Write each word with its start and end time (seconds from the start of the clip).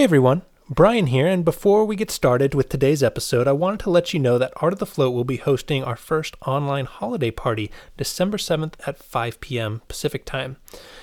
Hey 0.00 0.04
everyone, 0.04 0.40
Brian 0.70 1.08
here, 1.08 1.26
and 1.26 1.44
before 1.44 1.84
we 1.84 1.94
get 1.94 2.10
started 2.10 2.54
with 2.54 2.70
today's 2.70 3.02
episode, 3.02 3.46
I 3.46 3.52
wanted 3.52 3.80
to 3.80 3.90
let 3.90 4.14
you 4.14 4.18
know 4.18 4.38
that 4.38 4.54
Art 4.56 4.72
of 4.72 4.78
the 4.78 4.86
Float 4.86 5.12
will 5.12 5.26
be 5.26 5.36
hosting 5.36 5.84
our 5.84 5.94
first 5.94 6.36
online 6.46 6.86
holiday 6.86 7.30
party 7.30 7.70
December 7.98 8.38
7th 8.38 8.76
at 8.86 8.96
5 8.96 9.42
p.m. 9.42 9.82
Pacific 9.88 10.24
Time. 10.24 10.56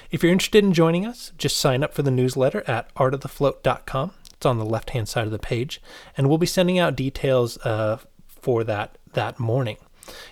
If 0.10 0.24
you're 0.24 0.32
interested 0.32 0.64
in 0.64 0.74
joining 0.74 1.06
us, 1.06 1.32
just 1.38 1.58
sign 1.58 1.84
up 1.84 1.94
for 1.94 2.02
the 2.02 2.10
newsletter 2.10 2.64
at 2.66 2.92
artofthefloat.com. 2.96 4.14
It's 4.34 4.46
on 4.48 4.58
the 4.58 4.66
left 4.66 4.90
hand 4.90 5.08
side 5.08 5.26
of 5.26 5.32
the 5.32 5.38
page, 5.38 5.80
and 6.18 6.28
we'll 6.28 6.40
be 6.40 6.48
sending 6.48 6.80
out 6.80 6.96
details 6.96 7.60
uh, 7.60 8.00
for 8.26 8.64
that 8.64 8.98
that 9.14 9.40
morning. 9.40 9.78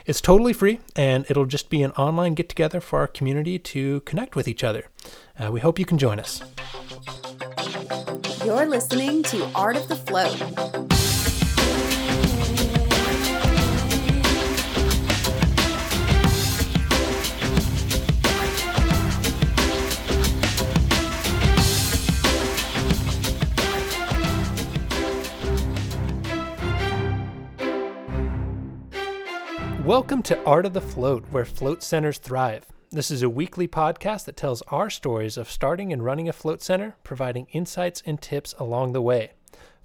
It's 0.08 0.22
totally 0.22 0.54
free, 0.54 0.80
and 0.96 1.28
it'll 1.30 1.46
just 1.46 1.70
be 1.70 1.84
an 1.84 1.92
online 1.92 2.34
get 2.34 2.50
together 2.50 2.82
for 2.82 2.98
our 2.98 3.08
community 3.08 3.60
to 3.60 4.00
connect 4.02 4.36
with 4.36 4.48
each 4.48 4.64
other. 4.64 4.88
Uh, 5.38 5.52
we 5.52 5.60
hope 5.60 5.78
you 5.78 5.86
can 5.86 6.00
join 6.00 6.20
us. 6.20 6.42
You're 8.46 8.68
listening 8.68 9.24
to 9.24 9.50
Art 9.56 9.76
of 9.76 9.88
the 9.88 9.96
Float. 9.96 10.40
Welcome 29.84 30.22
to 30.22 30.40
Art 30.44 30.68
of 30.68 30.74
the 30.74 30.82
Float, 30.82 31.26
where 31.32 31.46
float 31.46 31.82
centers 31.82 32.20
thrive. 32.20 32.75
This 32.96 33.12
is 33.12 33.22
a 33.22 33.30
weekly 33.30 33.68
podcast 33.68 34.24
that 34.24 34.38
tells 34.38 34.62
our 34.70 34.90
stories 34.90 35.36
of 35.36 35.52
starting 35.52 35.92
and 35.92 36.02
running 36.02 36.30
a 36.30 36.32
float 36.32 36.62
center, 36.62 36.96
providing 37.04 37.46
insights 37.52 38.02
and 38.06 38.22
tips 38.22 38.56
along 38.58 38.94
the 38.94 39.02
way. 39.02 39.34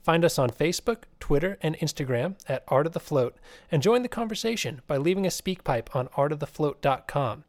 Find 0.00 0.24
us 0.24 0.38
on 0.38 0.50
Facebook, 0.50 0.98
Twitter, 1.18 1.58
and 1.60 1.76
Instagram 1.78 2.36
at 2.48 2.62
Art 2.68 2.86
of 2.86 2.92
the 2.92 3.00
Float, 3.00 3.36
and 3.68 3.82
join 3.82 4.02
the 4.02 4.08
conversation 4.08 4.80
by 4.86 4.96
leaving 4.96 5.26
a 5.26 5.30
SpeakPipe 5.30 5.88
on 5.92 6.06
artofthefloat.com. 6.10 7.42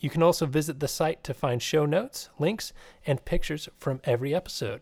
You 0.00 0.10
can 0.10 0.24
also 0.24 0.46
visit 0.46 0.80
the 0.80 0.88
site 0.88 1.22
to 1.22 1.32
find 1.32 1.62
show 1.62 1.86
notes, 1.86 2.28
links, 2.40 2.72
and 3.06 3.24
pictures 3.24 3.68
from 3.78 4.00
every 4.02 4.34
episode. 4.34 4.80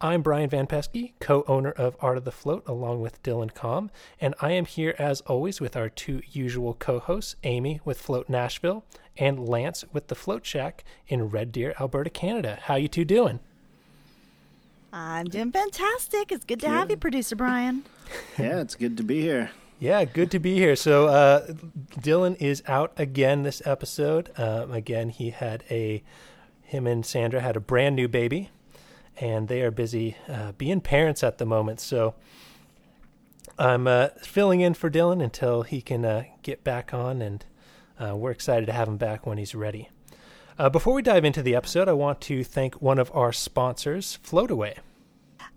I'm 0.00 0.22
Brian 0.22 0.48
Van 0.48 0.68
Pesky, 0.68 1.14
co 1.18 1.42
owner 1.48 1.72
of 1.72 1.96
Art 1.98 2.18
of 2.18 2.24
the 2.24 2.30
Float, 2.30 2.62
along 2.68 3.00
with 3.00 3.20
Dylan 3.24 3.52
Com, 3.52 3.90
and 4.20 4.32
I 4.40 4.52
am 4.52 4.64
here 4.64 4.94
as 4.96 5.22
always 5.22 5.60
with 5.60 5.76
our 5.76 5.88
two 5.88 6.22
usual 6.30 6.74
co 6.74 7.00
hosts, 7.00 7.34
Amy 7.42 7.80
with 7.84 8.00
Float 8.00 8.28
Nashville 8.28 8.84
and 9.18 9.48
Lance 9.48 9.84
with 9.92 10.08
the 10.08 10.14
Float 10.14 10.46
Shack 10.46 10.84
in 11.06 11.28
Red 11.28 11.52
Deer, 11.52 11.74
Alberta, 11.80 12.10
Canada. 12.10 12.58
How 12.62 12.76
you 12.76 12.88
two 12.88 13.04
doing? 13.04 13.40
I'm 14.92 15.26
doing 15.26 15.52
fantastic. 15.52 16.32
It's 16.32 16.44
good 16.44 16.60
to 16.60 16.68
have 16.68 16.90
you, 16.90 16.96
producer 16.96 17.36
Brian. 17.36 17.84
Yeah, 18.38 18.60
it's 18.60 18.74
good 18.74 18.96
to 18.96 19.02
be 19.02 19.20
here. 19.20 19.50
Yeah, 19.78 20.02
good 20.06 20.30
to 20.30 20.38
be 20.38 20.54
here. 20.54 20.76
So, 20.76 21.08
uh, 21.08 21.48
Dylan 22.00 22.40
is 22.40 22.62
out 22.66 22.94
again 22.96 23.42
this 23.42 23.60
episode. 23.66 24.30
Um, 24.38 24.72
again, 24.72 25.10
he 25.10 25.28
had 25.28 25.62
a, 25.70 26.02
him 26.62 26.86
and 26.86 27.04
Sandra 27.04 27.42
had 27.42 27.54
a 27.54 27.60
brand 27.60 27.96
new 27.96 28.08
baby 28.08 28.48
and 29.20 29.48
they 29.48 29.62
are 29.62 29.70
busy 29.70 30.16
uh, 30.28 30.52
being 30.52 30.80
parents 30.80 31.22
at 31.22 31.38
the 31.38 31.46
moment. 31.46 31.80
So 31.80 32.14
I'm 33.58 33.86
uh, 33.86 34.08
filling 34.22 34.60
in 34.60 34.74
for 34.74 34.90
Dylan 34.90 35.22
until 35.22 35.62
he 35.62 35.80
can 35.80 36.04
uh, 36.04 36.24
get 36.42 36.62
back 36.62 36.94
on, 36.94 37.20
and 37.20 37.44
uh, 38.00 38.16
we're 38.16 38.30
excited 38.30 38.66
to 38.66 38.72
have 38.72 38.88
him 38.88 38.96
back 38.96 39.26
when 39.26 39.38
he's 39.38 39.54
ready. 39.54 39.90
Uh, 40.58 40.68
before 40.68 40.94
we 40.94 41.02
dive 41.02 41.24
into 41.24 41.42
the 41.42 41.54
episode, 41.54 41.88
I 41.88 41.92
want 41.92 42.20
to 42.22 42.42
thank 42.42 42.82
one 42.82 42.98
of 42.98 43.10
our 43.14 43.32
sponsors, 43.32 44.18
Floataway. 44.24 44.78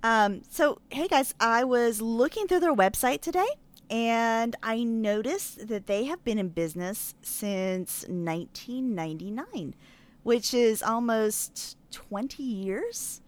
Um, 0.03 0.41
so, 0.49 0.79
hey 0.89 1.07
guys, 1.07 1.33
I 1.39 1.63
was 1.63 2.01
looking 2.01 2.47
through 2.47 2.59
their 2.59 2.75
website 2.75 3.21
today 3.21 3.47
and 3.89 4.55
I 4.63 4.83
noticed 4.83 5.67
that 5.67 5.87
they 5.87 6.05
have 6.05 6.23
been 6.23 6.39
in 6.39 6.49
business 6.49 7.13
since 7.21 8.03
1999, 8.07 9.75
which 10.23 10.53
is 10.53 10.81
almost 10.81 11.77
20 11.91 12.43
years 12.43 13.21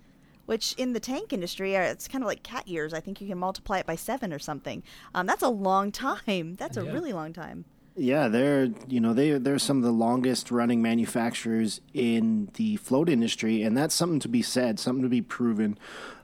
which 0.45 0.73
in 0.73 0.93
the 0.93 0.99
tank 0.99 1.31
industry, 1.31 1.77
uh, 1.77 1.83
it's 1.83 2.07
kind 2.07 2.23
of 2.23 2.27
like 2.27 2.43
cat 2.43 2.67
years. 2.67 2.93
I 2.93 2.99
think 2.99 3.21
you 3.21 3.27
can 3.27 3.37
multiply 3.37 3.79
it 3.79 3.85
by 3.85 3.95
seven 3.95 4.33
or 4.33 4.39
something. 4.39 4.83
Um, 5.15 5.25
that's 5.25 5.41
a 5.41 5.49
long 5.49 5.91
time. 5.91 6.55
That's 6.55 6.77
a 6.77 6.83
really 6.83 7.13
long 7.13 7.33
time. 7.33 7.65
Yeah, 7.95 8.27
they're 8.27 8.69
you 8.87 8.99
know 8.99 9.13
they 9.13 9.31
they're 9.37 9.59
some 9.59 9.77
of 9.77 9.83
the 9.83 9.91
longest 9.91 10.49
running 10.49 10.81
manufacturers 10.81 11.79
in 11.93 12.49
the 12.55 12.77
float 12.77 13.07
industry, 13.07 13.61
and 13.61 13.77
that's 13.77 13.93
something 13.93 14.19
to 14.21 14.27
be 14.27 14.41
said, 14.41 14.79
something 14.79 15.03
to 15.03 15.09
be 15.09 15.21
proven. 15.21 15.77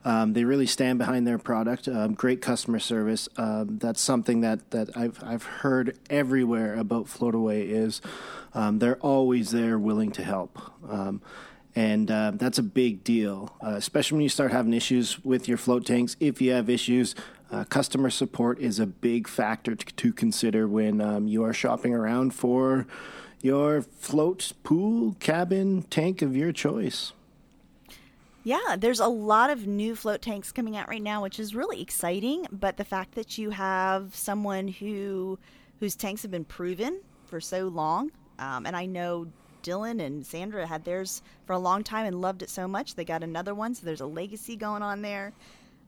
Um, 0.04 0.32
they 0.32 0.44
really 0.44 0.66
stand 0.66 0.98
behind 0.98 1.28
their 1.28 1.38
product. 1.38 1.86
Um, 1.86 2.14
great 2.14 2.40
customer 2.42 2.80
service. 2.80 3.28
Um, 3.36 3.78
that's 3.78 4.00
something 4.00 4.40
that, 4.40 4.72
that 4.72 4.96
I've 4.96 5.22
I've 5.22 5.44
heard 5.44 5.96
everywhere 6.08 6.74
about 6.74 7.06
Floataway 7.06 7.68
is 7.68 8.00
um, 8.52 8.80
they're 8.80 8.98
always 8.98 9.52
there, 9.52 9.78
willing 9.78 10.10
to 10.12 10.24
help. 10.24 10.58
Um, 10.88 11.22
and 11.76 12.10
uh, 12.10 12.32
that's 12.34 12.58
a 12.58 12.64
big 12.64 13.04
deal, 13.04 13.54
uh, 13.64 13.74
especially 13.74 14.16
when 14.16 14.22
you 14.22 14.28
start 14.28 14.50
having 14.50 14.72
issues 14.74 15.24
with 15.24 15.46
your 15.46 15.56
float 15.56 15.86
tanks. 15.86 16.16
If 16.18 16.42
you 16.42 16.50
have 16.50 16.68
issues, 16.68 17.14
uh, 17.52 17.64
customer 17.64 18.10
support 18.10 18.58
is 18.60 18.78
a 18.78 18.86
big 18.86 19.26
factor 19.28 19.74
to, 19.74 19.94
to 19.94 20.12
consider 20.12 20.68
when 20.68 21.00
um, 21.00 21.26
you 21.26 21.44
are 21.44 21.52
shopping 21.52 21.94
around 21.94 22.34
for 22.34 22.86
your 23.42 23.82
float, 23.82 24.52
pool, 24.62 25.16
cabin, 25.18 25.82
tank 25.82 26.22
of 26.22 26.36
your 26.36 26.52
choice. 26.52 27.12
Yeah, 28.42 28.76
there's 28.78 29.00
a 29.00 29.08
lot 29.08 29.50
of 29.50 29.66
new 29.66 29.94
float 29.94 30.22
tanks 30.22 30.50
coming 30.50 30.76
out 30.76 30.88
right 30.88 31.02
now, 31.02 31.22
which 31.22 31.38
is 31.38 31.54
really 31.54 31.82
exciting. 31.82 32.46
But 32.50 32.76
the 32.76 32.84
fact 32.84 33.14
that 33.14 33.36
you 33.36 33.50
have 33.50 34.14
someone 34.14 34.68
who 34.68 35.38
whose 35.78 35.96
tanks 35.96 36.22
have 36.22 36.30
been 36.30 36.44
proven 36.44 37.00
for 37.24 37.40
so 37.40 37.68
long, 37.68 38.10
um, 38.38 38.66
and 38.66 38.76
I 38.76 38.86
know 38.86 39.26
Dylan 39.62 40.00
and 40.00 40.26
Sandra 40.26 40.66
had 40.66 40.84
theirs 40.84 41.22
for 41.46 41.52
a 41.52 41.58
long 41.58 41.84
time 41.84 42.06
and 42.06 42.20
loved 42.20 42.42
it 42.42 42.50
so 42.50 42.66
much 42.66 42.94
they 42.94 43.04
got 43.04 43.22
another 43.22 43.54
one. 43.54 43.74
So 43.74 43.84
there's 43.84 44.00
a 44.00 44.06
legacy 44.06 44.56
going 44.56 44.82
on 44.82 45.02
there. 45.02 45.32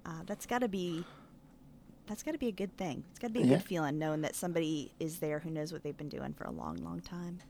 Uh, 0.05 0.21
that's 0.27 0.47
got 0.47 0.59
to 0.59 0.69
be 0.69 1.05
that's 2.07 2.23
got 2.23 2.33
to 2.33 2.39
be 2.39 2.49
a 2.49 2.53
good 2.53 2.77
thing. 2.77 3.05
It's 3.11 3.19
got 3.19 3.29
to 3.29 3.33
be 3.33 3.43
a 3.43 3.45
yeah. 3.45 3.57
good 3.57 3.65
feeling 3.65 3.99
knowing 3.99 4.21
that 4.23 4.35
somebody 4.35 4.93
is 4.99 5.19
there 5.19 5.41
who 5.41 5.51
knows 5.51 5.73
what 5.73 5.83
they've 5.83 5.97
been 5.97 6.09
doing 6.09 6.33
for 6.33 6.45
a 6.45 6.51
long, 6.51 6.77
long 6.77 7.01
time. 7.01 7.41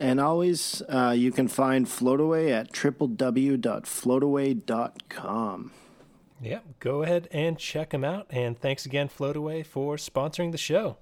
And 0.00 0.20
always, 0.20 0.82
uh, 0.88 1.14
you 1.16 1.30
can 1.30 1.46
find 1.48 1.86
Floataway 1.86 2.50
at 2.50 2.72
www.floataway.com. 2.72 5.72
Yep, 6.40 6.64
go 6.80 7.04
ahead 7.04 7.28
and 7.30 7.56
check 7.56 7.90
them 7.90 8.02
out. 8.02 8.26
And 8.30 8.58
thanks 8.58 8.84
again, 8.84 9.08
Floataway, 9.08 9.64
for 9.64 9.94
sponsoring 9.96 10.50
the 10.50 10.58
show. 10.58 10.96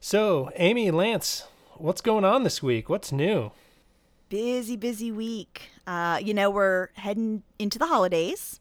So, 0.00 0.50
Amy, 0.56 0.90
Lance, 0.90 1.46
what's 1.76 2.00
going 2.00 2.24
on 2.24 2.42
this 2.42 2.60
week? 2.60 2.88
What's 2.88 3.12
new? 3.12 3.52
busy, 4.28 4.76
busy 4.76 5.12
week. 5.12 5.70
Uh, 5.86 6.18
you 6.22 6.34
know, 6.34 6.50
we're 6.50 6.88
heading 6.94 7.42
into 7.58 7.78
the 7.78 7.86
holidays, 7.86 8.60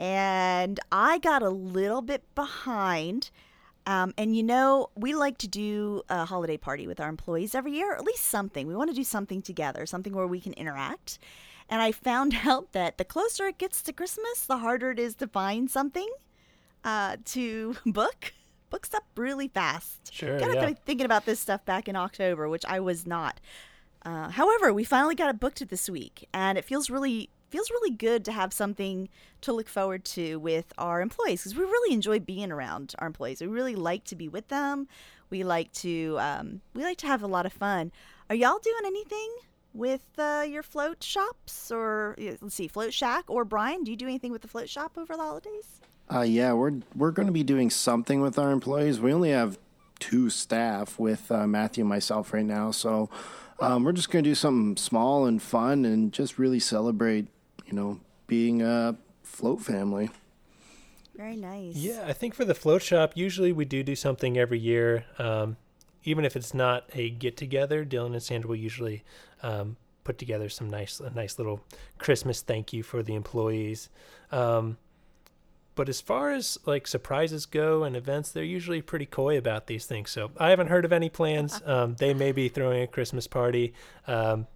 and 0.00 0.80
I 0.90 1.18
got 1.18 1.42
a 1.42 1.50
little 1.50 2.00
bit 2.00 2.24
behind. 2.34 3.30
Um, 3.86 4.14
and 4.16 4.34
you 4.34 4.42
know, 4.42 4.88
we 4.96 5.14
like 5.14 5.36
to 5.38 5.48
do 5.48 6.02
a 6.08 6.24
holiday 6.24 6.56
party 6.56 6.86
with 6.86 7.00
our 7.00 7.08
employees 7.08 7.54
every 7.54 7.72
year, 7.72 7.92
or 7.92 7.96
at 7.96 8.04
least 8.04 8.24
something. 8.24 8.66
We 8.66 8.74
want 8.74 8.90
to 8.90 8.96
do 8.96 9.04
something 9.04 9.42
together, 9.42 9.84
something 9.84 10.14
where 10.14 10.26
we 10.26 10.40
can 10.40 10.54
interact. 10.54 11.18
And 11.68 11.82
I 11.82 11.92
found 11.92 12.34
out 12.46 12.72
that 12.72 12.96
the 12.98 13.04
closer 13.04 13.46
it 13.46 13.58
gets 13.58 13.82
to 13.82 13.92
Christmas, 13.92 14.46
the 14.46 14.58
harder 14.58 14.90
it 14.90 14.98
is 14.98 15.14
to 15.16 15.28
find 15.28 15.70
something 15.70 16.08
uh, 16.82 17.18
to 17.26 17.76
book. 17.86 18.32
Books 18.70 18.94
up 18.94 19.04
really 19.16 19.48
fast. 19.48 20.14
Sure. 20.14 20.38
Gotta 20.38 20.54
yeah. 20.54 20.72
thinking 20.86 21.04
about 21.04 21.26
this 21.26 21.40
stuff 21.40 21.64
back 21.64 21.88
in 21.88 21.96
October, 21.96 22.48
which 22.48 22.64
I 22.66 22.78
was 22.80 23.04
not. 23.04 23.40
Uh, 24.02 24.30
however, 24.30 24.72
we 24.72 24.84
finally 24.84 25.16
got 25.16 25.28
it 25.28 25.40
booked 25.40 25.68
this 25.68 25.90
week, 25.90 26.26
and 26.32 26.56
it 26.56 26.64
feels 26.64 26.88
really 26.88 27.30
feels 27.50 27.70
really 27.70 27.90
good 27.90 28.24
to 28.24 28.32
have 28.32 28.52
something 28.52 29.08
to 29.42 29.52
look 29.52 29.68
forward 29.68 30.04
to 30.04 30.36
with 30.36 30.72
our 30.78 31.00
employees 31.00 31.42
because 31.42 31.56
we 31.56 31.64
really 31.64 31.94
enjoy 31.94 32.20
being 32.20 32.52
around 32.52 32.94
our 32.98 33.06
employees. 33.06 33.40
We 33.40 33.48
really 33.48 33.74
like 33.74 34.04
to 34.04 34.16
be 34.16 34.28
with 34.28 34.48
them. 34.48 34.88
We 35.30 35.44
like 35.44 35.72
to 35.74 36.16
um, 36.18 36.60
we 36.74 36.82
like 36.82 36.98
to 36.98 37.06
have 37.06 37.22
a 37.22 37.26
lot 37.26 37.46
of 37.46 37.52
fun. 37.52 37.92
Are 38.28 38.34
y'all 38.34 38.58
doing 38.58 38.82
anything 38.86 39.28
with 39.72 40.06
uh, 40.18 40.44
your 40.48 40.62
float 40.62 41.02
shops 41.02 41.70
or 41.70 42.16
let's 42.18 42.54
see, 42.54 42.68
Float 42.68 42.92
Shack 42.92 43.24
or 43.28 43.44
Brian? 43.44 43.84
Do 43.84 43.90
you 43.90 43.96
do 43.96 44.06
anything 44.06 44.32
with 44.32 44.42
the 44.42 44.48
float 44.48 44.68
shop 44.68 44.92
over 44.96 45.16
the 45.16 45.22
holidays? 45.22 45.80
Uh, 46.12 46.22
yeah, 46.22 46.52
we're 46.52 46.80
we're 46.96 47.12
going 47.12 47.26
to 47.26 47.32
be 47.32 47.44
doing 47.44 47.70
something 47.70 48.20
with 48.20 48.38
our 48.38 48.50
employees. 48.50 49.00
We 49.00 49.12
only 49.12 49.30
have 49.30 49.58
two 50.00 50.30
staff 50.30 50.98
with 50.98 51.30
uh, 51.30 51.46
Matthew 51.46 51.82
and 51.82 51.88
myself 51.88 52.32
right 52.32 52.44
now, 52.44 52.72
so 52.72 53.08
um, 53.60 53.84
we're 53.84 53.92
just 53.92 54.10
going 54.10 54.24
to 54.24 54.30
do 54.30 54.34
something 54.34 54.76
small 54.76 55.26
and 55.26 55.40
fun 55.40 55.84
and 55.84 56.12
just 56.12 56.38
really 56.38 56.58
celebrate, 56.58 57.28
you 57.70 57.76
know, 57.76 58.00
being 58.26 58.62
a 58.62 58.96
float 59.22 59.62
family. 59.62 60.10
Very 61.16 61.36
nice. 61.36 61.76
Yeah, 61.76 62.04
I 62.06 62.12
think 62.12 62.34
for 62.34 62.44
the 62.44 62.54
float 62.54 62.82
shop, 62.82 63.12
usually 63.14 63.52
we 63.52 63.64
do 63.64 63.82
do 63.82 63.94
something 63.94 64.38
every 64.38 64.58
year. 64.58 65.04
Um, 65.18 65.56
even 66.04 66.24
if 66.24 66.34
it's 66.34 66.54
not 66.54 66.84
a 66.94 67.10
get 67.10 67.36
together, 67.36 67.84
Dylan 67.84 68.12
and 68.12 68.22
Sandra 68.22 68.48
will 68.48 68.56
usually 68.56 69.04
um, 69.42 69.76
put 70.04 70.18
together 70.18 70.48
some 70.48 70.70
nice 70.70 70.98
a 70.98 71.10
nice 71.10 71.38
little 71.38 71.60
Christmas 71.98 72.40
thank 72.40 72.72
you 72.72 72.82
for 72.82 73.02
the 73.02 73.14
employees. 73.14 73.90
Um, 74.32 74.78
but 75.74 75.88
as 75.88 76.00
far 76.00 76.30
as 76.30 76.58
like 76.66 76.86
surprises 76.86 77.46
go 77.46 77.84
and 77.84 77.96
events, 77.96 78.30
they're 78.30 78.42
usually 78.42 78.82
pretty 78.82 79.06
coy 79.06 79.36
about 79.36 79.66
these 79.66 79.86
things. 79.86 80.10
So 80.10 80.30
I 80.38 80.50
haven't 80.50 80.68
heard 80.68 80.84
of 80.84 80.92
any 80.92 81.08
plans. 81.08 81.60
Um, 81.70 81.94
they 81.96 82.14
may 82.14 82.32
be 82.32 82.48
throwing 82.48 82.82
a 82.82 82.86
Christmas 82.86 83.26
party. 83.28 83.74
Um, 84.08 84.46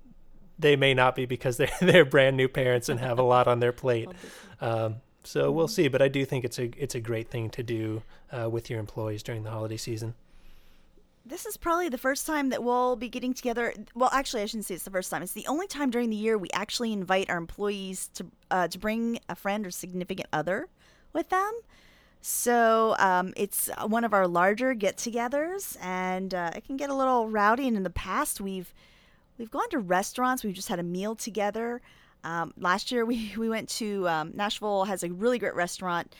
they 0.58 0.76
may 0.76 0.94
not 0.94 1.16
be 1.16 1.26
because 1.26 1.56
they're 1.56 1.70
they're 1.80 2.04
brand 2.04 2.36
new 2.36 2.48
parents 2.48 2.88
and 2.88 3.00
have 3.00 3.18
a 3.18 3.22
lot 3.22 3.46
on 3.46 3.60
their 3.60 3.72
plate. 3.72 4.08
Um, 4.60 5.02
so 5.24 5.50
we'll 5.50 5.68
see. 5.68 5.88
But 5.88 6.00
I 6.00 6.08
do 6.08 6.24
think 6.24 6.44
it's 6.44 6.58
a 6.58 6.70
it's 6.76 6.94
a 6.94 7.00
great 7.00 7.28
thing 7.28 7.50
to 7.50 7.62
do 7.62 8.02
uh, 8.30 8.48
with 8.48 8.70
your 8.70 8.78
employees 8.78 9.22
during 9.22 9.42
the 9.42 9.50
holiday 9.50 9.76
season. 9.76 10.14
This 11.26 11.44
is 11.44 11.56
probably 11.56 11.88
the 11.88 11.98
first 11.98 12.26
time 12.26 12.50
that 12.50 12.62
we'll 12.62 12.96
be 12.96 13.08
getting 13.08 13.34
together. 13.34 13.74
Well, 13.94 14.10
actually, 14.12 14.42
I 14.42 14.46
shouldn't 14.46 14.66
say 14.66 14.74
it's 14.74 14.84
the 14.84 14.90
first 14.90 15.10
time. 15.10 15.22
It's 15.22 15.32
the 15.32 15.46
only 15.46 15.66
time 15.66 15.90
during 15.90 16.08
the 16.08 16.16
year 16.16 16.38
we 16.38 16.48
actually 16.52 16.92
invite 16.92 17.28
our 17.28 17.36
employees 17.36 18.08
to 18.14 18.26
uh, 18.50 18.68
to 18.68 18.78
bring 18.78 19.18
a 19.28 19.34
friend 19.34 19.66
or 19.66 19.70
significant 19.70 20.28
other 20.32 20.68
with 21.12 21.30
them. 21.30 21.52
So 22.20 22.94
um, 22.98 23.34
it's 23.36 23.68
one 23.86 24.02
of 24.04 24.14
our 24.14 24.26
larger 24.26 24.72
get-togethers, 24.72 25.76
and 25.82 26.32
uh, 26.32 26.52
it 26.56 26.64
can 26.64 26.78
get 26.78 26.88
a 26.88 26.94
little 26.94 27.28
rowdy. 27.28 27.68
And 27.68 27.76
in 27.76 27.82
the 27.82 27.90
past, 27.90 28.40
we've 28.40 28.72
we've 29.38 29.50
gone 29.50 29.68
to 29.70 29.78
restaurants. 29.78 30.44
We've 30.44 30.54
just 30.54 30.68
had 30.68 30.78
a 30.78 30.82
meal 30.84 31.14
together. 31.14 31.80
Um, 32.22 32.52
last 32.58 32.90
year, 32.92 33.04
we 33.12 33.34
we 33.36 33.48
went 33.48 33.68
to 33.80 34.08
um, 34.08 34.32
Nashville. 34.34 34.84
Has 34.84 35.02
a 35.02 35.10
really 35.12 35.38
great 35.38 35.54
restaurant 35.54 36.14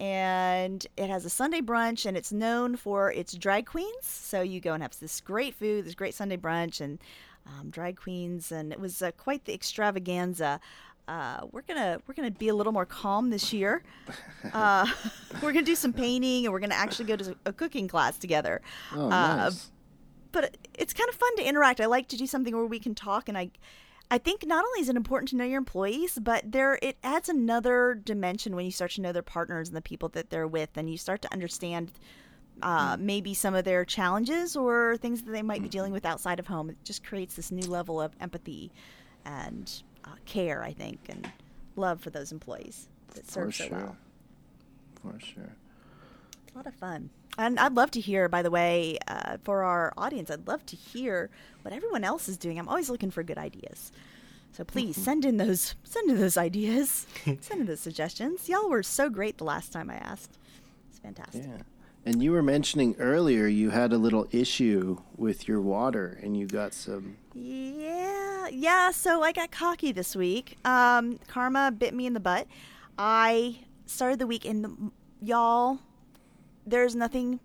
and 0.00 0.84
it 0.96 1.08
has 1.08 1.24
a 1.24 1.30
Sunday 1.30 1.60
brunch, 1.60 2.04
and 2.04 2.16
it's 2.16 2.32
known 2.32 2.76
for 2.76 3.12
its 3.12 3.32
drag 3.34 3.64
queens. 3.66 4.04
So 4.04 4.40
you 4.42 4.60
go 4.60 4.72
and 4.72 4.82
have 4.82 4.98
this 4.98 5.20
great 5.20 5.54
food, 5.54 5.84
this 5.84 5.94
great 5.94 6.14
Sunday 6.14 6.36
brunch, 6.36 6.80
and 6.80 6.98
um, 7.46 7.70
drag 7.70 7.96
queens, 7.96 8.50
and 8.50 8.72
it 8.72 8.80
was 8.80 9.02
uh, 9.02 9.12
quite 9.12 9.44
the 9.44 9.54
extravaganza. 9.54 10.58
Uh, 11.06 11.42
we're 11.52 11.62
gonna 11.62 12.00
we're 12.06 12.14
gonna 12.14 12.30
be 12.30 12.48
a 12.48 12.54
little 12.54 12.72
more 12.72 12.86
calm 12.86 13.30
this 13.30 13.52
year. 13.52 13.82
Uh, 14.52 14.86
we're 15.42 15.52
gonna 15.52 15.64
do 15.64 15.74
some 15.74 15.92
painting, 15.92 16.44
and 16.44 16.52
we're 16.52 16.60
gonna 16.60 16.74
actually 16.74 17.06
go 17.06 17.16
to 17.16 17.34
a 17.46 17.52
cooking 17.52 17.88
class 17.88 18.18
together. 18.18 18.60
Oh, 18.94 19.06
Uh, 19.06 19.36
nice. 19.36 19.70
But 20.34 20.56
it's 20.74 20.92
kind 20.92 21.08
of 21.08 21.14
fun 21.14 21.36
to 21.36 21.48
interact. 21.48 21.80
I 21.80 21.86
like 21.86 22.08
to 22.08 22.16
do 22.16 22.26
something 22.26 22.54
where 22.54 22.66
we 22.66 22.78
can 22.78 22.94
talk, 22.94 23.28
and 23.28 23.38
I, 23.38 23.50
I 24.10 24.18
think 24.18 24.46
not 24.46 24.64
only 24.64 24.80
is 24.80 24.88
it 24.90 24.96
important 24.96 25.30
to 25.30 25.36
know 25.36 25.44
your 25.44 25.58
employees, 25.58 26.18
but 26.20 26.52
there 26.52 26.78
it 26.82 26.98
adds 27.02 27.30
another 27.30 27.94
dimension 27.94 28.54
when 28.54 28.66
you 28.66 28.70
start 28.70 28.90
to 28.92 29.00
know 29.00 29.12
their 29.12 29.22
partners 29.22 29.68
and 29.68 29.76
the 29.76 29.82
people 29.82 30.10
that 30.10 30.28
they're 30.28 30.46
with, 30.46 30.70
and 30.76 30.90
you 30.90 30.98
start 30.98 31.22
to 31.22 31.32
understand 31.32 31.92
uh, 32.62 32.96
maybe 33.00 33.32
some 33.34 33.54
of 33.54 33.64
their 33.64 33.84
challenges 33.84 34.56
or 34.56 34.96
things 34.98 35.22
that 35.22 35.32
they 35.32 35.42
might 35.42 35.62
be 35.62 35.68
dealing 35.68 35.92
with 35.92 36.04
outside 36.04 36.38
of 36.38 36.46
home. 36.46 36.70
It 36.70 36.76
just 36.84 37.04
creates 37.04 37.34
this 37.34 37.50
new 37.50 37.68
level 37.68 38.00
of 38.00 38.12
empathy 38.20 38.70
and 39.24 39.72
uh, 40.04 40.10
care, 40.26 40.62
I 40.62 40.72
think, 40.72 41.00
and 41.08 41.30
love 41.76 42.00
for 42.00 42.10
those 42.10 42.30
employees 42.30 42.88
that 43.14 43.24
For 43.26 43.32
serve 43.32 43.54
so 43.54 43.64
sure. 43.68 43.76
well. 43.76 43.96
For 45.02 45.18
sure. 45.20 45.56
A 46.54 46.58
lot 46.58 46.66
of 46.66 46.74
fun. 46.74 47.10
And 47.36 47.58
I'd 47.58 47.74
love 47.74 47.90
to 47.92 48.00
hear, 48.00 48.28
by 48.28 48.42
the 48.42 48.50
way, 48.50 48.98
uh, 49.08 49.38
for 49.42 49.64
our 49.64 49.92
audience, 49.96 50.30
I'd 50.30 50.46
love 50.46 50.64
to 50.66 50.76
hear 50.76 51.30
what 51.62 51.74
everyone 51.74 52.04
else 52.04 52.28
is 52.28 52.36
doing. 52.36 52.58
I'm 52.58 52.68
always 52.68 52.88
looking 52.88 53.10
for 53.10 53.24
good 53.24 53.38
ideas. 53.38 53.90
So 54.52 54.62
please 54.62 54.96
send 54.96 55.24
in 55.24 55.36
those 55.36 55.74
send 55.82 56.08
in 56.10 56.20
those 56.20 56.36
ideas. 56.36 57.06
send 57.24 57.60
in 57.60 57.66
those 57.66 57.80
suggestions. 57.80 58.48
Y'all 58.48 58.70
were 58.70 58.84
so 58.84 59.10
great 59.10 59.38
the 59.38 59.44
last 59.44 59.72
time 59.72 59.90
I 59.90 59.96
asked. 59.96 60.38
It's 60.88 61.00
fantastic. 61.00 61.42
Yeah. 61.44 61.62
And 62.06 62.22
you 62.22 62.30
were 62.30 62.42
mentioning 62.42 62.94
earlier 63.00 63.46
you 63.46 63.70
had 63.70 63.92
a 63.92 63.98
little 63.98 64.28
issue 64.30 64.98
with 65.16 65.48
your 65.48 65.60
water 65.60 66.20
and 66.22 66.36
you 66.36 66.46
got 66.46 66.72
some 66.72 67.16
Yeah, 67.34 68.46
yeah. 68.48 68.92
So 68.92 69.22
I 69.22 69.32
got 69.32 69.50
cocky 69.50 69.90
this 69.90 70.14
week. 70.14 70.56
Um, 70.64 71.18
karma 71.26 71.72
bit 71.72 71.92
me 71.92 72.06
in 72.06 72.14
the 72.14 72.20
butt. 72.20 72.46
I 72.96 73.58
started 73.86 74.18
the 74.18 74.26
week, 74.26 74.44
and 74.44 74.92
y'all, 75.20 75.80
there's 76.66 76.94
nothing 76.94 77.40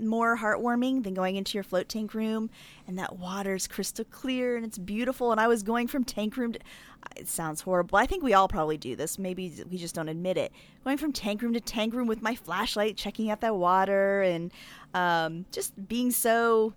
more 0.00 0.36
heartwarming 0.36 1.04
than 1.04 1.14
going 1.14 1.36
into 1.36 1.54
your 1.54 1.62
float 1.62 1.88
tank 1.88 2.14
room 2.14 2.50
and 2.86 2.98
that 2.98 3.16
water's 3.16 3.68
crystal 3.68 4.04
clear 4.04 4.56
and 4.56 4.64
it's 4.64 4.78
beautiful. 4.78 5.30
And 5.30 5.40
I 5.40 5.46
was 5.46 5.62
going 5.62 5.86
from 5.86 6.04
tank 6.04 6.36
room 6.36 6.52
to. 6.52 6.60
It 7.16 7.28
sounds 7.28 7.60
horrible. 7.60 7.98
I 7.98 8.06
think 8.06 8.24
we 8.24 8.32
all 8.32 8.48
probably 8.48 8.78
do 8.78 8.96
this. 8.96 9.18
Maybe 9.18 9.62
we 9.70 9.76
just 9.76 9.94
don't 9.94 10.08
admit 10.08 10.36
it. 10.36 10.52
Going 10.84 10.96
from 10.96 11.12
tank 11.12 11.42
room 11.42 11.52
to 11.52 11.60
tank 11.60 11.94
room 11.94 12.08
with 12.08 12.22
my 12.22 12.34
flashlight, 12.34 12.96
checking 12.96 13.30
out 13.30 13.40
that 13.42 13.54
water, 13.54 14.22
and 14.22 14.50
um, 14.94 15.44
just 15.52 15.86
being 15.86 16.10
so 16.10 16.72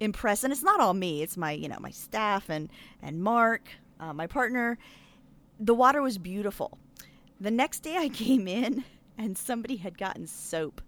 impressed 0.00 0.44
and 0.44 0.52
it's 0.52 0.62
not 0.62 0.80
all 0.80 0.92
me 0.94 1.22
it's 1.22 1.36
my 1.36 1.52
you 1.52 1.68
know 1.68 1.78
my 1.80 1.90
staff 1.90 2.50
and 2.50 2.70
and 3.02 3.22
mark 3.22 3.70
uh, 3.98 4.12
my 4.12 4.26
partner 4.26 4.76
the 5.58 5.74
water 5.74 6.02
was 6.02 6.18
beautiful 6.18 6.78
the 7.40 7.50
next 7.50 7.80
day 7.80 7.96
i 7.96 8.08
came 8.10 8.46
in 8.46 8.84
and 9.16 9.38
somebody 9.38 9.76
had 9.76 9.96
gotten 9.96 10.26
soap 10.26 10.82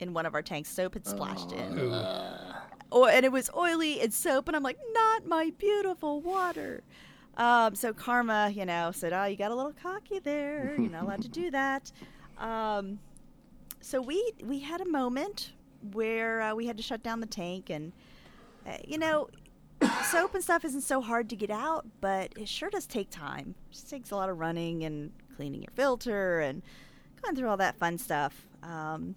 in 0.00 0.12
one 0.14 0.26
of 0.26 0.34
our 0.34 0.42
tanks. 0.42 0.68
Soap 0.70 0.94
had 0.94 1.06
splashed 1.06 1.52
in. 1.52 1.78
Oh, 2.92 3.06
and 3.06 3.24
it 3.24 3.30
was 3.30 3.50
oily 3.56 4.00
and 4.00 4.12
soap 4.12 4.48
and 4.48 4.56
i'm 4.56 4.64
like 4.64 4.78
not 4.92 5.26
my 5.26 5.52
beautiful 5.58 6.20
water. 6.20 6.82
Um, 7.36 7.74
so 7.76 7.92
karma 7.92 8.50
you 8.52 8.66
know 8.66 8.90
said 8.92 9.12
oh 9.12 9.24
you 9.24 9.36
got 9.36 9.52
a 9.52 9.54
little 9.54 9.72
cocky 9.72 10.18
there. 10.18 10.74
You're 10.76 10.90
not 10.90 11.04
allowed 11.04 11.22
to 11.22 11.28
do 11.28 11.50
that. 11.52 11.92
Um, 12.38 12.98
so 13.80 14.00
we 14.00 14.32
we 14.42 14.60
had 14.60 14.80
a 14.80 14.88
moment 14.88 15.52
where 15.92 16.42
uh, 16.42 16.54
we 16.54 16.66
had 16.66 16.76
to 16.76 16.82
shut 16.82 17.02
down 17.02 17.20
the 17.20 17.26
tank 17.26 17.70
and 17.70 17.92
uh, 18.66 18.76
you 18.86 18.98
know 18.98 19.28
soap 20.10 20.34
and 20.34 20.42
stuff 20.42 20.64
isn't 20.64 20.82
so 20.82 21.00
hard 21.00 21.30
to 21.30 21.36
get 21.36 21.50
out 21.50 21.86
but 22.00 22.32
it 22.36 22.48
sure 22.48 22.70
does 22.70 22.86
take 22.86 23.10
time. 23.10 23.54
It 23.70 23.74
just 23.74 23.88
takes 23.88 24.10
a 24.10 24.16
lot 24.16 24.28
of 24.28 24.38
running 24.38 24.82
and 24.82 25.12
cleaning 25.36 25.62
your 25.62 25.72
filter 25.74 26.40
and 26.40 26.62
going 27.22 27.36
through 27.36 27.48
all 27.48 27.56
that 27.58 27.76
fun 27.78 27.98
stuff. 27.98 28.46
Um, 28.62 29.14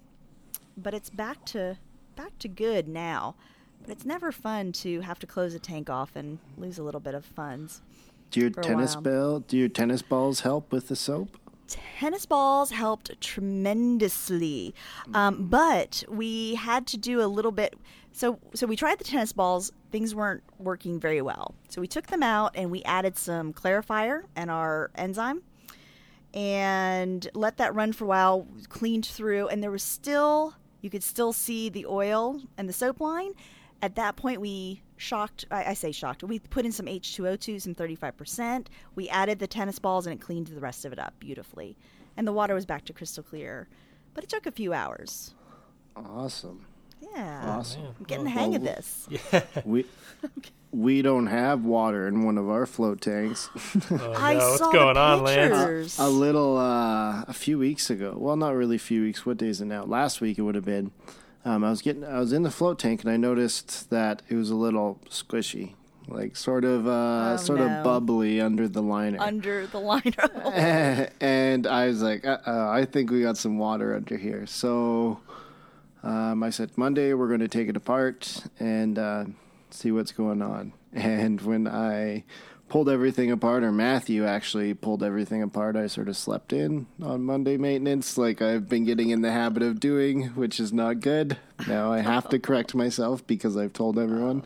but 0.78 0.94
it's 0.94 1.10
back 1.10 1.46
to 1.46 1.78
back 2.16 2.38
to 2.40 2.48
good 2.48 2.88
now. 2.88 3.36
But 3.82 3.92
it's 3.92 4.06
never 4.06 4.32
fun 4.32 4.72
to 4.74 5.02
have 5.02 5.20
to 5.20 5.28
close 5.28 5.54
a 5.54 5.60
tank 5.60 5.90
off 5.90 6.16
and 6.16 6.40
lose 6.58 6.78
a 6.78 6.84
little 6.84 7.02
bit 7.02 7.14
of 7.14 7.26
funds 7.26 7.82
Do 8.32 8.40
your 8.40 8.50
tennis 8.50 8.96
ball 8.96 9.42
do 9.42 9.58
your 9.58 9.68
tennis 9.68 10.02
balls 10.02 10.42
help 10.42 10.72
with 10.72 10.88
the 10.88 10.96
soap? 10.96 11.38
tennis 11.68 12.26
balls 12.26 12.72
helped 12.72 13.20
tremendously. 13.22 14.76
Um, 15.14 15.48
but 15.48 16.04
we 16.08 16.56
had 16.56 16.86
to 16.88 16.98
do 16.98 17.22
a 17.22 17.26
little 17.26 17.52
bit 17.52 17.76
so 18.12 18.40
so 18.54 18.68
we 18.68 18.76
tried 18.76 19.00
the 19.00 19.04
tennis 19.04 19.34
balls. 19.34 19.72
Things 19.92 20.14
weren't 20.14 20.44
working 20.60 21.00
very 21.00 21.22
well. 21.22 21.56
So 21.70 21.82
we 21.82 21.88
took 21.88 22.08
them 22.08 22.24
out 22.24 22.52
and 22.56 22.70
we 22.72 22.84
added 22.84 23.18
some 23.18 23.54
clarifier 23.54 24.24
and 24.36 24.52
our 24.52 24.92
enzyme 24.96 25.42
and 26.34 27.28
let 27.34 27.58
that 27.58 27.74
run 27.76 27.94
for 27.94 28.06
a 28.06 28.08
while 28.08 28.48
cleaned 28.70 29.06
through 29.06 29.48
and 29.50 29.62
there 29.62 29.72
was 29.72 29.84
still 29.84 30.56
you 30.84 30.92
could 30.92 31.02
still 31.02 31.34
see 31.34 31.70
the 31.70 31.88
oil 31.88 32.40
and 32.58 32.70
the 32.70 32.74
soap 32.74 33.00
line. 33.00 33.32
At 33.82 33.96
that 33.96 34.16
point 34.16 34.40
we 34.40 34.84
shocked 34.98 35.46
I, 35.50 35.72
I 35.72 35.74
say 35.74 35.92
shocked 35.92 36.24
we 36.24 36.40
put 36.40 36.66
in 36.66 36.72
some 36.72 36.86
h2o2 36.86 37.62
some 37.62 37.76
35% 37.76 38.68
we 38.96 39.10
added 39.10 39.40
the 39.40 39.48
tennis 39.48 39.80
balls 39.80 40.06
and 40.06 40.14
it 40.14 40.24
cleaned 40.24 40.48
the 40.48 40.62
rest 40.62 40.86
of 40.86 40.94
it 40.94 41.00
up 41.00 41.14
beautifully. 41.20 41.76
And 42.16 42.28
the 42.28 42.34
water 42.34 42.54
was 42.54 42.66
back 42.66 42.86
to 42.86 42.94
crystal 42.94 43.24
clear. 43.24 43.68
But 44.14 44.24
it 44.24 44.30
took 44.30 44.46
a 44.46 44.52
few 44.52 44.74
hours. 44.74 45.34
Awesome. 45.96 46.66
Yeah 47.16 47.56
Awesome. 47.58 47.82
i'm 48.00 48.06
getting 48.06 48.24
the 48.26 48.30
hang 48.32 48.56
of 48.56 48.62
Well, 48.62 48.76
this 48.76 49.08
We 49.66 49.86
we 50.72 51.02
don't 51.04 51.28
have 51.28 51.66
water 51.66 52.08
in 52.08 52.24
one 52.24 52.38
of 52.40 52.50
our 52.50 52.66
float 52.66 53.00
tanks. 53.02 53.50
Oh, 53.92 54.14
i 54.18 54.34
no, 54.34 54.40
saw 54.40 54.50
what's 54.50 54.60
the 54.62 54.72
going 54.72 54.98
on, 54.98 55.22
Lance? 55.24 55.52
pictures. 55.52 56.00
a 56.00 56.10
little 56.10 56.58
uh, 56.58 57.22
a 57.28 57.34
few 57.34 57.60
weeks 57.60 57.90
ago. 57.92 58.16
Well, 58.18 58.36
not 58.36 58.56
really 58.56 58.78
a 58.78 58.80
few 58.80 59.04
weeks. 59.04 59.24
What 59.24 59.38
day 59.38 59.50
is 59.50 59.62
it 59.62 59.66
now? 59.66 59.84
Last 59.84 60.20
week 60.20 60.40
it 60.40 60.42
would 60.42 60.56
have 60.56 60.66
been. 60.66 60.90
Um, 61.46 61.64
I 61.64 61.70
was 61.70 61.82
getting 61.84 62.04
I 62.04 62.20
was 62.20 62.34
in 62.34 62.42
the 62.44 62.50
float 62.50 62.80
tank 62.80 63.04
and 63.04 63.12
I 63.12 63.18
noticed 63.18 63.90
that 63.92 64.24
it 64.30 64.36
was 64.36 64.50
a 64.50 64.56
little 64.56 65.00
squishy, 65.10 65.74
like 66.08 66.36
sort 66.36 66.64
of 66.66 66.88
uh, 66.88 67.34
Oh, 67.34 67.38
sort 67.38 67.60
no. 67.60 67.68
of 67.68 67.84
bubbly 67.84 68.42
under 68.42 68.68
the 68.68 68.82
liner. 68.82 69.20
under 69.22 69.68
the 69.68 69.80
liner 69.80 70.30
and 71.22 71.68
I 71.68 71.88
was 71.88 72.02
like, 72.02 72.26
uh, 72.26 72.38
uh, 72.48 72.70
I 72.72 72.86
think 72.86 73.12
we 73.12 73.22
got 73.22 73.38
some 73.38 73.60
water 73.60 73.94
under 73.96 74.18
here. 74.18 74.48
So 74.48 75.20
um, 76.04 76.44
I 76.44 76.50
said, 76.50 76.78
Monday 76.78 77.14
we're 77.14 77.28
going 77.28 77.40
to 77.40 77.48
take 77.48 77.70
it 77.70 77.78
apart 77.78 78.44
and 78.60 79.00
uh, 79.00 79.26
see 79.70 79.92
what's 79.92 80.12
going 80.12 80.42
on. 80.42 80.74
And 80.96 81.42
when 81.42 81.68
I 81.68 82.24
pulled 82.70 82.88
everything 82.88 83.32
apart, 83.32 83.64
or 83.64 83.72
Matthew 83.72 84.26
actually 84.26 84.76
pulled 84.76 85.02
everything 85.02 85.42
apart, 85.42 85.76
I 85.76 85.88
sort 85.88 86.08
of 86.08 86.16
slept 86.16 86.54
in 86.54 86.86
on 87.02 87.24
Monday 87.24 87.58
maintenance, 87.58 88.16
like 88.16 88.44
I've 88.44 88.70
been 88.70 88.86
getting 88.86 89.10
in 89.10 89.22
the 89.22 89.32
habit 89.32 89.64
of 89.64 89.80
doing, 89.80 90.28
which 90.30 90.60
is 90.60 90.72
not 90.72 91.00
good. 91.00 91.38
Now 91.68 91.92
I 91.92 92.00
have 92.00 92.30
to 92.30 92.38
correct 92.38 92.76
myself 92.76 93.26
because 93.26 93.58
I've 93.58 93.74
told 93.74 93.98
everyone. 93.98 94.44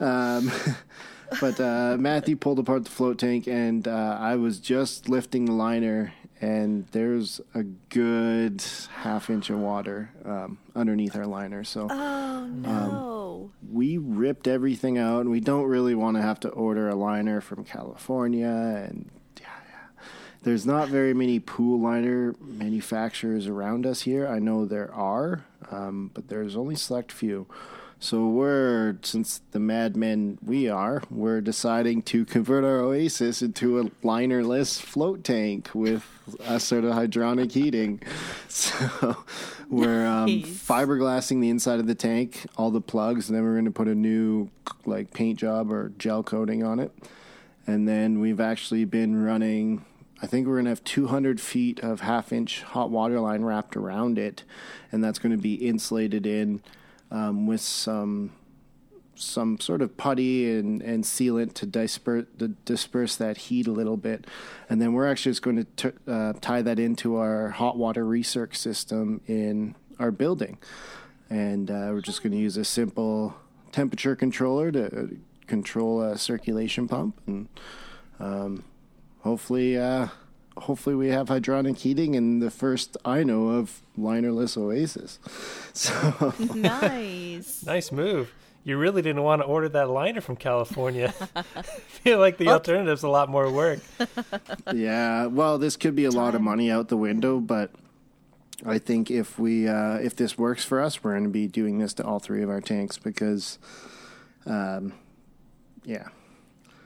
Um, 0.00 0.50
but 1.40 1.60
uh, 1.60 1.96
Matthew 1.98 2.36
pulled 2.36 2.58
apart 2.58 2.84
the 2.84 2.90
float 2.90 3.18
tank, 3.18 3.46
and 3.46 3.86
uh, 3.86 4.16
I 4.18 4.36
was 4.36 4.58
just 4.58 5.08
lifting 5.08 5.44
the 5.44 5.52
liner, 5.52 6.14
and 6.40 6.86
there's 6.92 7.40
a 7.54 7.62
good 7.62 8.62
half 8.96 9.28
inch 9.30 9.50
of 9.50 9.58
water 9.58 10.10
um, 10.24 10.58
underneath 10.76 11.16
our 11.16 11.26
liner. 11.26 11.64
So 11.64 11.88
oh 11.90 12.46
no 12.46 12.90
Oh. 12.92 13.50
we 13.72 13.98
ripped 13.98 14.46
everything 14.48 14.98
out, 14.98 15.20
and 15.22 15.30
we 15.30 15.40
don't 15.40 15.64
really 15.66 15.94
want 15.94 16.16
to 16.16 16.22
have 16.22 16.40
to 16.40 16.48
order 16.48 16.88
a 16.88 16.94
liner 16.94 17.40
from 17.40 17.64
California. 17.64 18.48
And 18.88 19.10
yeah, 19.40 19.46
yeah. 19.68 20.04
there's 20.42 20.66
not 20.66 20.88
very 20.88 21.14
many 21.14 21.38
pool 21.40 21.80
liner 21.80 22.34
manufacturers 22.40 23.46
around 23.46 23.86
us 23.86 24.02
here. 24.02 24.26
I 24.26 24.38
know 24.38 24.64
there 24.64 24.92
are, 24.94 25.44
um, 25.70 26.10
but 26.14 26.28
there's 26.28 26.56
only 26.56 26.74
select 26.76 27.12
few. 27.12 27.46
So 28.00 28.28
we're, 28.28 28.96
since 29.02 29.40
the 29.50 29.58
madmen 29.58 30.38
we 30.40 30.68
are, 30.68 31.02
we're 31.10 31.40
deciding 31.40 32.02
to 32.02 32.24
convert 32.24 32.62
our 32.62 32.78
Oasis 32.78 33.42
into 33.42 33.80
a 33.80 33.84
linerless 34.04 34.80
float 34.80 35.24
tank 35.24 35.70
with 35.74 36.04
a 36.46 36.60
sort 36.60 36.84
of 36.84 36.92
hydronic 36.94 37.52
heating. 37.52 38.00
So 38.50 39.16
we're 39.68 40.06
um, 40.06 40.26
Nice. 40.40 40.46
fiberglassing 40.46 41.40
the 41.42 41.50
inside 41.50 41.80
of 41.80 41.86
the 41.86 41.94
tank, 41.94 42.46
all 42.56 42.70
the 42.70 42.80
plugs, 42.80 43.28
and 43.28 43.36
then 43.36 43.44
we're 43.44 43.52
going 43.52 43.66
to 43.66 43.70
put 43.70 43.88
a 43.88 43.94
new 43.94 44.48
like 44.86 45.12
paint 45.12 45.38
job 45.38 45.70
or 45.70 45.90
gel 45.98 46.22
coating 46.22 46.64
on 46.64 46.80
it. 46.80 46.90
And 47.66 47.86
then 47.86 48.20
we've 48.20 48.40
actually 48.40 48.86
been 48.86 49.22
running. 49.22 49.84
I 50.22 50.26
think 50.26 50.46
we're 50.46 50.54
going 50.54 50.64
to 50.64 50.70
have 50.70 50.82
200 50.82 51.40
feet 51.42 51.80
of 51.80 52.00
half 52.00 52.32
inch 52.32 52.62
hot 52.62 52.90
water 52.90 53.20
line 53.20 53.42
wrapped 53.44 53.76
around 53.76 54.18
it, 54.18 54.44
and 54.90 55.04
that's 55.04 55.18
going 55.18 55.32
to 55.32 55.40
be 55.42 55.54
insulated 55.54 56.26
in 56.26 56.62
um, 57.10 57.46
with 57.46 57.60
some 57.60 58.32
some 59.14 59.58
sort 59.58 59.82
of 59.82 59.96
putty 59.96 60.48
and, 60.48 60.80
and 60.80 61.02
sealant 61.02 61.52
to 61.52 61.66
disperse 61.66 62.26
to 62.38 62.48
disperse 62.64 63.16
that 63.16 63.36
heat 63.36 63.66
a 63.66 63.72
little 63.72 63.96
bit, 63.96 64.26
and 64.68 64.80
then 64.80 64.92
we're 64.92 65.08
actually 65.08 65.32
just 65.32 65.42
going 65.42 65.56
to 65.56 65.90
t- 65.90 65.98
uh, 66.06 66.32
tie 66.40 66.62
that 66.62 66.78
into 66.78 67.16
our 67.16 67.50
hot 67.50 67.76
water 67.76 68.04
recirc 68.04 68.54
system 68.54 69.20
in 69.26 69.74
our 69.98 70.10
building, 70.10 70.58
and 71.28 71.70
uh, 71.70 71.90
we're 71.90 72.00
just 72.00 72.22
going 72.22 72.32
to 72.32 72.38
use 72.38 72.56
a 72.56 72.64
simple 72.64 73.34
temperature 73.72 74.14
controller 74.14 74.70
to 74.70 75.16
control 75.46 76.00
a 76.02 76.16
circulation 76.16 76.86
pump, 76.86 77.20
and 77.26 77.48
um, 78.20 78.64
hopefully. 79.20 79.76
Uh, 79.76 80.08
Hopefully, 80.62 80.94
we 80.96 81.08
have 81.08 81.28
hydronic 81.28 81.78
heating 81.78 82.14
and 82.16 82.40
the 82.42 82.50
first 82.50 82.96
I 83.04 83.22
know 83.22 83.48
of 83.48 83.80
linerless 83.98 84.56
Oasis. 84.56 85.18
So, 85.74 86.34
nice. 86.54 87.62
Nice 87.66 87.92
move. 87.92 88.32
You 88.64 88.76
really 88.76 89.00
didn't 89.00 89.22
want 89.22 89.40
to 89.42 89.46
order 89.46 89.68
that 89.70 89.88
liner 89.88 90.20
from 90.20 90.34
California. 90.36 91.12
feel 92.02 92.18
like 92.18 92.36
the 92.36 92.48
alternative's 92.48 93.04
a 93.04 93.08
lot 93.08 93.28
more 93.28 93.50
work. 93.50 93.78
yeah, 94.74 95.26
well, 95.26 95.56
this 95.58 95.76
could 95.76 95.94
be 95.94 96.04
a 96.04 96.10
lot 96.10 96.34
of 96.34 96.40
money 96.42 96.70
out 96.70 96.88
the 96.88 96.96
window, 96.96 97.38
but 97.38 97.70
I 98.66 98.78
think 98.78 99.10
if 99.10 99.38
we 99.38 99.68
uh, 99.68 99.94
if 99.98 100.16
this 100.16 100.36
works 100.36 100.64
for 100.64 100.80
us, 100.82 101.02
we're 101.04 101.12
going 101.12 101.24
to 101.24 101.30
be 101.30 101.46
doing 101.46 101.78
this 101.78 101.94
to 101.94 102.04
all 102.04 102.18
three 102.18 102.42
of 102.42 102.50
our 102.50 102.60
tanks 102.60 102.98
because, 102.98 103.58
um, 104.46 104.92
yeah, 105.84 106.08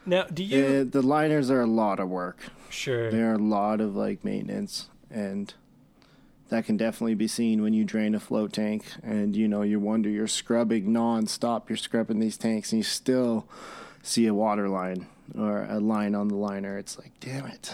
Now, 0.05 0.25
do 0.25 0.45
you 0.45 0.65
Uh, 0.65 0.85
the 0.89 1.03
liners 1.03 1.51
are 1.51 1.63
a 1.63 1.67
lot 1.67 1.99
of 1.99 2.09
work. 2.11 2.39
Sure? 2.73 3.11
There 3.11 3.31
are 3.31 3.35
a 3.35 3.39
lot 3.39 3.81
of 3.81 3.95
like 3.97 4.25
maintenance, 4.25 4.89
and 5.11 5.53
that 6.49 6.67
can 6.67 6.77
definitely 6.77 7.15
be 7.15 7.29
seen 7.29 7.63
when 7.63 7.73
you 7.73 7.85
drain 7.85 8.15
a 8.15 8.21
float 8.21 8.53
tank, 8.53 8.85
and 9.03 9.35
you 9.37 9.49
know 9.49 9.63
you 9.63 9.79
wonder 9.81 10.09
you're 10.09 10.27
scrubbing 10.27 10.87
nonstop. 10.89 11.69
You're 11.69 11.77
scrubbing 11.77 12.19
these 12.21 12.37
tanks, 12.37 12.73
and 12.73 12.79
you 12.79 12.85
still 12.85 13.47
see 14.03 14.27
a 14.27 14.35
water 14.35 14.69
line 14.69 15.07
or 15.39 15.65
a 15.65 15.79
line 15.81 16.15
on 16.15 16.29
the 16.29 16.37
liner. 16.37 16.77
It's 16.79 16.99
like, 16.99 17.13
damn 17.21 17.47
it, 17.47 17.73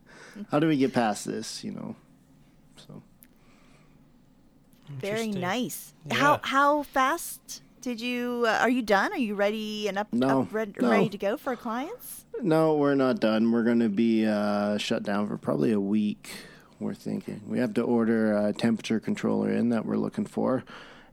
how 0.50 0.58
do 0.58 0.66
we 0.68 0.76
get 0.76 0.92
past 0.92 1.24
this? 1.24 1.62
You 1.64 1.72
know, 1.72 1.96
so. 2.76 3.02
Very 4.88 5.28
nice. 5.28 5.92
Yeah. 6.06 6.14
How 6.14 6.40
how 6.42 6.82
fast 6.82 7.62
did 7.82 8.00
you? 8.00 8.44
Uh, 8.46 8.58
are 8.60 8.70
you 8.70 8.82
done? 8.82 9.12
Are 9.12 9.18
you 9.18 9.34
ready 9.34 9.86
and 9.88 9.98
up, 9.98 10.12
No, 10.12 10.42
up 10.42 10.52
red, 10.52 10.74
no. 10.80 10.90
ready 10.90 11.08
to 11.10 11.18
go 11.18 11.36
for 11.36 11.54
clients? 11.56 12.24
No, 12.42 12.76
we're 12.76 12.94
not 12.94 13.20
done. 13.20 13.50
We're 13.50 13.64
going 13.64 13.80
to 13.80 13.88
be 13.88 14.26
uh, 14.26 14.78
shut 14.78 15.02
down 15.02 15.28
for 15.28 15.36
probably 15.36 15.72
a 15.72 15.80
week. 15.80 16.30
We're 16.78 16.94
thinking 16.94 17.42
we 17.46 17.58
have 17.58 17.74
to 17.74 17.82
order 17.82 18.36
a 18.36 18.52
temperature 18.52 19.00
controller 19.00 19.50
in 19.50 19.70
that 19.70 19.84
we're 19.84 19.96
looking 19.96 20.26
for, 20.26 20.64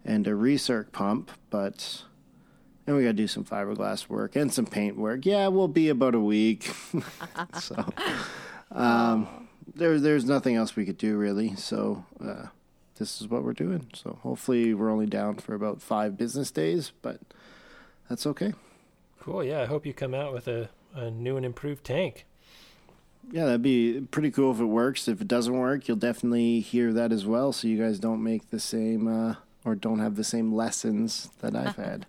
and 0.04 0.28
a 0.28 0.32
recirc 0.32 0.92
pump. 0.92 1.32
But 1.50 2.04
then 2.86 2.96
we 2.96 3.04
got 3.04 3.10
to 3.10 3.14
do 3.14 3.28
some 3.28 3.44
fiberglass 3.44 4.08
work 4.08 4.36
and 4.36 4.54
some 4.54 4.68
paint 4.68 4.98
work. 4.98 5.26
Yeah, 5.26 5.48
we'll 5.48 5.68
be 5.68 5.90
about 5.90 6.14
a 6.14 6.20
week. 6.20 6.72
so 7.60 7.84
um, 8.72 9.48
there, 9.74 10.00
there's 10.00 10.26
nothing 10.26 10.56
else 10.56 10.76
we 10.76 10.86
could 10.86 11.00
do 11.00 11.18
really. 11.18 11.56
So 11.56 12.06
uh, 12.24 12.48
this 12.98 13.20
is 13.20 13.28
what 13.28 13.44
we're 13.44 13.54
doing. 13.54 13.88
So 13.94 14.20
hopefully 14.22 14.76
we're 14.76 14.92
only 14.92 15.08
down 15.08 15.38
for 15.38 15.56
about 15.56 15.82
five 15.82 16.16
business 16.18 16.52
days, 16.52 16.92
but 17.02 17.20
that's 18.08 18.28
okay. 18.28 18.54
Cool. 19.20 19.44
Yeah, 19.44 19.62
I 19.62 19.66
hope 19.66 19.88
you 19.88 19.94
come 19.94 20.14
out 20.14 20.32
with 20.32 20.48
a, 20.48 20.70
a 20.96 21.12
new 21.12 21.38
and 21.38 21.46
improved 21.46 21.84
tank. 21.84 22.26
Yeah, 23.32 23.46
that'd 23.46 23.62
be 23.64 24.02
pretty 24.12 24.30
cool 24.32 24.52
if 24.52 24.60
it 24.60 24.66
works. 24.66 25.08
If 25.08 25.20
it 25.20 25.28
doesn't 25.28 25.58
work, 25.58 25.88
you'll 25.88 25.98
definitely 25.98 26.60
hear 26.60 26.94
that 26.94 27.12
as 27.12 27.26
well, 27.26 27.52
so 27.52 27.68
you 27.68 27.78
guys 27.82 28.00
don't 28.00 28.24
make 28.24 28.50
the 28.52 28.60
same 28.60 29.08
uh, 29.08 29.36
or 29.64 29.74
don't 29.74 29.98
have 30.00 30.16
the 30.16 30.24
same 30.24 30.54
lessons 30.54 31.30
that 31.42 31.56
I've 31.56 31.76
had. 31.88 32.06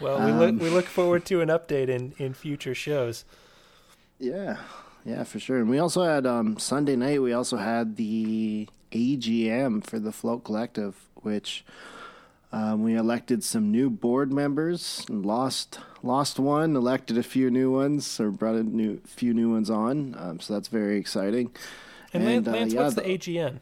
Well, 0.00 0.18
we 0.24 0.30
Um, 0.32 0.38
look 0.38 0.60
we 0.60 0.68
look 0.68 0.84
forward 0.86 1.24
to 1.26 1.40
an 1.40 1.48
update 1.48 1.88
in 1.88 2.12
in 2.18 2.34
future 2.34 2.74
shows. 2.74 3.24
yeah, 4.18 4.58
yeah, 5.06 5.24
for 5.24 5.38
sure. 5.40 5.58
And 5.58 5.70
we 5.70 5.78
also 5.78 6.02
had 6.02 6.26
um, 6.26 6.58
Sunday 6.58 6.96
night. 6.96 7.22
We 7.22 7.32
also 7.32 7.56
had 7.56 7.96
the 7.96 8.68
AGM 8.92 9.86
for 9.86 9.98
the 9.98 10.12
Float 10.12 10.44
Collective, 10.44 10.96
which 11.22 11.64
um, 12.52 12.82
we 12.82 12.94
elected 12.94 13.42
some 13.42 13.70
new 13.72 13.88
board 13.88 14.32
members. 14.32 15.06
And 15.08 15.24
lost 15.24 15.78
lost 16.06 16.38
one, 16.38 16.76
elected 16.76 17.18
a 17.18 17.22
few 17.22 17.50
new 17.50 17.70
ones, 17.72 18.18
or 18.20 18.30
brought 18.30 18.54
a 18.54 18.62
new 18.62 18.98
few 19.04 19.34
new 19.34 19.50
ones 19.50 19.68
on. 19.68 20.14
Um, 20.18 20.40
so 20.40 20.54
that's 20.54 20.68
very 20.68 20.98
exciting. 20.98 21.50
And, 22.12 22.22
And, 22.22 22.48
uh, 22.48 22.52
Lance, 22.52 22.72
yeah, 22.72 22.82
what's 22.82 22.94
the 22.94 23.02
the- 23.02 23.08
AGM? 23.18 23.60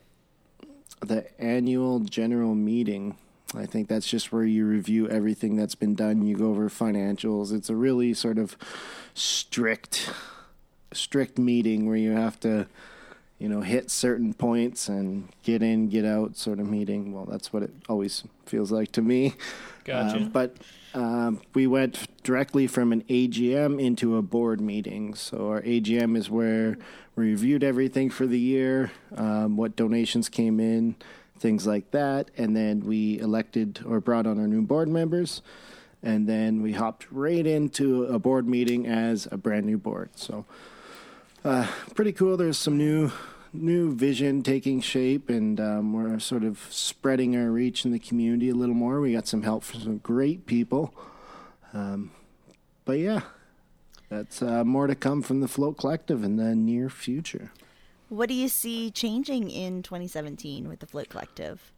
the 1.01 1.41
annual 1.41 2.01
general 2.01 2.55
meeting. 2.55 3.17
I 3.55 3.67
think 3.67 3.89
that's 3.89 4.07
just 4.09 4.33
where 4.33 4.45
you 4.45 4.67
review 4.67 5.09
everything 5.09 5.55
that's 5.57 5.75
been 5.75 5.95
done. 5.95 6.27
You 6.27 6.37
go 6.37 6.51
over 6.51 6.69
financials. 6.69 7.53
It's 7.53 7.69
a 7.71 7.75
really 7.77 8.15
sort 8.15 8.39
of 8.39 8.57
strict, 9.15 10.11
strict 10.93 11.39
meeting 11.39 11.87
where 11.87 11.97
you 11.97 12.13
have 12.13 12.41
to, 12.41 12.67
you 13.45 13.51
know, 13.51 13.61
hit 13.61 13.91
certain 13.91 14.33
points 14.33 14.89
and 14.89 15.29
get 15.43 15.63
in, 15.63 15.91
get 15.91 16.07
out 16.07 16.35
sort 16.35 16.59
of 16.59 16.67
meeting. 16.67 17.13
Well, 17.13 17.27
that's 17.27 17.53
what 17.53 17.63
it 17.63 17.75
always 17.91 18.25
feels 18.47 18.73
like 18.73 18.91
to 18.93 19.03
me. 19.03 19.35
Gotcha. 19.85 20.17
Um, 20.17 20.31
but 20.31 20.57
um, 20.95 21.43
we 21.53 21.67
went 21.67 22.09
directly 22.23 22.67
from 22.67 22.91
an 22.91 23.03
AGM 23.03 23.79
into 23.79 24.17
a 24.17 24.23
board 24.23 24.63
meeting. 24.63 25.13
So 25.13 25.51
our 25.51 25.61
AGM 25.61 26.17
is 26.17 26.31
where 26.31 26.79
we 27.17 27.33
reviewed 27.33 27.63
everything 27.63 28.09
for 28.09 28.27
the 28.27 28.39
year, 28.39 28.93
um, 29.15 29.59
what 29.59 29.77
donations 29.77 30.31
came 30.31 30.59
in, 30.59 30.97
things 31.39 31.67
like 31.67 31.91
that, 31.91 32.31
and 32.39 32.57
then 32.57 32.81
we 32.81 33.19
elected 33.19 33.81
or 33.87 34.01
brought 34.01 34.27
on 34.27 34.41
our 34.41 34.47
new 34.47 34.63
board 34.63 34.89
members. 34.89 35.43
And 36.03 36.27
then 36.27 36.63
we 36.63 36.73
hopped 36.73 37.09
right 37.13 37.47
into 37.47 38.05
a 38.05 38.19
board 38.19 38.49
meeting 38.49 38.87
as 38.87 39.29
a 39.31 39.37
brand 39.37 39.67
new 39.67 39.77
board. 39.77 40.09
So 40.15 40.47
uh, 41.45 41.67
pretty 41.95 42.13
cool. 42.13 42.39
There's 42.39 42.57
some 42.57 42.79
new 42.79 43.13
new 43.55 43.95
vision 43.95 44.43
taking 44.43 44.81
shape, 44.81 45.31
and 45.31 45.61
um, 45.61 45.93
we're 45.93 46.19
sort 46.19 46.45
of 46.45 46.67
spreading 46.71 47.37
our 47.37 47.51
reach 47.51 47.85
in 47.85 47.93
the 47.93 47.99
community 47.99 48.51
a 48.51 48.55
little 48.55 48.75
more. 48.75 49.01
We 49.01 49.13
got 49.13 49.27
some 49.27 49.43
help 49.43 49.63
from 49.63 49.81
some 49.81 49.99
great 49.99 50.47
people, 50.47 50.93
um, 51.73 52.11
but 52.85 52.99
yeah, 52.99 53.21
that's 54.09 54.43
uh, 54.43 54.65
more 54.65 54.87
to 54.87 54.95
come 54.95 55.23
from 55.23 55.41
the 55.41 55.49
Float 55.49 55.79
Collective 55.79 56.25
in 56.25 56.37
the 56.37 56.55
near 56.55 56.89
future. 56.91 57.53
What 58.09 58.29
do 58.29 58.35
you 58.35 58.49
see 58.49 58.91
changing 58.91 59.51
in 59.51 59.83
2017 59.83 60.69
with 60.69 60.81
the 60.81 60.87
Float 60.87 61.09
Collective? 61.09 61.73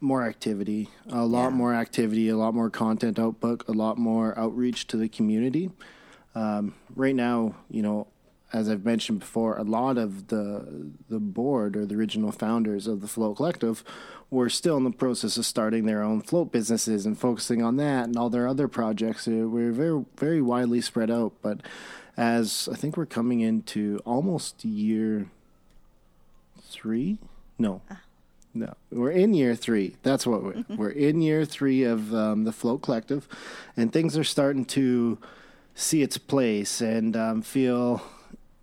More 0.00 0.24
activity, 0.24 0.88
a 1.08 1.24
lot 1.26 1.50
Yeah. 1.50 1.56
more 1.56 1.74
activity, 1.74 2.28
a 2.28 2.36
lot 2.36 2.54
more 2.54 2.70
content 2.70 3.18
output, 3.18 3.64
a 3.68 3.72
lot 3.72 3.98
more 3.98 4.38
outreach 4.38 4.86
to 4.88 4.96
the 4.96 5.08
community. 5.08 5.70
Um, 6.34 6.74
right 6.94 7.14
now, 7.16 7.54
you 7.68 7.82
know, 7.82 8.06
as 8.52 8.68
I've 8.68 8.84
mentioned 8.84 9.20
before, 9.20 9.56
a 9.56 9.62
lot 9.62 9.98
of 9.98 10.28
the 10.28 10.90
the 11.08 11.18
board 11.20 11.76
or 11.76 11.84
the 11.86 11.94
original 11.94 12.32
founders 12.32 12.86
of 12.86 13.00
the 13.00 13.08
Float 13.08 13.36
Collective 13.36 13.84
were 14.30 14.48
still 14.50 14.76
in 14.76 14.84
the 14.84 14.90
process 14.90 15.36
of 15.36 15.46
starting 15.46 15.86
their 15.86 16.02
own 16.02 16.20
float 16.20 16.52
businesses 16.52 17.06
and 17.06 17.18
focusing 17.18 17.62
on 17.62 17.76
that 17.76 18.04
and 18.04 18.16
all 18.16 18.30
their 18.30 18.46
other 18.46 18.68
projects. 18.68 19.26
Uh, 19.26 19.48
We're 19.48 19.72
very 19.72 20.04
very 20.16 20.42
widely 20.42 20.80
spread 20.80 21.10
out, 21.10 21.32
but 21.42 21.60
as 22.16 22.68
I 22.72 22.76
think 22.76 22.96
we're 22.96 23.06
coming 23.06 23.40
into 23.40 24.00
almost 24.04 24.64
year 24.64 25.30
three, 26.62 27.18
no. 27.58 27.82
No, 28.54 28.74
we're 28.90 29.10
in 29.12 29.34
year 29.34 29.54
three. 29.54 29.96
That's 30.02 30.26
what 30.26 30.42
we're. 30.42 30.64
we're 30.76 30.90
in 30.90 31.20
year 31.20 31.44
three 31.44 31.84
of 31.84 32.14
um, 32.14 32.44
the 32.44 32.50
Float 32.52 32.82
Collective, 32.82 33.28
and 33.76 33.92
things 33.92 34.16
are 34.16 34.24
starting 34.24 34.64
to 34.66 35.18
see 35.74 36.02
its 36.02 36.18
place 36.18 36.80
and 36.80 37.14
um, 37.16 37.42
feel, 37.42 38.02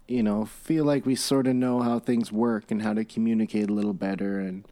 you 0.08 0.22
know, 0.22 0.46
feel 0.46 0.86
like 0.86 1.06
we 1.06 1.16
sort 1.16 1.48
of 1.48 1.56
know 1.56 1.82
how 1.82 2.00
things 2.00 2.32
work 2.32 2.70
and 2.72 2.82
how 2.82 2.94
to 2.94 3.04
communicate 3.04 3.70
a 3.70 3.74
little 3.74 3.94
better. 3.94 4.40
And 4.40 4.66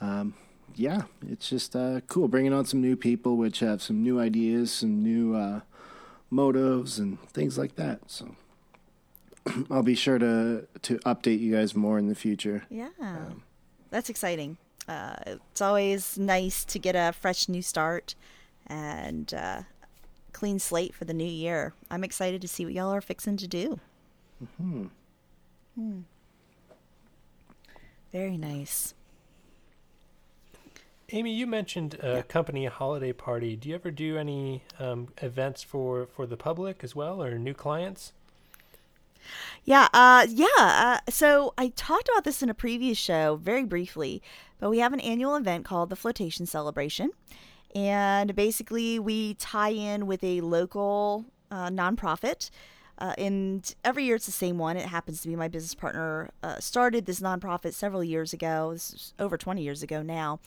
um, 0.00 0.34
yeah, 0.74 1.02
it's 1.26 1.48
just 1.48 1.74
uh, 1.74 2.00
cool 2.06 2.28
bringing 2.28 2.52
on 2.52 2.64
some 2.64 2.80
new 2.80 2.96
people, 2.96 3.36
which 3.36 3.60
have 3.60 3.82
some 3.82 4.02
new 4.02 4.20
ideas, 4.20 4.72
some 4.72 5.02
new 5.02 5.34
uh, 5.34 5.60
motives, 6.30 6.98
and 6.98 7.20
things 7.30 7.56
like 7.56 7.76
that. 7.76 8.00
So 8.06 8.36
I'll 9.70 9.82
be 9.82 9.94
sure 9.94 10.18
to 10.18 10.66
to 10.82 10.98
update 10.98 11.40
you 11.40 11.54
guys 11.54 11.74
more 11.74 11.98
in 11.98 12.08
the 12.08 12.14
future. 12.14 12.64
Yeah, 12.70 12.90
that's 13.90 14.10
exciting. 14.10 14.58
Uh, 14.86 15.16
it's 15.26 15.60
always 15.60 16.16
nice 16.16 16.64
to 16.64 16.78
get 16.78 16.94
a 16.94 17.12
fresh 17.12 17.48
new 17.48 17.60
start 17.60 18.14
and 18.66 19.34
uh, 19.34 19.62
clean 20.32 20.58
slate 20.58 20.94
for 20.94 21.04
the 21.04 21.12
new 21.12 21.24
year. 21.24 21.74
I'm 21.90 22.04
excited 22.04 22.40
to 22.42 22.48
see 22.48 22.64
what 22.64 22.74
y'all 22.74 22.94
are 22.94 23.00
fixing 23.00 23.36
to 23.38 23.46
do. 23.46 23.80
Hmm. 24.56 24.86
Hmm. 25.74 26.00
Very 28.12 28.36
nice. 28.36 28.94
Amy, 31.10 31.32
you 31.32 31.46
mentioned 31.46 31.94
a 32.02 32.22
company 32.22 32.66
holiday 32.66 33.12
party. 33.12 33.56
Do 33.56 33.68
you 33.70 33.74
ever 33.74 33.90
do 33.90 34.18
any 34.18 34.62
um, 34.78 35.08
events 35.22 35.62
for, 35.62 36.06
for 36.06 36.26
the 36.26 36.36
public 36.36 36.84
as 36.84 36.94
well 36.94 37.22
or 37.22 37.38
new 37.38 37.54
clients? 37.54 38.12
Yeah, 39.64 39.88
uh, 39.94 40.26
yeah. 40.28 40.46
Uh, 40.58 40.98
so 41.10 41.54
I 41.56 41.68
talked 41.68 42.08
about 42.08 42.24
this 42.24 42.42
in 42.42 42.50
a 42.50 42.54
previous 42.54 42.98
show 42.98 43.36
very 43.36 43.64
briefly, 43.64 44.22
but 44.58 44.70
we 44.70 44.78
have 44.80 44.92
an 44.92 45.00
annual 45.00 45.34
event 45.36 45.64
called 45.64 45.90
the 45.90 45.96
Flotation 45.96 46.46
Celebration. 46.46 47.10
And 47.74 48.34
basically, 48.34 48.98
we 48.98 49.34
tie 49.34 49.70
in 49.70 50.06
with 50.06 50.22
a 50.24 50.40
local 50.40 51.24
uh, 51.50 51.68
nonprofit. 51.68 52.50
Uh, 52.98 53.14
and 53.16 53.74
every 53.84 54.04
year 54.04 54.16
it's 54.16 54.26
the 54.26 54.32
same 54.32 54.58
one. 54.58 54.76
It 54.76 54.86
happens 54.86 55.22
to 55.22 55.28
be 55.28 55.36
my 55.36 55.48
business 55.48 55.74
partner 55.74 56.30
uh, 56.42 56.58
started 56.58 57.06
this 57.06 57.20
nonprofit 57.20 57.72
several 57.74 58.02
years 58.02 58.32
ago. 58.32 58.70
This 58.72 58.92
is 58.92 59.14
over 59.18 59.36
20 59.36 59.62
years 59.62 59.82
ago 59.82 60.02
now. 60.02 60.40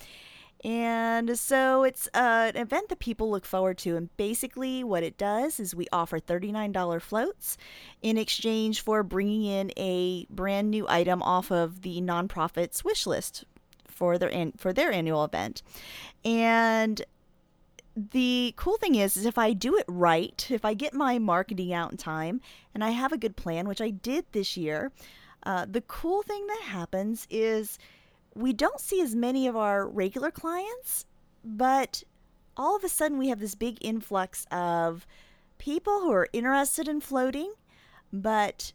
And 0.64 1.40
so 1.40 1.84
it's 1.84 2.08
uh, 2.14 2.52
an 2.54 2.58
event 2.58 2.90
that 2.90 3.00
people 3.00 3.32
look 3.32 3.46
forward 3.46 3.80
to. 3.80 3.96
And 3.96 4.16
basically, 4.18 4.84
what 4.84 5.02
it 5.02 5.18
does 5.18 5.60
is 5.60 5.74
we 5.74 5.88
offer 5.92 6.20
$39 6.20 7.02
floats 7.02 7.58
in 8.02 8.18
exchange 8.18 8.82
for 8.82 9.02
bringing 9.02 9.44
in 9.46 9.72
a 9.76 10.26
brand 10.30 10.70
new 10.70 10.86
item 10.88 11.24
off 11.24 11.52
of 11.52 11.82
the 11.82 12.00
nonprofit's 12.02 12.84
wish 12.84 13.08
list 13.08 13.44
for 13.88 14.18
their 14.18 14.30
an- 14.30 14.54
for 14.58 14.72
their 14.72 14.92
annual 14.92 15.24
event. 15.24 15.64
And 16.24 17.02
the 17.96 18.54
cool 18.56 18.78
thing 18.78 18.96
is, 18.96 19.18
is 19.18 19.26
if 19.26 19.38
I 19.38 19.54
do 19.54 19.78
it 19.78 19.86
right, 19.88 20.46
if 20.50 20.64
I 20.64 20.74
get 20.74 20.94
my 20.94 21.20
marketing 21.20 21.74
out 21.74 21.92
in 21.92 21.98
time, 21.98 22.42
and 22.74 22.84
I 22.84 22.92
have 22.92 23.12
a 23.12 23.18
good 23.18 23.36
plan, 23.36 23.68
which 23.68 23.82
I 23.82 23.90
did 23.90 24.26
this 24.32 24.56
year, 24.56 24.92
uh, 25.44 25.66
the 25.70 25.82
cool 25.82 26.22
thing 26.24 26.46
that 26.48 26.62
happens 26.64 27.28
is 27.30 27.78
we 28.36 28.54
don't 28.54 28.80
see 28.80 29.02
as 29.02 29.16
many 29.16 29.48
of 29.48 29.58
our 29.58 29.88
regular 29.88 30.32
clients, 30.32 31.06
but 31.44 32.04
all 32.56 32.76
of 32.76 32.84
a 32.84 32.90
sudden 32.90 33.18
we 33.18 33.30
have 33.30 33.40
this 33.40 33.56
big 33.56 33.78
influx 33.82 34.46
of 34.52 35.06
people 35.58 36.02
who 36.02 36.12
are 36.12 36.30
interested 36.32 36.88
in 36.88 37.02
floating, 37.02 37.54
but 38.14 38.72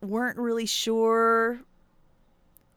weren't 0.00 0.38
really 0.38 0.66
sure 0.66 1.60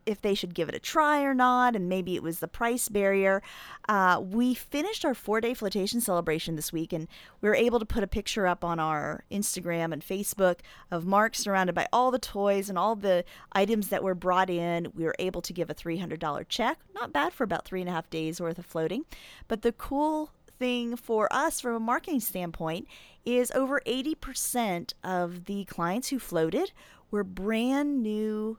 if 0.06 0.22
they 0.22 0.34
should 0.34 0.54
give 0.54 0.70
it 0.70 0.76
a 0.76 0.80
try 0.80 1.24
or 1.24 1.34
not, 1.34 1.76
and 1.76 1.90
maybe 1.90 2.16
it 2.16 2.24
was 2.24 2.40
the 2.40 2.48
price 2.48 2.90
barrier. 2.90 3.42
Uh, 3.90 4.22
we 4.24 4.54
finished 4.54 5.04
our 5.06 5.14
four 5.14 5.42
day 5.42 5.54
flotation 5.54 6.02
celebration 6.02 6.56
this 6.56 6.72
week, 6.72 6.94
and 6.94 7.08
we 7.42 7.50
were 7.50 7.56
able 7.56 7.80
to 7.80 7.86
put 7.86 8.04
a 8.04 8.08
picture 8.08 8.48
up 8.48 8.64
on 8.64 8.80
our 8.80 9.24
Instagram 9.32 9.92
and 9.92 10.02
Facebook 10.06 10.60
of 10.92 11.06
Mark 11.06 11.36
surrounded 11.36 11.74
by 11.74 11.88
all 11.92 12.12
the 12.12 12.20
toys 12.20 12.70
and 12.70 12.78
all 12.78 12.96
the 12.96 13.24
items 13.52 13.90
that 13.90 14.04
were 14.04 14.16
brought 14.16 14.50
in. 14.50 14.92
We 14.96 15.06
were 15.06 15.16
able 15.20 15.42
to 15.42 15.54
give 15.54 15.70
a 15.70 15.76
$300 15.76 16.46
check. 16.50 16.80
Not 16.94 17.14
bad 17.14 17.34
for 17.34 17.44
about 17.44 17.66
three 17.66 17.82
and 17.82 17.90
a 17.90 17.94
half 17.94 18.10
days 18.10 18.40
worth 18.40 18.60
of 18.60 18.66
floating. 18.66 19.06
But 19.48 19.62
the 19.62 19.72
cool 19.72 20.32
thing 20.58 20.96
for 20.96 21.28
us 21.32 21.60
from 21.60 21.76
a 21.76 21.80
marketing 21.80 22.22
standpoint 22.22 22.88
is 23.26 23.52
over 23.52 23.82
80% 23.86 24.94
of 25.04 25.46
the 25.46 25.66
clients 25.66 26.10
who 26.10 26.20
floated 26.20 26.72
were 27.12 27.24
brand 27.24 28.02
new 28.02 28.58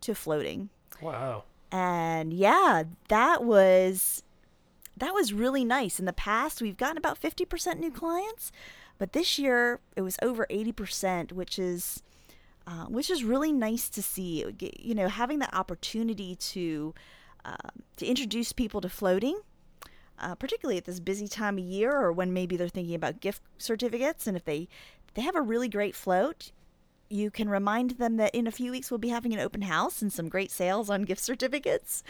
to 0.00 0.14
floating. 0.14 0.70
Wow. 1.00 1.44
And 1.70 2.32
yeah, 2.32 2.84
that 3.08 3.44
was 3.44 4.22
that 4.96 5.14
was 5.14 5.32
really 5.32 5.64
nice. 5.64 5.98
In 5.98 6.06
the 6.06 6.12
past, 6.12 6.60
we've 6.60 6.76
gotten 6.76 6.96
about 6.96 7.20
50% 7.20 7.78
new 7.78 7.90
clients, 7.90 8.50
but 8.98 9.12
this 9.12 9.38
year 9.38 9.80
it 9.94 10.02
was 10.02 10.18
over 10.22 10.46
80%, 10.50 11.32
which 11.32 11.58
is 11.58 12.02
uh, 12.66 12.84
which 12.84 13.08
is 13.08 13.24
really 13.24 13.52
nice 13.52 13.88
to 13.88 14.02
see. 14.02 14.44
You 14.78 14.94
know, 14.94 15.08
having 15.08 15.38
the 15.38 15.54
opportunity 15.56 16.34
to 16.36 16.94
uh, 17.44 17.70
to 17.96 18.06
introduce 18.06 18.52
people 18.52 18.80
to 18.80 18.88
floating, 18.88 19.40
uh, 20.18 20.34
particularly 20.34 20.76
at 20.76 20.84
this 20.84 21.00
busy 21.00 21.28
time 21.28 21.58
of 21.58 21.64
year, 21.64 21.96
or 21.96 22.12
when 22.12 22.32
maybe 22.32 22.56
they're 22.56 22.68
thinking 22.68 22.94
about 22.94 23.20
gift 23.20 23.42
certificates, 23.56 24.26
and 24.26 24.36
if 24.36 24.44
they 24.44 24.68
they 25.14 25.22
have 25.22 25.36
a 25.36 25.42
really 25.42 25.68
great 25.68 25.94
float, 25.94 26.52
you 27.10 27.30
can 27.30 27.48
remind 27.48 27.92
them 27.92 28.16
that 28.16 28.34
in 28.34 28.46
a 28.46 28.52
few 28.52 28.70
weeks 28.70 28.90
we'll 28.90 28.98
be 28.98 29.08
having 29.08 29.32
an 29.32 29.40
open 29.40 29.62
house 29.62 30.02
and 30.02 30.12
some 30.12 30.28
great 30.28 30.50
sales 30.50 30.90
on 30.90 31.02
gift 31.02 31.22
certificates. 31.22 32.02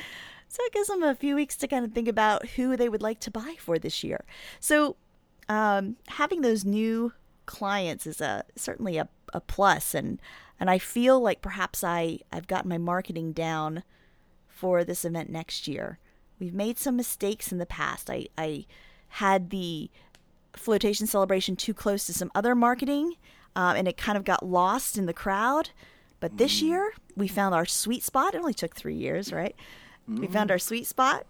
So 0.49 0.63
it 0.65 0.73
gives 0.73 0.89
them 0.89 1.03
a 1.03 1.15
few 1.15 1.35
weeks 1.35 1.57
to 1.59 1.69
kind 1.69 1.85
of 1.85 1.93
think 1.93 2.09
about 2.09 2.47
who 2.51 2.77
they 2.77 2.89
would 2.89 3.03
like 3.03 3.21
to 3.21 3.31
buy 3.31 3.57
for 3.59 3.79
this 3.79 4.03
year. 4.03 4.25
So 4.61 4.97
um, 5.49 5.97
having 6.09 6.41
those 6.41 6.65
new 6.65 7.13
clients 7.47 8.07
is 8.07 8.21
a 8.21 8.45
certainly 8.57 8.97
a, 8.97 9.09
a 9.33 9.41
plus, 9.41 9.95
and 9.95 10.21
and 10.61 10.71
I 10.71 10.79
feel 10.79 11.21
like 11.21 11.43
perhaps 11.43 11.85
I 11.85 12.21
I've 12.33 12.47
gotten 12.47 12.69
my 12.69 12.79
marketing 12.79 13.33
down 13.33 13.83
for 14.49 14.85
this 14.85 15.05
event 15.05 15.31
next 15.31 15.69
year. 15.69 15.99
We've 16.39 16.55
made 16.55 16.79
some 16.79 16.97
mistakes 16.97 17.53
in 17.53 17.59
the 17.59 17.67
past. 17.67 18.11
I 18.11 18.29
I 18.37 18.67
had 19.09 19.51
the 19.51 19.91
flotation 20.55 21.07
celebration 21.07 21.57
too 21.57 21.75
close 21.75 22.07
to 22.07 22.13
some 22.13 22.31
other 22.35 22.55
marketing 22.55 23.15
um, 23.59 23.75
and 23.75 23.89
it 23.89 23.97
kind 23.97 24.17
of 24.17 24.23
got 24.23 24.47
lost 24.47 24.97
in 24.97 25.07
the 25.07 25.13
crowd. 25.13 25.71
But 26.21 26.39
this 26.39 26.63
year, 26.63 26.93
we 27.17 27.27
found 27.27 27.57
our 27.57 27.67
sweet 27.67 28.05
spot. 28.05 28.35
It 28.35 28.39
only 28.39 28.55
took 28.55 28.77
three 28.77 28.95
years, 28.95 29.33
right? 29.33 29.55
We 30.07 30.27
found 30.29 30.51
our 30.51 30.61
sweet 30.61 30.87
spot. 30.87 31.27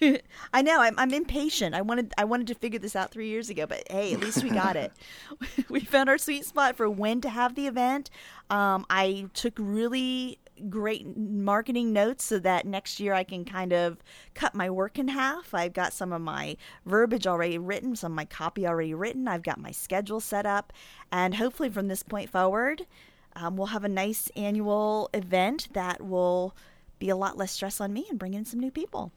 I 0.54 0.62
know 0.62 0.80
I'm, 0.80 0.96
I'm 0.96 1.12
impatient. 1.12 1.74
I 1.74 1.82
wanted 1.82 2.12
I 2.16 2.24
wanted 2.24 2.46
to 2.48 2.54
figure 2.54 2.78
this 2.78 2.94
out 2.94 3.10
three 3.10 3.28
years 3.28 3.50
ago, 3.50 3.66
but 3.66 3.82
hey, 3.90 4.14
at 4.14 4.20
least 4.20 4.44
we 4.44 4.50
got 4.50 4.76
it. 4.76 4.92
we 5.68 5.80
found 5.80 6.08
our 6.08 6.18
sweet 6.18 6.44
spot 6.44 6.76
for 6.76 6.88
when 6.88 7.20
to 7.22 7.28
have 7.28 7.56
the 7.56 7.66
event. 7.66 8.10
Um, 8.48 8.86
I 8.88 9.28
took 9.34 9.54
really 9.58 10.38
great 10.68 11.16
marketing 11.16 11.92
notes 11.92 12.24
so 12.24 12.38
that 12.38 12.66
next 12.66 13.00
year 13.00 13.12
I 13.14 13.24
can 13.24 13.44
kind 13.44 13.72
of 13.72 13.98
cut 14.34 14.54
my 14.54 14.70
work 14.70 14.98
in 14.98 15.08
half. 15.08 15.54
I've 15.54 15.72
got 15.72 15.92
some 15.92 16.12
of 16.12 16.20
my 16.20 16.56
verbiage 16.84 17.26
already 17.26 17.58
written, 17.58 17.96
some 17.96 18.12
of 18.12 18.16
my 18.16 18.24
copy 18.24 18.66
already 18.66 18.94
written. 18.94 19.28
I've 19.28 19.42
got 19.42 19.58
my 19.60 19.70
schedule 19.70 20.20
set 20.20 20.46
up, 20.46 20.72
and 21.12 21.34
hopefully 21.34 21.70
from 21.70 21.88
this 21.88 22.02
point 22.02 22.30
forward, 22.30 22.86
um, 23.34 23.56
we'll 23.56 23.66
have 23.68 23.84
a 23.84 23.88
nice 23.88 24.30
annual 24.36 25.10
event 25.12 25.68
that 25.72 26.02
will 26.02 26.56
be 26.98 27.08
a 27.10 27.16
lot 27.16 27.36
less 27.36 27.52
stress 27.52 27.80
on 27.80 27.92
me 27.92 28.06
and 28.08 28.18
bring 28.18 28.34
in 28.34 28.44
some 28.44 28.60
new 28.60 28.70
people. 28.70 29.12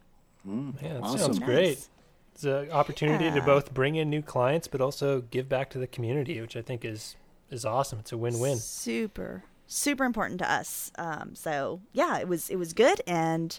Mm, 0.48 0.82
yeah, 0.82 0.94
that 0.94 1.04
awesome. 1.04 1.20
sounds 1.20 1.40
Nice. 1.40 1.48
great. 1.50 1.88
It's 2.34 2.44
an 2.44 2.72
opportunity 2.72 3.30
to 3.32 3.42
both 3.42 3.74
bring 3.74 3.96
in 3.96 4.10
new 4.10 4.22
clients, 4.22 4.68
but 4.68 4.80
also 4.80 5.22
give 5.22 5.50
back 5.50 5.70
to 5.72 5.78
the 5.78 5.88
community, 5.88 6.40
which 6.40 6.56
I 6.56 6.62
think 6.62 6.86
is 6.86 7.16
is 7.50 7.66
awesome. 7.66 8.00
It's 8.00 8.12
a 8.12 8.18
win-win. 8.18 8.58
Super, 8.58 9.44
super 9.70 10.04
important 10.04 10.40
to 10.40 10.52
us. 10.52 10.92
Um, 10.98 11.36
so 11.36 11.80
yeah, 11.94 12.18
it 12.18 12.28
was 12.28 12.50
it 12.50 12.58
was 12.58 12.74
good, 12.74 13.02
and 13.08 13.58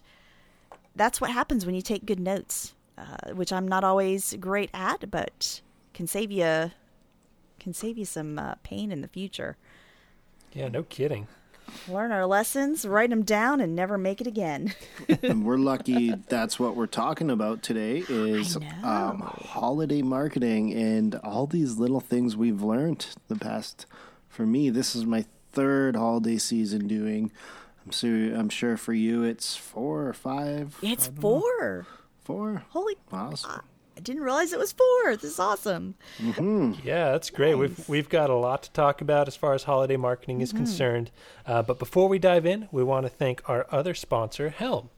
that's 0.95 1.21
what 1.21 1.31
happens 1.31 1.65
when 1.65 1.75
you 1.75 1.81
take 1.81 2.05
good 2.05 2.21
notes, 2.21 2.75
uh, 2.99 3.33
which 3.33 3.53
I'm 3.53 3.67
not 3.67 3.85
always 3.85 4.35
great 4.39 4.69
at, 4.75 5.11
but 5.11 5.63
can 5.95 6.07
save 6.07 6.31
you 6.31 6.73
can 7.59 7.73
save 7.73 7.97
you 7.97 8.05
some 8.05 8.39
uh, 8.39 8.57
pain 8.63 8.93
in 8.93 9.01
the 9.01 9.09
future. 9.09 9.57
Yeah, 10.53 10.69
no 10.69 10.83
kidding. 10.83 11.29
Learn 11.87 12.11
our 12.11 12.27
lessons, 12.27 12.85
write 12.85 13.11
them 13.11 13.23
down, 13.23 13.61
and 13.61 13.77
never 13.77 13.97
make 13.97 14.21
it 14.21 14.27
again. 14.27 14.75
and 15.23 15.45
we're 15.45 15.57
lucky 15.57 16.13
that's 16.29 16.59
what 16.59 16.75
we're 16.75 16.87
talking 16.87 17.31
about 17.31 17.63
today 17.63 18.03
is 18.09 18.57
um, 18.83 19.21
holiday 19.21 20.03
marketing 20.03 20.73
and 20.75 21.15
all 21.17 21.47
these 21.47 21.77
little 21.77 22.01
things 22.01 22.37
we've 22.37 22.63
learned 22.63 23.07
the 23.29 23.37
past 23.37 23.87
for 24.29 24.45
me 24.47 24.69
this 24.71 24.97
is 24.97 25.05
my 25.05 25.25
third 25.53 25.97
holiday 25.97 26.39
season 26.39 26.87
doing 26.87 27.31
i'm 27.85 27.91
sure 27.91 28.35
i'm 28.35 28.49
sure 28.49 28.77
for 28.77 28.93
you 28.93 29.23
it's 29.23 29.57
four 29.57 30.07
or 30.07 30.13
five 30.13 30.77
it's 30.83 31.09
four. 31.21 31.87
four 32.25 32.65
Holy! 32.71 32.97
awesome 33.13 33.63
I 33.97 34.03
didn't 34.03 34.23
realize 34.23 34.55
it 34.55 34.59
was 34.59 34.73
four. 34.73 35.15
This 35.17 35.33
is 35.33 35.39
awesome. 35.39 35.95
Yeah, 36.19 37.11
that's 37.11 37.29
great. 37.29 37.57
We've 37.57 37.87
we've 37.87 38.09
got 38.09 38.31
a 38.31 38.35
lot 38.35 38.63
to 38.63 38.71
talk 38.71 39.03
about 39.03 39.29
as 39.29 39.37
far 39.37 39.53
as 39.53 39.65
holiday 39.65 39.99
marketing 39.99 40.41
is 40.41 40.55
concerned. 40.55 41.11
Uh, 41.45 41.61
but 41.61 41.79
before 41.79 42.09
we 42.09 42.19
dive 42.19 42.47
in, 42.47 42.67
we 42.73 42.83
want 42.83 43.05
to 43.05 43.11
thank 43.11 43.47
our 43.47 43.67
other 43.71 43.93
sponsor, 43.93 44.49
Helm. 44.49 44.89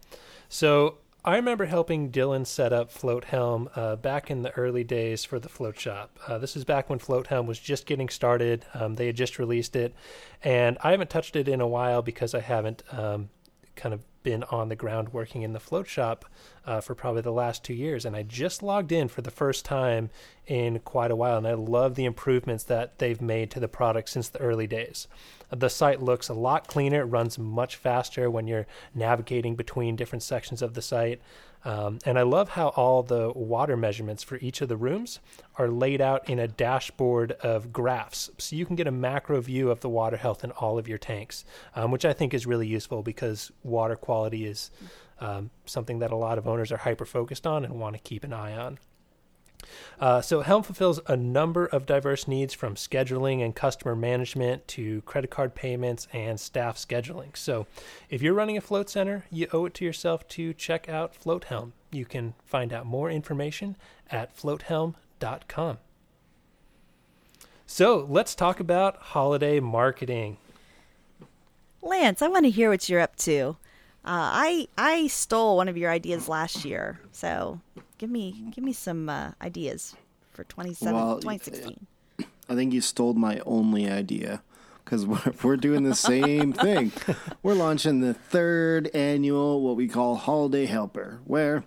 So 0.48 0.98
I 1.24 1.36
remember 1.36 1.66
helping 1.66 2.10
Dylan 2.10 2.44
set 2.44 2.72
up 2.72 2.90
Float 2.90 3.26
Helm 3.26 3.68
uh, 3.76 3.94
back 3.94 4.28
in 4.28 4.42
the 4.42 4.50
early 4.58 4.82
days 4.82 5.24
for 5.24 5.38
the 5.38 5.48
Float 5.48 5.78
Shop. 5.78 6.18
Uh, 6.26 6.36
this 6.38 6.56
is 6.56 6.64
back 6.64 6.90
when 6.90 6.98
Float 6.98 7.28
Helm 7.28 7.46
was 7.46 7.60
just 7.60 7.86
getting 7.86 8.08
started. 8.08 8.66
Um, 8.74 8.96
they 8.96 9.06
had 9.06 9.14
just 9.14 9.38
released 9.38 9.76
it, 9.76 9.94
and 10.42 10.76
I 10.82 10.90
haven't 10.90 11.10
touched 11.10 11.36
it 11.36 11.46
in 11.46 11.60
a 11.60 11.66
while 11.68 12.02
because 12.02 12.34
I 12.34 12.40
haven't 12.40 12.82
um, 12.90 13.28
kind 13.76 13.94
of 13.94 14.00
been 14.22 14.44
on 14.44 14.68
the 14.68 14.76
ground 14.76 15.12
working 15.12 15.42
in 15.42 15.52
the 15.52 15.60
float 15.60 15.88
shop 15.88 16.24
uh, 16.66 16.80
for 16.80 16.94
probably 16.94 17.22
the 17.22 17.32
last 17.32 17.64
two 17.64 17.74
years, 17.74 18.04
and 18.04 18.14
I 18.14 18.22
just 18.22 18.62
logged 18.62 18.92
in 18.92 19.08
for 19.08 19.22
the 19.22 19.30
first 19.30 19.64
time 19.64 20.10
in 20.46 20.78
quite 20.80 21.10
a 21.10 21.16
while, 21.16 21.38
and 21.38 21.46
I 21.46 21.54
love 21.54 21.94
the 21.94 22.04
improvements 22.04 22.64
that 22.64 22.98
they've 22.98 23.20
made 23.20 23.50
to 23.52 23.60
the 23.60 23.68
product 23.68 24.08
since 24.08 24.28
the 24.28 24.40
early 24.40 24.66
days. 24.66 25.08
The 25.50 25.68
site 25.68 26.00
looks 26.00 26.28
a 26.28 26.34
lot 26.34 26.66
cleaner, 26.66 27.02
it 27.02 27.06
runs 27.06 27.38
much 27.38 27.76
faster 27.76 28.30
when 28.30 28.46
you're 28.46 28.66
navigating 28.94 29.54
between 29.54 29.96
different 29.96 30.22
sections 30.22 30.62
of 30.62 30.74
the 30.74 30.82
site. 30.82 31.20
Um, 31.64 31.98
and 32.04 32.18
I 32.18 32.22
love 32.22 32.50
how 32.50 32.68
all 32.68 33.02
the 33.02 33.32
water 33.34 33.76
measurements 33.76 34.22
for 34.22 34.36
each 34.38 34.60
of 34.60 34.68
the 34.68 34.76
rooms 34.76 35.20
are 35.56 35.68
laid 35.68 36.00
out 36.00 36.28
in 36.28 36.38
a 36.38 36.48
dashboard 36.48 37.32
of 37.32 37.72
graphs. 37.72 38.30
So 38.38 38.56
you 38.56 38.66
can 38.66 38.76
get 38.76 38.86
a 38.86 38.92
macro 38.92 39.40
view 39.40 39.70
of 39.70 39.80
the 39.80 39.88
water 39.88 40.16
health 40.16 40.42
in 40.42 40.50
all 40.52 40.78
of 40.78 40.88
your 40.88 40.98
tanks, 40.98 41.44
um, 41.76 41.90
which 41.90 42.04
I 42.04 42.12
think 42.12 42.34
is 42.34 42.46
really 42.46 42.66
useful 42.66 43.02
because 43.02 43.52
water 43.62 43.96
quality 43.96 44.46
is 44.46 44.70
um, 45.20 45.50
something 45.66 46.00
that 46.00 46.10
a 46.10 46.16
lot 46.16 46.38
of 46.38 46.48
owners 46.48 46.72
are 46.72 46.78
hyper 46.78 47.04
focused 47.04 47.46
on 47.46 47.64
and 47.64 47.78
want 47.78 47.94
to 47.94 48.02
keep 48.02 48.24
an 48.24 48.32
eye 48.32 48.56
on. 48.56 48.78
Uh, 50.00 50.20
so 50.20 50.40
Helm 50.40 50.62
fulfills 50.62 51.00
a 51.06 51.16
number 51.16 51.66
of 51.66 51.86
diverse 51.86 52.26
needs 52.26 52.54
from 52.54 52.74
scheduling 52.74 53.44
and 53.44 53.54
customer 53.54 53.94
management 53.94 54.66
to 54.68 55.02
credit 55.02 55.30
card 55.30 55.54
payments 55.54 56.08
and 56.12 56.38
staff 56.38 56.76
scheduling. 56.76 57.36
So 57.36 57.66
if 58.10 58.22
you're 58.22 58.34
running 58.34 58.56
a 58.56 58.60
float 58.60 58.90
center, 58.90 59.24
you 59.30 59.46
owe 59.52 59.66
it 59.66 59.74
to 59.74 59.84
yourself 59.84 60.26
to 60.28 60.52
check 60.54 60.88
out 60.88 61.14
Float 61.14 61.44
Helm. 61.44 61.72
You 61.90 62.04
can 62.04 62.34
find 62.44 62.72
out 62.72 62.86
more 62.86 63.10
information 63.10 63.76
at 64.10 64.36
floathelm.com. 64.36 65.78
So 67.66 68.06
let's 68.08 68.34
talk 68.34 68.60
about 68.60 68.96
holiday 68.96 69.60
marketing. 69.60 70.36
Lance, 71.80 72.22
I 72.22 72.28
want 72.28 72.44
to 72.44 72.50
hear 72.50 72.70
what 72.70 72.88
you're 72.88 73.00
up 73.00 73.16
to. 73.16 73.56
Uh, 74.04 74.28
I 74.34 74.68
I 74.76 75.06
stole 75.06 75.56
one 75.56 75.68
of 75.68 75.76
your 75.76 75.90
ideas 75.90 76.28
last 76.28 76.64
year, 76.64 77.00
so 77.12 77.60
give 78.02 78.10
me 78.10 78.34
give 78.50 78.64
me 78.64 78.72
some 78.72 79.08
uh, 79.08 79.30
ideas 79.40 79.94
for 80.32 80.42
27, 80.42 80.92
Well, 80.92 81.20
2016. 81.20 81.86
I 82.48 82.54
think 82.56 82.72
you 82.72 82.80
stole 82.80 83.14
my 83.14 83.40
only 83.46 83.88
idea 83.88 84.42
because 84.84 85.06
we're, 85.06 85.32
we're 85.44 85.56
doing 85.56 85.84
the 85.84 85.94
same 85.94 86.52
thing. 86.64 86.90
We're 87.44 87.54
launching 87.54 88.00
the 88.00 88.12
third 88.12 88.90
annual, 88.92 89.60
what 89.60 89.76
we 89.76 89.86
call 89.86 90.16
Holiday 90.16 90.66
Helper, 90.66 91.20
where 91.26 91.62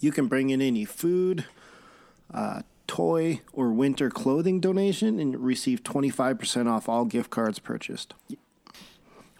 you 0.00 0.10
can 0.10 0.26
bring 0.26 0.50
in 0.50 0.60
any 0.60 0.84
food, 0.84 1.44
uh, 2.32 2.62
toy, 2.88 3.40
or 3.52 3.70
winter 3.70 4.10
clothing 4.10 4.58
donation 4.58 5.20
and 5.20 5.38
receive 5.38 5.84
25% 5.84 6.68
off 6.68 6.88
all 6.88 7.04
gift 7.04 7.30
cards 7.30 7.60
purchased. 7.60 8.12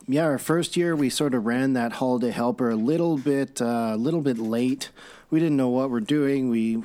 Yeah, 0.06 0.24
our 0.24 0.38
first 0.38 0.76
year 0.76 0.94
we 0.94 1.08
sort 1.08 1.34
of 1.34 1.46
ran 1.46 1.72
that 1.72 1.94
holiday 1.94 2.30
helper 2.30 2.70
a 2.70 2.76
little 2.76 3.16
bit, 3.16 3.60
uh, 3.60 3.92
a 3.94 3.96
little 3.96 4.20
bit 4.20 4.38
late. 4.38 4.90
We 5.34 5.40
didn't 5.40 5.56
know 5.56 5.68
what 5.68 5.90
we're 5.90 5.98
doing. 5.98 6.48
We, 6.48 6.76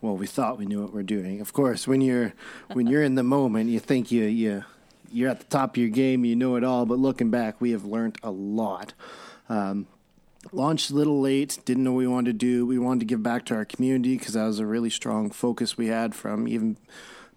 well, 0.00 0.16
we 0.16 0.26
thought 0.26 0.58
we 0.58 0.66
knew 0.66 0.82
what 0.82 0.92
we're 0.92 1.04
doing. 1.04 1.40
Of 1.40 1.52
course, 1.52 1.86
when 1.86 2.00
you're 2.00 2.34
when 2.72 2.88
you're 2.88 3.04
in 3.04 3.14
the 3.14 3.22
moment, 3.22 3.70
you 3.70 3.78
think 3.78 4.10
you 4.10 4.24
you 4.24 4.64
you're 5.12 5.30
at 5.30 5.38
the 5.38 5.46
top 5.46 5.74
of 5.74 5.76
your 5.76 5.88
game, 5.88 6.24
you 6.24 6.34
know 6.34 6.56
it 6.56 6.64
all. 6.64 6.84
But 6.84 6.98
looking 6.98 7.30
back, 7.30 7.60
we 7.60 7.70
have 7.70 7.84
learned 7.84 8.18
a 8.24 8.32
lot. 8.32 8.94
Um, 9.48 9.86
launched 10.50 10.90
a 10.90 10.94
little 10.94 11.20
late, 11.20 11.60
didn't 11.64 11.84
know 11.84 11.92
what 11.92 11.98
we 11.98 12.08
wanted 12.08 12.40
to 12.40 12.44
do. 12.44 12.66
We 12.66 12.80
wanted 12.80 12.98
to 12.98 13.06
give 13.06 13.22
back 13.22 13.44
to 13.46 13.54
our 13.54 13.64
community 13.64 14.18
because 14.18 14.34
that 14.34 14.44
was 14.44 14.58
a 14.58 14.66
really 14.66 14.90
strong 14.90 15.30
focus 15.30 15.78
we 15.78 15.86
had 15.86 16.16
from 16.16 16.48
even 16.48 16.76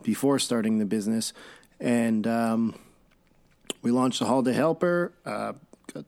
before 0.02 0.40
starting 0.40 0.80
the 0.80 0.86
business. 0.86 1.32
And 1.80 2.26
um, 2.26 2.74
we 3.84 3.92
launched 3.92 4.18
the 4.18 4.26
Holiday 4.26 4.54
Helper, 4.54 5.14
uh, 5.28 5.54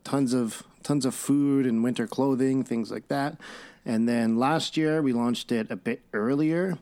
tons 0.03 0.33
of 0.33 0.63
tons 0.83 1.05
of 1.05 1.13
food 1.13 1.65
and 1.65 1.83
winter 1.83 2.07
clothing, 2.07 2.63
things 2.63 2.91
like 2.91 3.07
that. 3.09 3.37
And 3.85 4.07
then 4.07 4.37
last 4.37 4.77
year 4.77 5.01
we 5.01 5.13
launched 5.13 5.51
it 5.51 5.69
a 5.69 5.75
bit 5.75 6.01
earlier, 6.13 6.77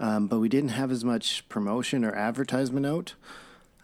um, 0.00 0.26
but 0.26 0.38
we 0.38 0.48
didn't 0.48 0.70
have 0.70 0.90
as 0.90 1.04
much 1.04 1.48
promotion 1.48 2.04
or 2.04 2.14
advertisement 2.14 2.86
out 2.86 3.14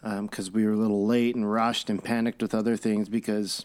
because 0.03 0.51
we 0.51 0.65
were 0.65 0.73
a 0.73 0.77
little 0.77 1.07
late 1.07 1.35
and 1.35 1.51
rushed 1.51 1.91
and 1.91 2.03
panicked 2.03 2.41
with 2.41 2.55
other 2.55 2.77
things 2.77 3.09
because 3.09 3.65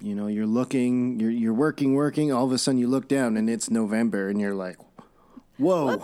you 0.00 0.14
know 0.14 0.26
you're 0.26 0.46
looking 0.46 1.18
you're 1.20 1.30
you're 1.30 1.54
working 1.54 1.94
working. 1.94 2.32
All 2.32 2.44
of 2.44 2.52
a 2.52 2.58
sudden 2.58 2.78
you 2.78 2.88
look 2.88 3.08
down 3.08 3.36
and 3.36 3.48
it's 3.48 3.70
November 3.70 4.28
and 4.28 4.40
you're 4.40 4.54
like 4.54 4.78
whoa 5.58 6.02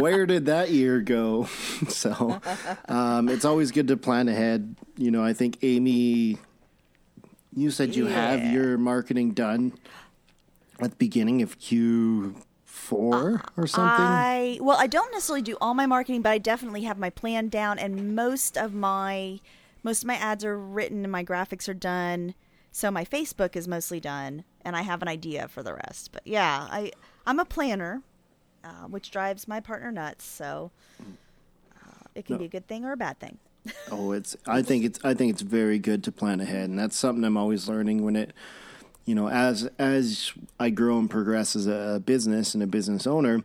where 0.00 0.26
did 0.26 0.46
that 0.46 0.70
year 0.70 1.00
go? 1.00 1.48
So 1.88 2.40
um, 2.88 3.28
it's 3.28 3.44
always 3.44 3.70
good 3.70 3.88
to 3.88 3.96
plan 3.96 4.28
ahead. 4.28 4.76
You 4.96 5.10
know 5.10 5.22
I 5.24 5.32
think 5.32 5.58
Amy 5.62 6.38
you 7.56 7.70
said 7.70 7.94
you 7.94 8.06
have 8.06 8.52
your 8.52 8.76
marketing 8.78 9.32
done 9.32 9.74
at 10.80 10.90
the 10.90 10.96
beginning 10.96 11.42
of 11.42 11.58
Q4 11.58 12.34
or 12.90 13.66
something? 13.66 14.04
I 14.04 14.58
well, 14.60 14.76
I 14.78 14.86
don't 14.86 15.12
necessarily 15.12 15.42
do 15.42 15.56
all 15.60 15.74
my 15.74 15.86
marketing, 15.86 16.22
but 16.22 16.30
I 16.30 16.38
definitely 16.38 16.82
have 16.82 16.98
my 16.98 17.10
plan 17.10 17.48
down, 17.48 17.78
and 17.78 18.14
most 18.14 18.58
of 18.58 18.74
my 18.74 19.40
most 19.82 20.02
of 20.02 20.06
my 20.08 20.16
ads 20.16 20.44
are 20.44 20.58
written 20.58 21.04
and 21.04 21.12
my 21.12 21.24
graphics 21.24 21.68
are 21.68 21.74
done. 21.74 22.34
So 22.72 22.90
my 22.90 23.04
Facebook 23.04 23.54
is 23.54 23.68
mostly 23.68 24.00
done, 24.00 24.44
and 24.64 24.74
I 24.74 24.82
have 24.82 25.00
an 25.02 25.08
idea 25.08 25.46
for 25.46 25.62
the 25.62 25.74
rest. 25.74 26.10
But 26.12 26.26
yeah, 26.26 26.66
I 26.70 26.90
I'm 27.26 27.38
a 27.38 27.44
planner, 27.44 28.02
uh, 28.64 28.86
which 28.88 29.10
drives 29.10 29.46
my 29.46 29.60
partner 29.60 29.92
nuts. 29.92 30.24
So 30.24 30.70
uh, 31.00 32.06
it 32.14 32.24
can 32.24 32.34
No. 32.34 32.38
be 32.40 32.44
a 32.46 32.48
good 32.48 32.66
thing 32.66 32.84
or 32.84 32.92
a 32.92 32.96
bad 32.96 33.18
thing. 33.20 33.38
Oh, 33.90 34.12
it's. 34.12 34.36
I 34.46 34.60
think 34.62 34.84
it's. 34.84 34.98
I 35.04 35.14
think 35.14 35.32
it's 35.32 35.42
very 35.42 35.78
good 35.78 36.04
to 36.04 36.12
plan 36.12 36.40
ahead, 36.40 36.68
and 36.68 36.78
that's 36.78 36.96
something 36.98 37.24
I'm 37.24 37.36
always 37.38 37.66
learning. 37.68 38.04
When 38.04 38.14
it, 38.16 38.32
you 39.06 39.14
know, 39.14 39.28
as 39.30 39.68
as 39.78 40.32
I 40.60 40.68
grow 40.70 40.98
and 40.98 41.08
progress 41.08 41.56
as 41.56 41.66
a 41.66 42.02
business 42.04 42.52
and 42.54 42.62
a 42.62 42.66
business 42.66 43.06
owner, 43.06 43.42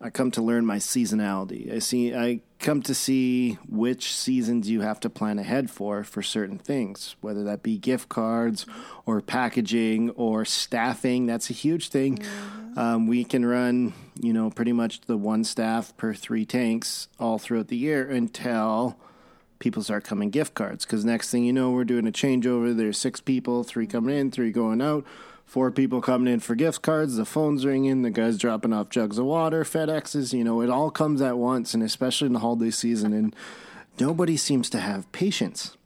I 0.00 0.10
come 0.10 0.32
to 0.32 0.42
learn 0.42 0.66
my 0.66 0.78
seasonality. 0.78 1.72
I 1.72 1.78
see. 1.78 2.12
I 2.12 2.40
come 2.58 2.82
to 2.82 2.94
see 2.94 3.58
which 3.68 4.12
seasons 4.12 4.68
you 4.68 4.80
have 4.80 4.98
to 5.00 5.08
plan 5.10 5.38
ahead 5.38 5.70
for 5.70 6.02
for 6.02 6.20
certain 6.20 6.58
things, 6.58 7.14
whether 7.20 7.44
that 7.44 7.62
be 7.62 7.78
gift 7.78 8.08
cards 8.08 8.66
or 9.06 9.20
packaging 9.20 10.10
or 10.10 10.44
staffing. 10.44 11.26
That's 11.26 11.48
a 11.50 11.52
huge 11.54 11.90
thing. 11.90 12.18
Um, 12.76 13.06
we 13.06 13.22
can 13.24 13.44
run, 13.46 13.92
you 14.22 14.32
know, 14.32 14.50
pretty 14.50 14.72
much 14.72 15.02
the 15.02 15.16
one 15.16 15.44
staff 15.44 15.96
per 15.96 16.14
three 16.14 16.44
tanks 16.44 17.08
all 17.18 17.38
throughout 17.38 17.68
the 17.68 17.76
year 17.76 18.08
until 18.08 18.96
people 19.58 19.82
start 19.82 20.04
coming 20.04 20.30
gift 20.30 20.54
cards. 20.54 20.84
Because 20.84 21.04
next 21.04 21.30
thing 21.30 21.44
you 21.44 21.52
know 21.52 21.70
we're 21.70 21.84
doing 21.84 22.06
a 22.06 22.12
changeover. 22.12 22.76
There's 22.76 22.98
six 22.98 23.20
people 23.20 23.64
three 23.64 23.86
coming 23.86 24.16
in 24.16 24.30
three 24.30 24.52
going 24.52 24.80
out 24.80 25.04
four 25.50 25.72
people 25.72 26.00
coming 26.00 26.32
in 26.32 26.38
for 26.38 26.54
gift 26.54 26.80
cards 26.80 27.16
the 27.16 27.24
phone's 27.24 27.66
ringing 27.66 28.02
the 28.02 28.10
guys 28.10 28.38
dropping 28.38 28.72
off 28.72 28.88
jugs 28.88 29.18
of 29.18 29.24
water 29.24 29.64
fedexes 29.64 30.32
you 30.32 30.44
know 30.44 30.60
it 30.60 30.70
all 30.70 30.92
comes 30.92 31.20
at 31.20 31.36
once 31.36 31.74
and 31.74 31.82
especially 31.82 32.26
in 32.26 32.32
the 32.32 32.38
holiday 32.38 32.70
season 32.70 33.12
and 33.12 33.34
nobody 33.98 34.36
seems 34.36 34.70
to 34.70 34.78
have 34.78 35.10
patience. 35.12 35.76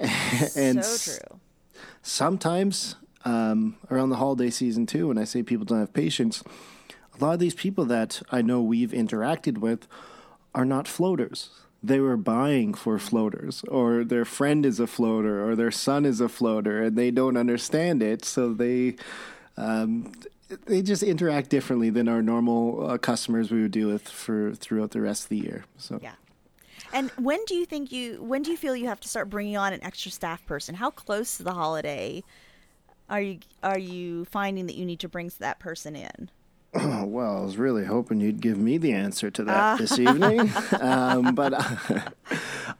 And 0.56 0.84
so 0.84 1.12
true. 1.12 1.40
sometimes 2.02 2.96
um, 3.24 3.76
around 3.90 4.10
the 4.10 4.16
holiday 4.16 4.50
season 4.50 4.86
too 4.86 5.08
when 5.08 5.18
i 5.18 5.24
say 5.24 5.42
people 5.42 5.64
don't 5.64 5.78
have 5.78 5.92
patience 5.92 6.42
a 7.18 7.24
lot 7.24 7.34
of 7.34 7.38
these 7.38 7.54
people 7.54 7.84
that 7.84 8.22
i 8.30 8.40
know 8.42 8.60
we've 8.60 8.90
interacted 8.90 9.58
with 9.58 9.86
are 10.54 10.64
not 10.64 10.86
floaters 10.86 11.50
they 11.82 12.00
were 12.00 12.16
buying 12.16 12.72
for 12.72 12.98
floaters 12.98 13.62
or 13.68 14.04
their 14.04 14.24
friend 14.24 14.64
is 14.64 14.80
a 14.80 14.86
floater 14.86 15.46
or 15.46 15.54
their 15.54 15.70
son 15.70 16.06
is 16.06 16.20
a 16.20 16.28
floater 16.28 16.82
and 16.82 16.96
they 16.96 17.10
don't 17.10 17.36
understand 17.36 18.02
it 18.02 18.24
so 18.24 18.54
they 18.54 18.96
um, 19.56 20.10
they 20.66 20.82
just 20.82 21.02
interact 21.02 21.50
differently 21.50 21.90
than 21.90 22.08
our 22.08 22.22
normal 22.22 22.90
uh, 22.90 22.98
customers 22.98 23.50
we 23.50 23.62
would 23.62 23.70
deal 23.70 23.88
with 23.88 24.08
for 24.08 24.54
throughout 24.54 24.92
the 24.92 25.00
rest 25.00 25.24
of 25.24 25.28
the 25.28 25.38
year 25.38 25.64
so 25.76 25.98
Yeah. 26.02 26.14
And 26.92 27.10
when 27.12 27.44
do 27.46 27.56
you 27.56 27.66
think 27.66 27.90
you 27.90 28.22
when 28.22 28.42
do 28.42 28.52
you 28.52 28.56
feel 28.56 28.76
you 28.76 28.86
have 28.86 29.00
to 29.00 29.08
start 29.08 29.28
bringing 29.28 29.56
on 29.56 29.72
an 29.72 29.82
extra 29.82 30.12
staff 30.12 30.46
person? 30.46 30.76
How 30.76 30.90
close 30.90 31.38
to 31.38 31.42
the 31.42 31.52
holiday 31.52 32.22
are 33.10 33.20
you 33.20 33.40
are 33.62 33.78
you 33.78 34.24
finding 34.26 34.66
that 34.66 34.76
you 34.76 34.86
need 34.86 35.00
to 35.00 35.08
bring 35.08 35.30
that 35.40 35.58
person 35.58 35.96
in? 35.96 36.30
Oh, 36.74 37.04
well, 37.06 37.38
I 37.38 37.44
was 37.44 37.56
really 37.56 37.84
hoping 37.84 38.20
you'd 38.20 38.40
give 38.40 38.58
me 38.58 38.78
the 38.78 38.92
answer 38.92 39.30
to 39.30 39.44
that 39.44 39.78
this 39.78 39.98
evening. 39.98 40.50
Um, 40.80 41.34
but 41.34 41.54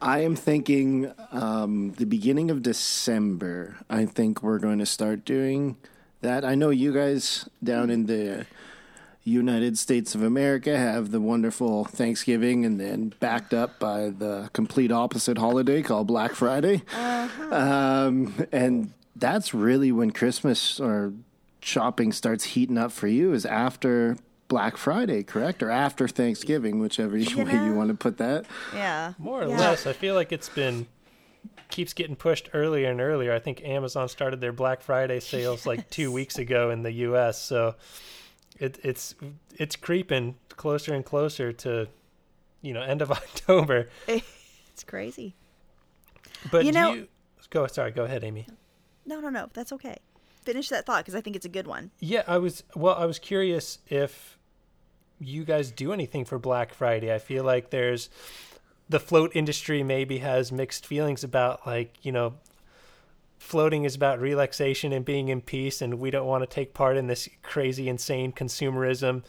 I 0.00 0.20
am 0.20 0.36
thinking 0.36 1.12
um, 1.30 1.92
the 1.92 2.04
beginning 2.06 2.50
of 2.50 2.62
December, 2.62 3.76
I 3.88 4.04
think 4.04 4.42
we're 4.42 4.58
going 4.58 4.78
to 4.78 4.86
start 4.86 5.24
doing 5.24 5.76
that. 6.20 6.44
I 6.44 6.54
know 6.54 6.70
you 6.70 6.92
guys 6.92 7.48
down 7.62 7.90
in 7.90 8.06
the 8.06 8.46
United 9.22 9.78
States 9.78 10.14
of 10.14 10.22
America 10.22 10.76
have 10.76 11.10
the 11.10 11.20
wonderful 11.20 11.84
Thanksgiving 11.84 12.66
and 12.66 12.78
then 12.78 13.14
backed 13.20 13.54
up 13.54 13.78
by 13.78 14.10
the 14.10 14.50
complete 14.52 14.92
opposite 14.92 15.38
holiday 15.38 15.82
called 15.82 16.06
Black 16.06 16.32
Friday. 16.34 16.82
Um, 17.50 18.34
and 18.52 18.92
that's 19.16 19.54
really 19.54 19.92
when 19.92 20.10
Christmas 20.10 20.78
or 20.78 21.14
shopping 21.64 22.12
starts 22.12 22.44
heating 22.44 22.76
up 22.78 22.92
for 22.92 23.06
you 23.06 23.32
is 23.32 23.46
after 23.46 24.16
Black 24.48 24.76
Friday, 24.76 25.22
correct? 25.22 25.62
Or 25.62 25.70
after 25.70 26.06
Thanksgiving, 26.06 26.78
whichever 26.78 27.12
way 27.16 27.22
you 27.22 27.74
want 27.74 27.88
to 27.88 27.94
put 27.94 28.18
that. 28.18 28.44
Yeah. 28.74 29.14
More 29.18 29.42
or 29.42 29.48
Yeah. 29.48 29.58
less, 29.58 29.86
I 29.86 29.94
feel 29.94 30.14
like 30.14 30.30
it's 30.30 30.48
been 30.50 30.86
keeps 31.70 31.92
getting 31.92 32.14
pushed 32.14 32.50
earlier 32.52 32.90
and 32.90 33.00
earlier. 33.00 33.32
I 33.32 33.38
think 33.38 33.64
Amazon 33.64 34.08
started 34.08 34.40
their 34.40 34.52
Black 34.52 34.82
Friday 34.82 35.18
sales 35.20 35.60
yes. 35.60 35.66
like 35.66 35.90
two 35.98 36.12
weeks 36.12 36.38
ago 36.38 36.70
in 36.70 36.82
the 36.82 36.92
U.S. 36.92 37.40
So 37.40 37.74
it, 38.60 38.78
it's 38.84 39.14
it's 39.56 39.74
creeping 39.74 40.36
closer 40.50 40.94
and 40.94 41.04
closer 41.04 41.52
to 41.52 41.88
you 42.60 42.74
know 42.74 42.82
end 42.82 43.00
of 43.02 43.10
October. 43.20 43.88
It's 44.74 44.82
crazy. 44.82 45.36
But 46.50 46.64
you 46.64 46.72
know, 46.72 46.94
you, 46.94 47.08
go 47.50 47.68
sorry, 47.68 47.92
go 47.92 48.02
ahead, 48.02 48.24
Amy. 48.24 48.48
No, 49.06 49.20
no, 49.20 49.28
no, 49.28 49.48
that's 49.52 49.72
okay. 49.72 49.98
Finish 50.44 50.68
that 50.68 50.86
thought 50.86 51.04
because 51.04 51.14
I 51.14 51.20
think 51.20 51.36
it's 51.36 51.46
a 51.46 51.50
good 51.50 51.66
one. 51.66 51.90
Yeah, 52.00 52.22
I 52.26 52.38
was 52.38 52.62
well. 52.74 52.94
I 52.94 53.06
was 53.06 53.18
curious 53.18 53.78
if 53.88 54.38
you 55.18 55.44
guys 55.44 55.70
do 55.70 55.92
anything 55.92 56.24
for 56.24 56.38
Black 56.38 56.74
Friday. 56.74 57.14
I 57.14 57.18
feel 57.18 57.44
like 57.44 57.70
there's 57.70 58.10
the 58.88 59.00
float 59.00 59.32
industry 59.34 59.82
maybe 59.82 60.18
has 60.18 60.52
mixed 60.52 60.86
feelings 60.86 61.24
about 61.24 61.66
like 61.66 61.94
you 62.02 62.12
know 62.12 62.34
floating 63.38 63.84
is 63.84 63.94
about 63.94 64.20
relaxation 64.20 64.92
and 64.92 65.04
being 65.04 65.28
in 65.28 65.40
peace 65.40 65.82
and 65.82 65.98
we 65.98 66.10
don't 66.10 66.26
want 66.26 66.42
to 66.42 66.46
take 66.46 66.72
part 66.72 66.96
in 66.96 67.06
this 67.06 67.28
crazy 67.42 67.88
insane 67.88 68.32
consumerism 68.32 69.22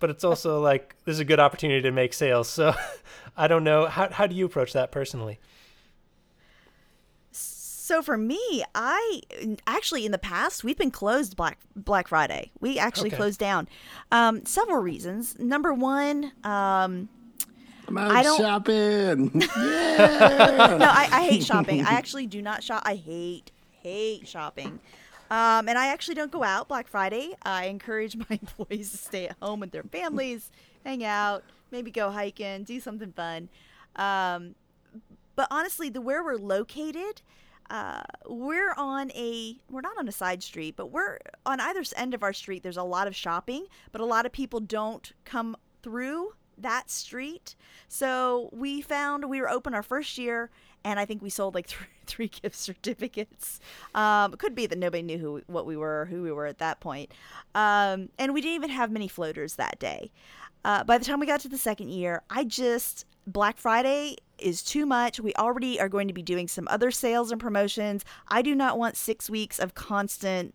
but 0.00 0.10
it's 0.10 0.24
also 0.24 0.60
like 0.60 0.96
this 1.04 1.14
is 1.14 1.20
a 1.20 1.24
good 1.24 1.38
opportunity 1.38 1.82
to 1.82 1.92
make 1.92 2.12
sales. 2.12 2.48
So 2.48 2.74
I 3.36 3.46
don't 3.46 3.62
know 3.62 3.86
how 3.86 4.08
how 4.10 4.26
do 4.26 4.34
you 4.34 4.46
approach 4.46 4.72
that 4.72 4.90
personally? 4.90 5.38
So 7.90 8.02
for 8.02 8.16
me, 8.16 8.62
I 8.72 9.20
actually 9.66 10.06
in 10.06 10.12
the 10.12 10.18
past 10.18 10.62
we've 10.62 10.78
been 10.78 10.92
closed 10.92 11.34
Black 11.34 11.58
Black 11.74 12.06
Friday. 12.06 12.52
We 12.60 12.78
actually 12.78 13.08
okay. 13.08 13.16
closed 13.16 13.40
down. 13.40 13.66
Um, 14.12 14.46
several 14.46 14.78
reasons. 14.78 15.36
Number 15.40 15.74
one, 15.74 16.30
um, 16.44 17.08
I'm 17.88 17.98
out 17.98 18.12
I 18.12 18.22
don't, 18.22 18.38
shopping. 18.38 19.30
yeah. 19.56 20.76
no, 20.78 20.86
I, 20.86 21.08
I 21.10 21.24
hate 21.24 21.42
shopping. 21.42 21.84
I 21.84 21.94
actually 21.94 22.28
do 22.28 22.40
not 22.40 22.62
shop. 22.62 22.84
I 22.86 22.94
hate 22.94 23.50
hate 23.82 24.28
shopping. 24.28 24.78
Um, 25.28 25.68
and 25.68 25.76
I 25.76 25.88
actually 25.88 26.14
don't 26.14 26.30
go 26.30 26.44
out 26.44 26.68
Black 26.68 26.86
Friday. 26.86 27.34
I 27.42 27.64
encourage 27.64 28.14
my 28.30 28.38
employees 28.40 28.92
to 28.92 28.98
stay 28.98 29.26
at 29.26 29.36
home 29.42 29.58
with 29.58 29.72
their 29.72 29.82
families, 29.82 30.52
hang 30.84 31.02
out, 31.02 31.42
maybe 31.72 31.90
go 31.90 32.12
hiking, 32.12 32.62
do 32.62 32.78
something 32.78 33.10
fun. 33.10 33.48
Um, 33.96 34.54
but 35.34 35.48
honestly, 35.50 35.88
the 35.88 36.00
where 36.00 36.22
we're 36.22 36.36
located, 36.36 37.22
uh, 37.70 38.02
we're 38.26 38.74
on 38.76 39.10
a 39.12 39.56
we're 39.70 39.80
not 39.80 39.96
on 39.96 40.08
a 40.08 40.12
side 40.12 40.42
street, 40.42 40.74
but 40.76 40.90
we're 40.90 41.18
on 41.46 41.60
either 41.60 41.82
end 41.96 42.14
of 42.14 42.22
our 42.22 42.32
street. 42.32 42.62
There's 42.62 42.76
a 42.76 42.82
lot 42.82 43.06
of 43.06 43.14
shopping, 43.14 43.66
but 43.92 44.00
a 44.00 44.04
lot 44.04 44.26
of 44.26 44.32
people 44.32 44.60
don't 44.60 45.12
come 45.24 45.56
through 45.82 46.34
that 46.58 46.90
street. 46.90 47.54
So 47.88 48.50
we 48.52 48.82
found 48.82 49.30
we 49.30 49.40
were 49.40 49.48
open 49.48 49.72
our 49.72 49.82
first 49.82 50.18
year 50.18 50.50
and 50.84 50.98
I 50.98 51.04
think 51.04 51.22
we 51.22 51.30
sold 51.30 51.54
like 51.54 51.66
three, 51.68 51.86
three 52.06 52.28
gift 52.28 52.56
certificates. 52.56 53.60
Um, 53.94 54.32
could 54.32 54.54
be 54.54 54.66
that 54.66 54.78
nobody 54.78 55.02
knew 55.02 55.18
who 55.18 55.42
what 55.46 55.66
we 55.66 55.76
were, 55.76 56.06
who 56.10 56.22
we 56.22 56.32
were 56.32 56.46
at 56.46 56.58
that 56.58 56.80
point, 56.80 57.12
um, 57.54 58.08
and 58.18 58.34
we 58.34 58.40
didn't 58.40 58.56
even 58.56 58.70
have 58.70 58.90
many 58.90 59.08
floaters 59.08 59.54
that 59.56 59.78
day. 59.78 60.10
Uh, 60.64 60.84
by 60.84 60.98
the 60.98 61.04
time 61.04 61.20
we 61.20 61.26
got 61.26 61.40
to 61.40 61.48
the 61.48 61.58
second 61.58 61.90
year, 61.90 62.22
I 62.28 62.44
just 62.44 63.06
Black 63.26 63.56
Friday 63.58 64.16
is 64.38 64.62
too 64.62 64.86
much. 64.86 65.20
We 65.20 65.32
already 65.34 65.80
are 65.80 65.88
going 65.88 66.08
to 66.08 66.14
be 66.14 66.22
doing 66.22 66.48
some 66.48 66.66
other 66.70 66.90
sales 66.90 67.30
and 67.30 67.40
promotions. 67.40 68.04
I 68.28 68.42
do 68.42 68.54
not 68.54 68.78
want 68.78 68.96
six 68.96 69.30
weeks 69.30 69.58
of 69.58 69.74
constant 69.74 70.54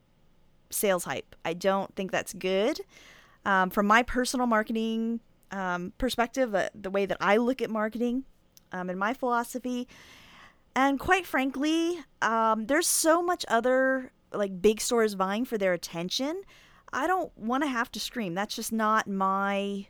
sales 0.69 1.05
hype. 1.05 1.35
I 1.45 1.53
don't 1.53 1.95
think 1.95 2.11
that's 2.11 2.33
good. 2.33 2.81
Um, 3.45 3.69
from 3.69 3.87
my 3.87 4.03
personal 4.03 4.47
marketing 4.47 5.19
um, 5.51 5.93
perspective, 5.97 6.55
uh, 6.55 6.69
the 6.73 6.89
way 6.89 7.05
that 7.05 7.17
I 7.21 7.37
look 7.37 7.61
at 7.61 7.69
marketing 7.69 8.25
um, 8.71 8.89
and 8.89 8.99
my 8.99 9.13
philosophy, 9.13 9.87
and 10.75 10.99
quite 10.99 11.25
frankly, 11.25 11.99
um, 12.21 12.65
there's 12.65 12.87
so 12.87 13.21
much 13.21 13.45
other 13.47 14.11
like 14.33 14.61
big 14.61 14.81
stores 14.81 15.13
vying 15.13 15.45
for 15.45 15.57
their 15.57 15.73
attention. 15.73 16.41
I 16.91 17.07
don't 17.07 17.35
want 17.37 17.63
to 17.63 17.69
have 17.69 17.91
to 17.93 17.99
scream. 17.99 18.33
That's 18.33 18.55
just 18.55 18.73
not 18.73 19.07
my. 19.07 19.87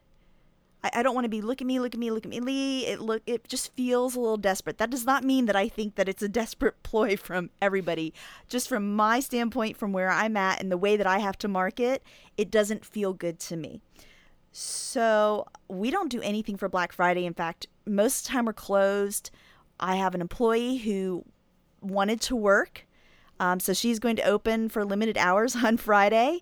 I, 0.86 1.00
I 1.00 1.04
don't 1.04 1.16
want 1.16 1.26
to 1.26 1.30
be 1.30 1.42
look 1.42 1.62
at 1.62 1.68
me, 1.68 1.80
look 1.80 1.94
at 1.96 2.00
me, 2.00 2.12
look 2.12 2.26
at 2.26 2.30
me. 2.30 2.40
Lee, 2.40 2.86
it 2.86 3.02
look. 3.02 3.24
It 3.26 3.48
just 3.48 3.74
feels 3.74 4.16
a 4.16 4.20
little 4.20 4.38
desperate. 4.38 4.78
That 4.78 4.90
does 4.90 5.06
not 5.06 5.24
mean 5.24 5.46
that 5.46 5.56
I 5.56 5.68
think 5.68 5.96
that 5.96 6.08
it's 6.08 6.22
a 6.22 6.30
desperate 6.42 6.84
ploy 6.84 7.18
from 7.18 7.50
everybody. 7.62 8.14
Just 8.48 8.70
from 8.70 8.96
my 8.96 9.20
standpoint, 9.20 9.78
from 9.78 9.94
where 9.94 10.12
I'm 10.12 10.38
at, 10.38 10.62
and 10.62 10.72
the 10.72 10.78
way 10.78 10.96
that 10.98 11.08
I 11.08 11.20
have 11.20 11.38
to 11.40 11.48
market, 11.48 12.04
it 12.38 12.52
doesn't 12.52 12.86
feel 12.86 13.14
good 13.14 13.40
to 13.42 13.58
me. 13.58 13.82
So 14.52 15.48
we 15.68 15.92
don't 15.92 16.10
do 16.10 16.22
anything 16.22 16.56
for 16.56 16.70
Black 16.70 16.94
Friday. 16.94 17.26
In 17.26 17.34
fact, 17.34 17.68
most 17.86 18.22
of 18.22 18.28
the 18.28 18.30
time 18.30 18.46
we're 18.46 18.54
closed. 18.54 19.32
I 19.80 19.98
have 19.98 20.16
an 20.16 20.22
employee 20.22 20.78
who 20.78 21.26
wanted 21.82 22.22
to 22.22 22.36
work. 22.36 22.86
Um, 23.40 23.60
so 23.60 23.74
she's 23.74 24.00
going 24.00 24.16
to 24.16 24.24
open 24.24 24.70
for 24.70 24.86
limited 24.86 25.18
hours 25.18 25.56
on 25.64 25.78
Friday. 25.78 26.42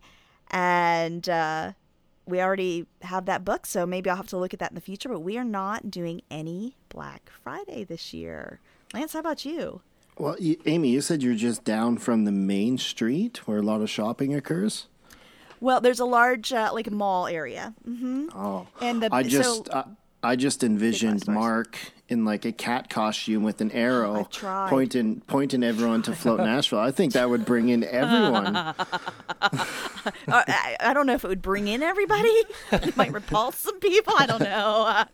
And 0.51 1.27
uh, 1.27 1.73
we 2.25 2.41
already 2.41 2.85
have 3.01 3.25
that 3.25 3.43
book. 3.43 3.65
So 3.65 3.85
maybe 3.85 4.09
I'll 4.09 4.15
have 4.15 4.27
to 4.27 4.37
look 4.37 4.53
at 4.53 4.59
that 4.59 4.71
in 4.71 4.75
the 4.75 4.81
future. 4.81 5.09
But 5.09 5.19
we 5.19 5.37
are 5.37 5.43
not 5.43 5.91
doing 5.91 6.21
any 6.29 6.75
Black 6.89 7.31
Friday 7.43 7.83
this 7.83 8.13
year. 8.13 8.59
Lance, 8.93 9.13
how 9.13 9.19
about 9.19 9.45
you? 9.45 9.81
Well, 10.17 10.35
you, 10.39 10.57
Amy, 10.65 10.89
you 10.89 11.01
said 11.01 11.23
you're 11.23 11.33
just 11.33 11.63
down 11.63 11.97
from 11.97 12.25
the 12.25 12.31
main 12.31 12.77
street 12.77 13.47
where 13.47 13.57
a 13.57 13.63
lot 13.63 13.81
of 13.81 13.89
shopping 13.89 14.35
occurs. 14.35 14.87
Well, 15.59 15.81
there's 15.81 15.99
a 15.99 16.05
large 16.05 16.53
uh, 16.53 16.71
like 16.73 16.91
mall 16.91 17.25
area. 17.27 17.73
Mm-hmm. 17.87 18.37
Oh, 18.37 18.67
and 18.81 19.01
the, 19.01 19.09
I 19.11 19.23
just 19.23 19.67
so, 19.67 19.87
I 20.21 20.35
just 20.35 20.63
envisioned 20.63 21.27
Mark 21.27 21.77
in 22.13 22.23
like 22.23 22.45
a 22.45 22.53
cat 22.53 22.89
costume 22.89 23.43
with 23.43 23.59
an 23.59 23.71
arrow 23.71 24.29
pointing 24.69 25.21
pointing 25.27 25.63
everyone 25.63 26.01
to 26.03 26.15
float 26.15 26.39
Nashville. 26.51 26.79
I 26.79 26.91
think 26.91 27.11
that 27.13 27.29
would 27.29 27.45
bring 27.45 27.67
in 27.67 27.83
everyone. 27.83 28.55
I, 28.55 28.75
I, 30.79 30.93
don't 30.93 31.07
know 31.07 31.15
if 31.15 31.25
it 31.25 31.27
would 31.27 31.41
bring 31.41 31.67
in 31.67 31.83
everybody. 31.83 32.29
it 32.71 32.95
might 32.95 33.11
repulse 33.11 33.57
some 33.57 33.79
people. 33.79 34.13
I 34.17 34.25
don't 34.25 34.41
know. 34.41 34.85
Uh, 34.87 35.05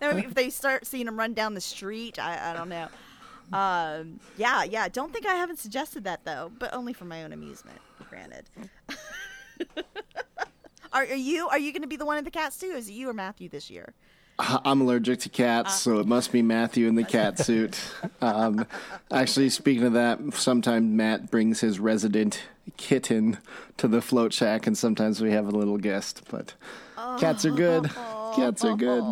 if 0.00 0.32
they 0.32 0.48
start 0.48 0.86
seeing 0.86 1.04
them 1.04 1.18
run 1.18 1.34
down 1.34 1.52
the 1.52 1.60
street, 1.60 2.18
I, 2.18 2.52
I 2.52 2.54
don't 2.54 2.70
know. 2.70 2.88
Um, 3.52 4.20
yeah, 4.38 4.64
yeah. 4.64 4.88
Don't 4.88 5.12
think 5.12 5.26
I 5.26 5.34
haven't 5.34 5.58
suggested 5.58 6.04
that 6.04 6.24
though, 6.24 6.50
but 6.58 6.72
only 6.72 6.94
for 6.94 7.04
my 7.04 7.24
own 7.24 7.32
amusement. 7.32 7.78
Granted. 8.08 8.48
are, 10.92 11.02
are 11.02 11.04
you 11.04 11.48
are 11.48 11.58
you 11.58 11.72
going 11.72 11.82
to 11.82 11.88
be 11.88 11.96
the 11.96 12.06
one 12.06 12.16
in 12.16 12.24
the 12.24 12.30
cats 12.30 12.56
too? 12.56 12.68
Is 12.68 12.88
it 12.88 12.92
you 12.92 13.10
or 13.10 13.12
Matthew 13.12 13.48
this 13.48 13.68
year? 13.68 13.92
I'm 14.38 14.80
allergic 14.80 15.20
to 15.20 15.28
cats, 15.28 15.68
uh, 15.68 15.72
so 15.72 15.98
it 16.00 16.06
must 16.06 16.32
be 16.32 16.42
Matthew 16.42 16.88
in 16.88 16.96
the 16.96 17.04
cat 17.04 17.38
suit. 17.38 17.78
Um, 18.20 18.66
actually, 19.12 19.50
speaking 19.50 19.84
of 19.84 19.92
that, 19.92 20.18
sometimes 20.34 20.86
Matt 20.86 21.30
brings 21.30 21.60
his 21.60 21.78
resident 21.78 22.42
kitten 22.76 23.38
to 23.76 23.86
the 23.86 24.00
float 24.00 24.32
shack, 24.32 24.66
and 24.66 24.76
sometimes 24.76 25.20
we 25.20 25.30
have 25.32 25.46
a 25.46 25.50
little 25.50 25.78
guest. 25.78 26.22
But 26.30 26.54
oh, 26.96 27.16
cats 27.20 27.44
are 27.44 27.52
good. 27.52 27.90
Cats 28.34 28.64
are 28.64 28.76
good. 28.76 29.04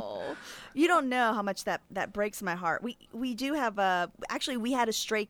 You 0.74 0.88
don't 0.88 1.08
know 1.08 1.34
how 1.34 1.42
much 1.42 1.64
that 1.64 1.82
that 1.90 2.12
breaks 2.12 2.42
my 2.42 2.54
heart. 2.54 2.82
We 2.82 2.96
we 3.12 3.34
do 3.34 3.54
have 3.54 3.78
a 3.78 4.10
actually 4.28 4.56
we 4.56 4.72
had 4.72 4.88
a 4.88 4.92
stray 4.92 5.28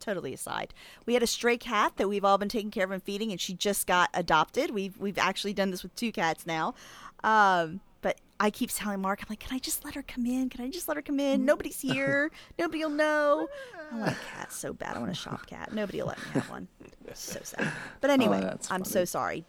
totally 0.00 0.34
aside. 0.34 0.74
We 1.06 1.14
had 1.14 1.22
a 1.22 1.26
stray 1.26 1.58
cat 1.58 1.92
that 1.96 2.08
we've 2.08 2.24
all 2.24 2.38
been 2.38 2.48
taking 2.48 2.70
care 2.70 2.84
of 2.84 2.90
and 2.90 3.02
feeding, 3.02 3.30
and 3.30 3.40
she 3.40 3.54
just 3.54 3.86
got 3.86 4.10
adopted. 4.14 4.70
We've 4.70 4.96
we've 4.98 5.18
actually 5.18 5.52
done 5.52 5.70
this 5.70 5.82
with 5.82 5.94
two 5.94 6.10
cats 6.10 6.46
now. 6.46 6.74
Um, 7.22 7.80
I 8.40 8.50
keep 8.50 8.70
telling 8.72 9.00
Mark, 9.00 9.20
I'm 9.22 9.26
like, 9.28 9.40
can 9.40 9.54
I 9.54 9.58
just 9.58 9.84
let 9.84 9.94
her 9.94 10.02
come 10.02 10.24
in? 10.26 10.48
Can 10.48 10.64
I 10.64 10.70
just 10.70 10.86
let 10.86 10.96
her 10.96 11.02
come 11.02 11.18
in? 11.18 11.44
Nobody's 11.44 11.80
here. 11.92 12.30
Nobody 12.58 12.84
will 12.84 12.90
know. 12.90 13.48
I 13.92 13.96
want 13.98 14.12
a 14.12 14.16
cat 14.32 14.52
so 14.52 14.72
bad. 14.72 14.96
I 14.96 15.00
want 15.00 15.10
a 15.10 15.14
shop 15.14 15.46
cat. 15.46 15.72
Nobody 15.72 16.00
will 16.00 16.08
let 16.08 16.18
me 16.18 16.24
have 16.34 16.50
one. 16.50 16.68
So 17.14 17.40
sad. 17.42 17.72
But 18.02 18.10
anyway, 18.10 18.42
oh, 18.44 18.58
I'm 18.70 18.84
so 18.84 19.06
sorry. 19.06 19.46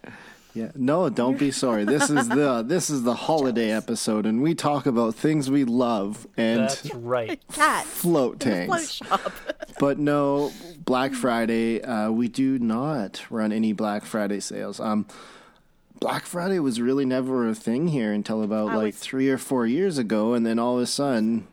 Yeah, 0.54 0.72
no, 0.76 1.10
don't 1.10 1.38
be 1.38 1.52
sorry. 1.52 1.84
This 1.84 2.10
is 2.10 2.30
the 2.30 2.64
this 2.68 2.90
is 2.90 3.04
the 3.04 3.14
holiday 3.14 3.72
episode, 3.72 4.26
and 4.26 4.42
we 4.42 4.56
talk 4.56 4.86
about 4.86 5.16
things 5.16 5.52
we 5.52 5.66
love 5.66 6.26
and 6.38 6.62
that's 6.62 6.94
right. 6.96 7.40
Cat 7.52 7.86
float 7.86 8.40
tanks. 8.40 9.00
Float 9.00 9.22
but 9.78 10.00
no, 10.00 10.52
Black 10.86 11.14
Friday. 11.14 11.82
Uh, 11.82 12.12
we 12.12 12.30
do 12.30 12.58
not 12.58 13.26
run 13.30 13.52
any 13.52 13.74
Black 13.74 14.06
Friday 14.06 14.40
sales. 14.40 14.80
Um, 14.80 15.06
Black 16.00 16.26
Friday 16.26 16.60
was 16.60 16.80
really 16.80 17.06
never 17.06 17.48
a 17.48 17.56
thing 17.56 17.90
here 17.90 18.14
until 18.14 18.42
about 18.42 18.70
I 18.70 18.76
like 18.76 18.86
was... 18.94 19.00
three 19.00 19.30
or 19.30 19.38
four 19.38 19.66
years 19.66 19.98
ago, 19.98 20.34
and 20.34 20.46
then 20.46 20.58
all 20.58 20.78
of 20.78 20.84
a 20.84 20.88
sudden, 20.88 21.48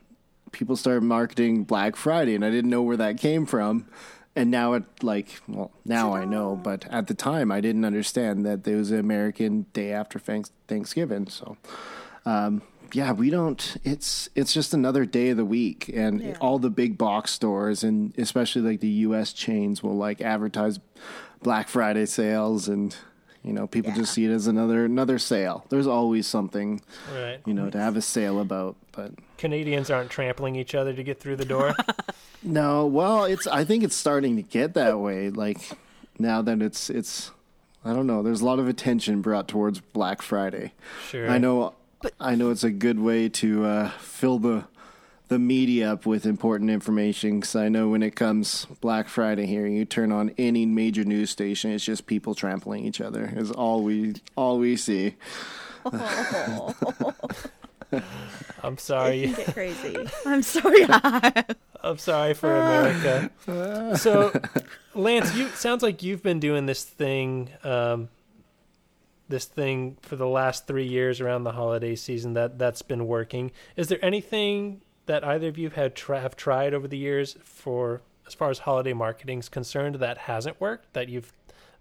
people 0.52 0.76
started 0.76 1.02
marketing 1.02 1.64
Black 1.64 1.96
Friday, 1.96 2.34
and 2.34 2.44
I 2.44 2.50
didn't 2.50 2.70
know 2.70 2.82
where 2.82 2.96
that 2.96 3.18
came 3.18 3.46
from. 3.46 3.86
And 4.34 4.50
now 4.50 4.74
it 4.74 4.84
like 5.02 5.40
well 5.48 5.72
now 5.86 6.14
I 6.14 6.26
know, 6.26 6.56
but 6.56 6.86
at 6.88 7.06
the 7.06 7.14
time 7.14 7.50
I 7.50 7.62
didn't 7.62 7.86
understand 7.86 8.44
that 8.44 8.64
there 8.64 8.76
was 8.76 8.90
an 8.90 8.98
American 8.98 9.64
day 9.72 9.92
after 9.92 10.18
Thanksgiving. 10.18 11.28
So, 11.28 11.56
um, 12.26 12.60
yeah, 12.92 13.12
we 13.12 13.30
don't. 13.30 13.78
It's 13.82 14.28
it's 14.34 14.52
just 14.52 14.74
another 14.74 15.06
day 15.06 15.30
of 15.30 15.38
the 15.38 15.44
week, 15.46 15.88
and 15.88 16.20
yeah. 16.20 16.36
all 16.38 16.58
the 16.58 16.68
big 16.68 16.98
box 16.98 17.30
stores 17.30 17.82
and 17.82 18.12
especially 18.18 18.60
like 18.60 18.80
the 18.80 18.88
U.S. 18.88 19.32
chains 19.32 19.82
will 19.82 19.96
like 19.96 20.20
advertise 20.20 20.80
Black 21.42 21.68
Friday 21.68 22.04
sales 22.04 22.68
and 22.68 22.94
You 23.46 23.52
know, 23.52 23.66
people 23.68 23.92
Yeah. 23.92 23.98
just 23.98 24.12
see 24.12 24.24
it 24.26 24.30
as 24.30 24.48
another 24.48 24.84
another 24.84 25.18
sale. 25.20 25.64
There's 25.68 25.86
always 25.86 26.26
something, 26.26 26.80
Right. 27.14 27.38
you 27.46 27.54
know, 27.54 27.70
to 27.70 27.78
have 27.78 27.96
a 27.96 28.02
sale 28.02 28.40
about. 28.40 28.74
But 28.90 29.12
Canadians 29.38 29.88
aren't 29.88 30.10
trampling 30.10 30.56
each 30.56 30.74
other 30.74 30.92
to 30.92 31.02
get 31.04 31.20
through 31.20 31.36
the 31.36 31.44
door. 31.44 31.74
no, 32.42 32.86
well, 32.86 33.24
it's 33.24 33.46
I 33.46 33.64
think 33.64 33.84
it's 33.84 33.94
starting 33.96 34.34
to 34.36 34.42
get 34.42 34.74
that 34.74 34.98
way. 34.98 35.30
Like 35.30 35.58
now 36.18 36.42
that 36.42 36.60
it's 36.60 36.90
it's 36.90 37.30
I 37.84 37.92
don't 37.92 38.08
know. 38.08 38.20
There's 38.22 38.40
a 38.40 38.44
lot 38.44 38.58
of 38.58 38.66
attention 38.66 39.22
brought 39.22 39.46
towards 39.46 39.80
Black 39.80 40.22
Friday. 40.22 40.72
Sure. 41.08 41.30
I 41.30 41.38
know. 41.38 41.74
But- 42.02 42.14
I 42.20 42.34
know 42.34 42.50
it's 42.50 42.64
a 42.64 42.70
good 42.70 42.98
way 43.00 43.28
to 43.30 43.64
uh, 43.64 43.90
fill 43.98 44.38
the 44.38 44.64
the 45.28 45.38
media 45.38 45.92
up 45.92 46.06
with 46.06 46.26
important 46.26 46.70
information. 46.70 47.40
Because 47.40 47.56
I 47.56 47.68
know 47.68 47.88
when 47.88 48.02
it 48.02 48.14
comes 48.16 48.66
Black 48.80 49.08
Friday 49.08 49.46
here, 49.46 49.66
you 49.66 49.84
turn 49.84 50.12
on 50.12 50.32
any 50.38 50.66
major 50.66 51.04
news 51.04 51.30
station, 51.30 51.72
it's 51.72 51.84
just 51.84 52.06
people 52.06 52.34
trampling 52.34 52.84
each 52.84 53.00
other. 53.00 53.32
Is 53.36 53.50
all 53.50 53.82
we 53.82 54.14
all 54.36 54.58
we 54.58 54.76
see. 54.76 55.14
I'm 58.62 58.78
sorry. 58.78 59.28
Get 59.28 59.54
crazy. 59.54 59.96
I'm 60.26 60.42
sorry. 60.42 60.86
I'm 61.82 61.98
sorry 61.98 62.34
for 62.34 62.56
America. 62.56 63.96
so, 63.96 64.32
Lance, 64.94 65.34
you 65.36 65.48
sounds 65.50 65.82
like 65.82 66.02
you've 66.02 66.22
been 66.22 66.40
doing 66.40 66.66
this 66.66 66.82
thing, 66.82 67.50
um, 67.62 68.08
this 69.28 69.44
thing 69.44 69.96
for 70.02 70.16
the 70.16 70.26
last 70.26 70.66
three 70.66 70.86
years 70.86 71.20
around 71.20 71.44
the 71.44 71.52
holiday 71.52 71.94
season. 71.94 72.32
That 72.32 72.58
that's 72.58 72.82
been 72.82 73.06
working. 73.06 73.52
Is 73.76 73.86
there 73.88 74.04
anything 74.04 74.80
that 75.06 75.24
either 75.24 75.48
of 75.48 75.58
you 75.58 75.70
have 75.70 75.98
have 76.08 76.36
tried 76.36 76.74
over 76.74 76.86
the 76.86 76.98
years 76.98 77.36
for 77.42 78.02
as 78.26 78.34
far 78.34 78.50
as 78.50 78.60
holiday 78.60 78.92
marketing 78.92 79.38
is 79.38 79.48
concerned 79.48 79.96
that 79.96 80.18
hasn't 80.18 80.60
worked? 80.60 80.92
That 80.92 81.08
you've 81.08 81.32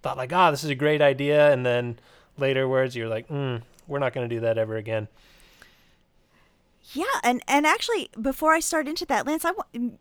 thought 0.01 0.17
like, 0.17 0.31
ah, 0.31 0.51
this 0.51 0.63
is 0.63 0.69
a 0.69 0.75
great 0.75 1.01
idea, 1.01 1.51
and 1.51 1.65
then 1.65 1.99
later 2.38 2.67
words 2.67 2.95
you're 2.95 3.09
like, 3.09 3.27
mm, 3.27 3.61
we're 3.88 3.99
not 3.99 4.13
going 4.13 4.27
to 4.29 4.35
do 4.35 4.41
that 4.41 4.57
ever 4.57 4.77
again. 4.77 5.07
Yeah, 6.93 7.05
and 7.23 7.41
and 7.47 7.65
actually, 7.65 8.09
before 8.21 8.53
I 8.53 8.59
start 8.59 8.88
into 8.88 9.05
that, 9.07 9.25
Lance, 9.25 9.43
I 9.43 9.51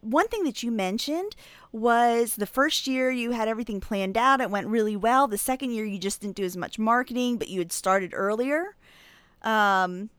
one 0.03 0.29
thing 0.29 0.45
that 0.45 0.63
you 0.63 0.71
mentioned 0.71 1.35
was 1.73 2.37
the 2.37 2.47
first 2.47 2.87
year 2.87 3.11
you 3.11 3.31
had 3.31 3.49
everything 3.49 3.81
planned 3.81 4.19
out; 4.19 4.43
it 4.43 4.51
went 4.51 4.67
really 4.67 4.97
well. 4.97 5.27
The 5.27 5.39
second 5.39 5.71
year, 5.71 5.87
you 5.87 5.99
just 5.99 6.21
didn't 6.21 6.37
do 6.37 6.45
as 6.45 6.57
much 6.57 6.79
marketing, 6.79 7.39
but 7.39 7.49
you 7.49 7.59
had 7.59 7.73
started 7.73 8.13
earlier. 8.15 8.77
Um, 9.41 10.11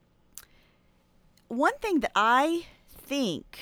one 1.48 1.78
thing 1.82 2.00
that 2.00 2.12
I 2.16 2.66
think, 3.06 3.60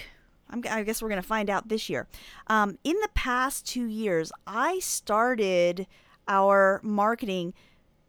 I'm, 0.50 0.64
I 0.70 0.84
guess 0.84 1.02
we're 1.02 1.10
going 1.10 1.22
to 1.22 1.28
find 1.28 1.50
out 1.50 1.70
this 1.70 1.90
year. 1.90 2.08
Um, 2.48 2.78
in 2.84 2.96
the 3.02 3.10
past 3.14 3.68
two 3.68 3.86
years, 3.86 4.32
I 4.48 4.80
started 4.80 5.88
our 6.28 6.80
marketing 6.84 7.54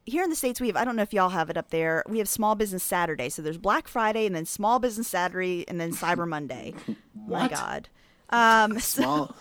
here 0.06 0.22
in 0.22 0.30
the 0.30 0.36
states. 0.36 0.60
We 0.60 0.66
have 0.68 0.76
i 0.76 0.84
don't 0.84 0.96
know 0.96 1.02
if 1.02 1.12
y'all 1.12 1.30
have 1.30 1.50
it 1.50 1.56
up 1.56 1.70
there. 1.70 2.04
We 2.08 2.18
have 2.18 2.28
small 2.28 2.54
business 2.54 2.82
saturday. 2.82 3.28
So 3.28 3.42
there's 3.42 3.58
black 3.58 3.88
friday 3.88 4.26
and 4.26 4.34
then 4.34 4.46
small 4.46 4.78
business 4.78 5.08
saturday 5.08 5.64
and 5.68 5.80
then 5.80 5.92
cyber 5.92 6.28
monday. 6.28 6.74
My 7.26 7.48
god. 7.48 7.88
Um 8.30 8.78
so, 8.80 9.34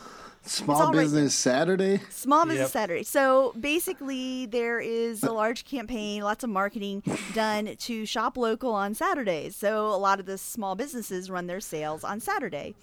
Small 0.46 0.76
small 0.76 0.88
all 0.88 0.94
right. 0.94 1.02
business 1.04 1.34
Saturday. 1.36 2.02
small 2.10 2.44
business 2.46 2.66
Yep. 2.66 2.72
saturday. 2.72 3.04
So 3.04 3.54
basically 3.60 4.46
there 4.46 4.80
is 4.80 5.24
a 5.24 5.32
large 5.32 5.64
campaign 5.66 6.22
lots 6.22 6.44
of 6.44 6.50
marketing 6.50 7.02
done 7.34 7.76
to 7.78 8.06
shop 8.06 8.36
local 8.38 8.74
on 8.74 8.94
saturdays. 8.94 9.56
So 9.56 9.88
a 9.88 9.96
lot 9.98 10.20
of 10.20 10.26
the 10.26 10.38
small 10.38 10.76
businesses 10.76 11.30
run 11.30 11.48
their 11.48 11.62
sales 11.62 12.04
on 12.04 12.20
saturday. 12.20 12.76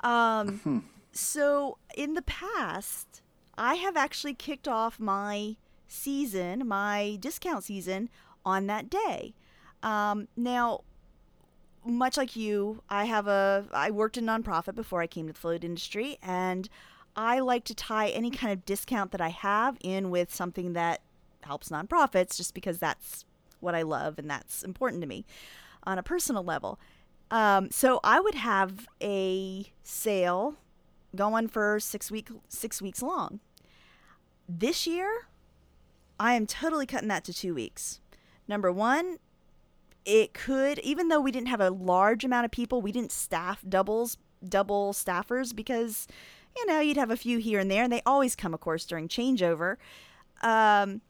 Um 0.00 0.84
so 1.12 1.78
in 1.96 2.14
the 2.14 2.22
past 2.22 3.22
i 3.56 3.74
have 3.76 3.96
actually 3.96 4.34
kicked 4.34 4.66
off 4.68 4.98
my 4.98 5.56
season 5.88 6.66
my 6.66 7.16
discount 7.20 7.64
season 7.64 8.10
on 8.44 8.66
that 8.66 8.90
day. 8.90 9.32
Um, 9.82 10.28
now 10.36 10.80
much 11.84 12.16
like 12.16 12.36
you, 12.36 12.82
I 12.88 13.04
have 13.04 13.26
a 13.26 13.66
I 13.72 13.90
worked 13.90 14.16
in 14.16 14.24
nonprofit 14.24 14.74
before 14.74 15.00
I 15.00 15.06
came 15.06 15.26
to 15.26 15.32
the 15.32 15.38
float 15.38 15.64
industry 15.64 16.18
and 16.22 16.68
I 17.16 17.40
like 17.40 17.64
to 17.64 17.74
tie 17.74 18.08
any 18.08 18.30
kind 18.30 18.52
of 18.52 18.64
discount 18.64 19.12
that 19.12 19.20
I 19.20 19.28
have 19.28 19.76
in 19.80 20.10
with 20.10 20.34
something 20.34 20.72
that 20.72 21.00
helps 21.42 21.68
nonprofits 21.68 22.36
just 22.36 22.54
because 22.54 22.78
that's 22.78 23.24
what 23.60 23.74
I 23.74 23.82
love 23.82 24.18
and 24.18 24.28
that's 24.28 24.62
important 24.62 25.02
to 25.02 25.08
me 25.08 25.24
on 25.84 25.98
a 25.98 26.02
personal 26.02 26.42
level. 26.42 26.78
Um, 27.30 27.70
so 27.70 28.00
I 28.02 28.20
would 28.20 28.34
have 28.34 28.88
a 29.02 29.72
sale 29.82 30.56
going 31.14 31.48
for 31.48 31.78
six 31.80 32.10
week 32.10 32.28
six 32.48 32.82
weeks 32.82 33.02
long. 33.02 33.40
This 34.48 34.86
year, 34.86 35.26
I 36.18 36.34
am 36.34 36.46
totally 36.46 36.86
cutting 36.86 37.08
that 37.08 37.24
to 37.24 37.32
two 37.32 37.54
weeks. 37.54 38.00
Number 38.46 38.70
one, 38.70 39.18
it 40.04 40.34
could 40.34 40.78
even 40.80 41.08
though 41.08 41.20
we 41.20 41.32
didn't 41.32 41.48
have 41.48 41.60
a 41.60 41.70
large 41.70 42.24
amount 42.24 42.44
of 42.44 42.50
people 42.50 42.82
we 42.82 42.92
didn't 42.92 43.12
staff 43.12 43.62
doubles 43.68 44.16
double 44.46 44.92
staffers 44.92 45.54
because 45.54 46.06
you 46.56 46.66
know 46.66 46.80
you'd 46.80 46.96
have 46.96 47.10
a 47.10 47.16
few 47.16 47.38
here 47.38 47.58
and 47.58 47.70
there 47.70 47.82
and 47.82 47.92
they 47.92 48.02
always 48.04 48.36
come 48.36 48.54
of 48.54 48.60
course 48.60 48.84
during 48.84 49.08
changeover. 49.08 49.76
Um, 50.42 51.00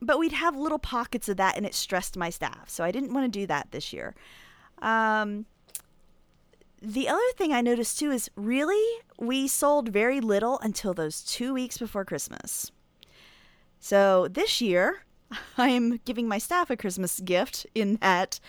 but 0.00 0.18
we'd 0.18 0.32
have 0.32 0.56
little 0.56 0.78
pockets 0.78 1.28
of 1.28 1.36
that 1.38 1.56
and 1.56 1.64
it 1.64 1.74
stressed 1.74 2.16
my 2.16 2.30
staff 2.30 2.68
so 2.68 2.84
i 2.84 2.90
didn't 2.90 3.12
want 3.12 3.32
to 3.32 3.38
do 3.40 3.46
that 3.46 3.70
this 3.70 3.92
year. 3.92 4.14
Um, 4.80 5.46
the 6.80 7.08
other 7.08 7.32
thing 7.36 7.52
i 7.52 7.60
noticed 7.60 7.98
too 7.98 8.10
is 8.10 8.30
really 8.36 9.00
we 9.18 9.48
sold 9.48 9.88
very 9.88 10.20
little 10.20 10.58
until 10.60 10.94
those 10.94 11.22
two 11.22 11.54
weeks 11.54 11.78
before 11.78 12.04
christmas. 12.04 12.70
So 13.80 14.28
this 14.28 14.62
year, 14.62 15.04
I'm 15.58 16.00
giving 16.04 16.28
my 16.28 16.38
staff 16.38 16.70
a 16.70 16.76
Christmas 16.76 17.20
gift 17.20 17.66
in 17.74 17.96
that 17.96 18.40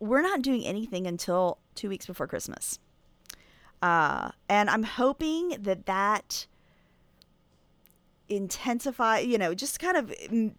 we're 0.00 0.22
not 0.22 0.42
doing 0.42 0.64
anything 0.64 1.06
until 1.06 1.58
two 1.74 1.88
weeks 1.88 2.06
before 2.06 2.26
Christmas. 2.26 2.78
Uh, 3.82 4.30
and 4.48 4.70
I'm 4.70 4.82
hoping 4.82 5.56
that 5.60 5.86
that 5.86 6.46
intensify, 8.28 9.18
you 9.18 9.38
know, 9.38 9.54
just 9.54 9.78
kind 9.78 9.96
of 9.96 10.06
mm, 10.06 10.54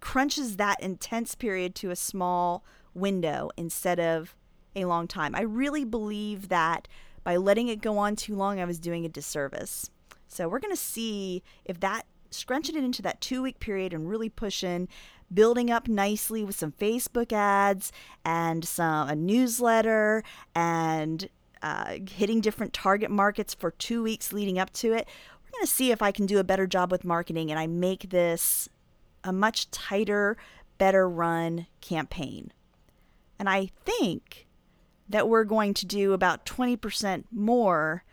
crunches 0.00 0.56
that 0.56 0.80
intense 0.80 1.34
period 1.34 1.74
to 1.76 1.90
a 1.90 1.96
small 1.96 2.64
window 2.94 3.50
instead 3.56 4.00
of 4.00 4.34
a 4.74 4.86
long 4.86 5.06
time. 5.06 5.34
I 5.34 5.42
really 5.42 5.84
believe 5.84 6.48
that 6.48 6.88
by 7.24 7.36
letting 7.36 7.68
it 7.68 7.80
go 7.82 7.98
on 7.98 8.16
too 8.16 8.34
long, 8.34 8.60
I 8.60 8.64
was 8.64 8.78
doing 8.78 9.04
a 9.04 9.08
disservice. 9.08 9.90
So 10.26 10.48
we're 10.48 10.58
going 10.58 10.74
to 10.74 10.80
see 10.80 11.42
if 11.64 11.80
that 11.80 12.06
scrunching 12.34 12.76
it 12.76 12.84
into 12.84 13.02
that 13.02 13.20
two 13.20 13.42
week 13.42 13.60
period 13.60 13.92
and 13.92 14.08
really 14.08 14.28
pushing, 14.28 14.88
building 15.32 15.70
up 15.70 15.88
nicely 15.88 16.44
with 16.44 16.56
some 16.56 16.72
Facebook 16.72 17.32
ads 17.32 17.92
and 18.24 18.64
some 18.64 19.08
a 19.08 19.16
newsletter 19.16 20.22
and 20.54 21.28
uh, 21.62 21.98
hitting 22.10 22.40
different 22.40 22.72
target 22.72 23.10
markets 23.10 23.54
for 23.54 23.70
two 23.70 24.02
weeks 24.02 24.32
leading 24.32 24.58
up 24.58 24.72
to 24.72 24.92
it. 24.92 25.06
We're 25.44 25.58
going 25.58 25.66
to 25.66 25.72
see 25.72 25.90
if 25.90 26.02
I 26.02 26.10
can 26.10 26.26
do 26.26 26.38
a 26.38 26.44
better 26.44 26.66
job 26.66 26.90
with 26.90 27.04
marketing 27.04 27.50
and 27.50 27.58
I 27.58 27.66
make 27.66 28.10
this 28.10 28.68
a 29.24 29.32
much 29.32 29.70
tighter, 29.70 30.36
better 30.78 31.08
run 31.08 31.66
campaign. 31.80 32.52
And 33.38 33.48
I 33.48 33.70
think 33.84 34.46
that 35.08 35.28
we're 35.28 35.44
going 35.44 35.74
to 35.74 35.86
do 35.86 36.12
about 36.12 36.46
20% 36.46 37.24
more 37.30 38.04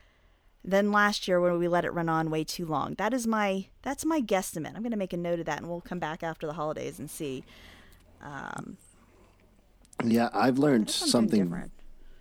than 0.64 0.92
last 0.92 1.28
year 1.28 1.40
when 1.40 1.58
we 1.58 1.68
let 1.68 1.86
it 1.86 1.94
run 1.94 2.10
on 2.10 2.30
way 2.30 2.44
too 2.44 2.66
long. 2.66 2.96
That 2.96 3.14
is 3.14 3.26
my 3.26 3.68
that's 3.82 4.06
my 4.06 4.22
guesstimate. 4.22 4.76
I'm 4.76 4.82
going 4.82 4.92
to 4.92 4.98
make 4.98 5.14
a 5.14 5.18
note 5.18 5.40
of 5.40 5.46
that 5.46 5.60
and 5.60 5.70
we'll 5.70 5.82
come 5.82 6.00
back 6.00 6.24
after 6.24 6.46
the 6.48 6.54
holidays 6.54 7.00
and 7.00 7.10
see 7.10 7.44
Yeah, 10.04 10.30
I've 10.34 10.58
learned 10.58 10.90
something, 10.90 11.44
different. 11.44 11.72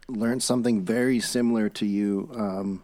learned 0.09 0.42
something 0.42 0.83
very 0.85 1.20
similar 1.20 1.68
to 1.70 1.87
you. 1.87 2.31
Um, 2.35 2.83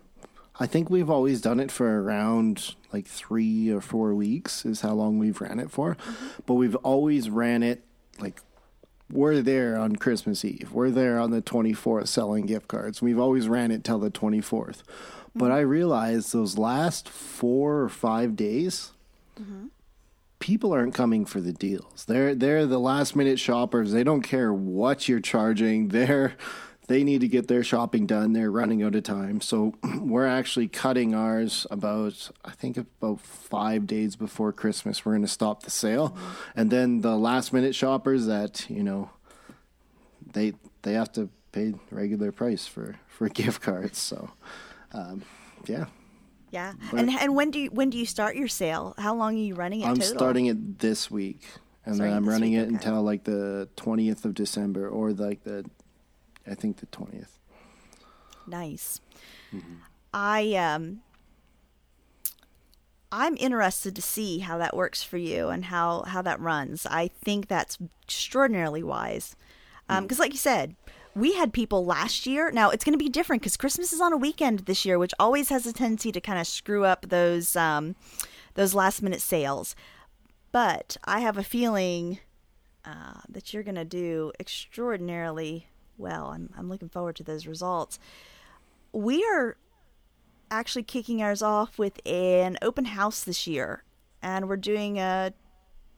I 0.61 0.67
think 0.67 0.88
we've 0.88 1.11
always 1.11 1.40
done 1.40 1.59
it 1.59 1.73
for 1.73 2.01
around 2.03 2.75
like 2.93 3.07
three 3.07 3.71
or 3.71 3.81
four 3.81 4.14
weeks 4.14 4.64
is 4.64 4.83
how 4.83 4.93
long 4.93 5.19
we've 5.19 5.40
ran 5.40 5.59
it 5.59 5.71
for, 5.71 5.97
but 6.47 6.55
we've 6.55 6.77
always 6.77 7.29
ran 7.29 7.64
it 7.64 7.83
like 8.21 8.40
we're 9.11 9.43
there 9.43 9.79
on 9.79 9.97
Christmas 9.97 10.45
Eve. 10.45 10.71
We're 10.73 10.90
there 10.90 11.19
on 11.19 11.31
the 11.31 11.43
24th 11.43 12.09
selling 12.09 12.47
gift 12.47 12.69
cards. 12.69 13.03
We've 13.03 13.19
always 13.19 13.49
ran 13.49 13.71
it 13.71 13.85
till 13.85 13.99
the 13.99 14.11
24th. 14.11 14.83
But 15.35 15.51
I 15.51 15.61
realized 15.61 16.33
those 16.33 16.59
last 16.59 17.09
four 17.09 17.81
or 17.81 17.88
five 17.88 18.37
days, 18.37 18.93
mm-hmm. 19.40 19.67
people 20.38 20.73
aren't 20.73 20.95
coming 20.95 21.25
for 21.25 21.40
the 21.40 21.53
deals. 21.53 22.05
They're 22.05 22.35
they're 22.35 22.67
the 22.67 22.79
last 22.79 23.17
minute 23.17 23.40
shoppers. 23.40 23.93
They 23.93 24.05
don't 24.05 24.23
care 24.23 24.53
what 24.53 25.09
you're 25.09 25.21
charging. 25.21 25.88
They're 25.88 26.37
they 26.87 27.03
need 27.03 27.21
to 27.23 27.29
get 27.29 27.49
their 27.49 27.65
shopping 27.65 28.07
done. 28.07 28.33
They're 28.33 28.51
running 28.51 28.83
out 28.83 28.95
of 28.95 29.05
time. 29.05 29.41
So 29.41 29.75
we're 30.01 30.27
actually 30.27 30.69
cutting 30.69 31.15
ours 31.15 31.67
about 31.71 32.31
I 32.45 32.51
think 32.51 32.77
about 32.77 33.21
5 33.21 33.87
days 33.87 34.17
before 34.17 34.53
Christmas. 34.53 35.05
We're 35.05 35.13
going 35.13 35.23
to 35.23 35.29
stop 35.29 35.63
the 35.63 35.71
sale. 35.71 36.17
And 36.55 36.71
then 36.71 37.01
the 37.01 37.17
last 37.17 37.53
minute 37.53 37.75
shoppers 37.75 38.27
that, 38.27 38.69
you 38.69 38.83
know, 38.83 39.11
they 40.33 40.55
they 40.83 40.93
have 40.93 41.13
to 41.13 41.31
pay 41.53 41.75
regular 41.91 42.33
price 42.33 42.67
for 42.67 42.97
for 43.09 43.29
gift 43.41 43.63
cards. 43.63 43.99
So 43.99 44.31
um, 44.93 45.23
yeah. 45.67 45.87
Yeah. 46.51 46.75
And 46.97 47.11
and 47.11 47.35
when 47.35 47.51
do 47.51 47.59
you 47.59 47.71
when 47.71 47.91
do 47.91 47.99
you 47.99 48.07
start 48.07 48.37
your 48.37 48.49
sale? 48.49 48.95
How 48.99 49.15
long 49.15 49.35
are 49.35 49.39
you 49.39 49.55
running 49.55 49.81
it 49.81 49.87
I'm 49.87 49.97
total? 49.97 50.17
starting 50.17 50.47
it 50.47 50.79
this 50.79 51.11
week. 51.11 51.43
and 51.85 51.99
then 51.99 52.13
I'm 52.13 52.29
running 52.29 52.53
week, 52.53 52.61
it 52.61 52.67
okay. 52.67 52.75
until 52.75 53.03
like 53.03 53.25
the 53.25 53.69
20th 53.77 54.25
of 54.25 54.35
December, 54.35 54.89
or 54.89 55.13
like 55.13 55.43
the, 55.45 55.65
I 56.47 56.55
think 56.55 56.79
the 56.79 56.87
20th. 56.87 57.38
Nice. 58.47 59.01
Mm-hmm. 59.55 59.75
I 60.13 60.55
um 60.55 61.01
I'm 63.11 63.37
interested 63.38 63.95
to 63.97 64.03
see 64.03 64.40
how 64.40 64.59
that 64.59 64.77
works 64.77 65.03
for 65.03 65.17
you 65.17 65.49
and 65.49 65.67
how 65.67 66.03
how 66.03 66.23
that 66.23 66.40
runs. 66.40 66.87
I 66.87 67.09
think 67.09 67.49
that's 67.49 67.79
extraordinarily 68.05 68.83
wise. 68.83 69.37
Um 69.88 70.05
because 70.05 70.19
like 70.19 70.33
you 70.33 70.38
said, 70.38 70.77
we 71.15 71.35
had 71.35 71.53
people 71.53 71.85
last 71.85 72.27
year. 72.27 72.51
Now 72.51 72.71
it's 72.71 72.85
going 72.85 72.99
to 72.99 73.05
be 73.05 73.09
different 73.09 73.42
cuz 73.42 73.57
Christmas 73.57 73.92
is 73.92 74.01
on 74.01 74.13
a 74.13 74.19
weekend 74.19 74.61
this 74.61 74.85
year, 74.85 74.99
which 74.99 75.15
always 75.19 75.49
has 75.49 75.67
a 75.67 75.73
tendency 75.73 76.13
to 76.13 76.21
kind 76.21 76.38
of 76.38 76.47
screw 76.47 76.85
up 76.85 77.07
those 77.09 77.57
um 77.57 77.97
those 78.55 78.75
last 78.75 79.03
minute 79.03 79.23
sales. 79.23 79.75
But 80.53 80.97
I 81.05 81.21
have 81.21 81.37
a 81.37 81.42
feeling 81.42 82.21
uh, 82.85 83.21
that 83.29 83.53
you're 83.53 83.63
going 83.63 83.75
to 83.75 83.85
do 83.85 84.31
extraordinarily 84.38 85.67
well. 85.99 86.27
I'm, 86.27 86.51
I'm 86.57 86.69
looking 86.69 86.88
forward 86.88 87.17
to 87.17 87.23
those 87.23 87.47
results. 87.47 87.99
We 88.92 89.25
are 89.25 89.57
actually 90.51 90.85
kicking 90.85 91.23
ours 91.23 91.42
off 91.42 91.79
with 91.79 92.01
an 92.07 92.59
open 92.63 92.87
house 92.87 93.25
this 93.25 93.47
year, 93.47 93.85
and 94.23 94.49
we're 94.49 94.57
doing 94.57 94.99
a 94.99 95.33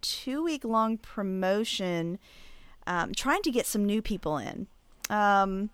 two 0.01 0.43
week 0.45 0.65
long 0.65 0.99
promotion, 0.99 2.19
um, 2.87 3.13
trying 3.13 3.43
to 3.43 3.51
get 3.51 3.67
some 3.67 3.85
new 3.85 4.01
people 4.01 4.39
in. 4.39 4.67
Um, 5.11 5.71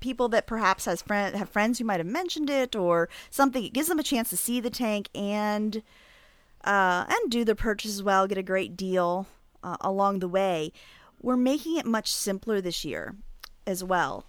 people 0.00 0.28
that 0.28 0.46
perhaps 0.46 0.84
has 0.84 1.00
friend 1.00 1.34
have 1.36 1.48
friends 1.48 1.78
who 1.78 1.84
might 1.84 2.00
have 2.00 2.06
mentioned 2.06 2.50
it 2.50 2.76
or 2.76 3.08
something. 3.30 3.64
It 3.64 3.72
gives 3.72 3.88
them 3.88 3.98
a 3.98 4.02
chance 4.02 4.30
to 4.30 4.36
see 4.36 4.60
the 4.60 4.70
tank 4.70 5.08
and 5.14 5.82
uh, 6.64 7.06
and 7.08 7.30
do 7.30 7.44
their 7.44 7.54
purchase 7.54 7.92
as 7.92 8.02
well, 8.02 8.26
get 8.26 8.38
a 8.38 8.42
great 8.42 8.76
deal 8.76 9.26
uh, 9.62 9.76
along 9.80 10.18
the 10.20 10.28
way. 10.28 10.72
We're 11.22 11.36
making 11.36 11.76
it 11.76 11.86
much 11.86 12.12
simpler 12.12 12.60
this 12.60 12.84
year 12.84 13.14
as 13.66 13.84
well. 13.84 14.26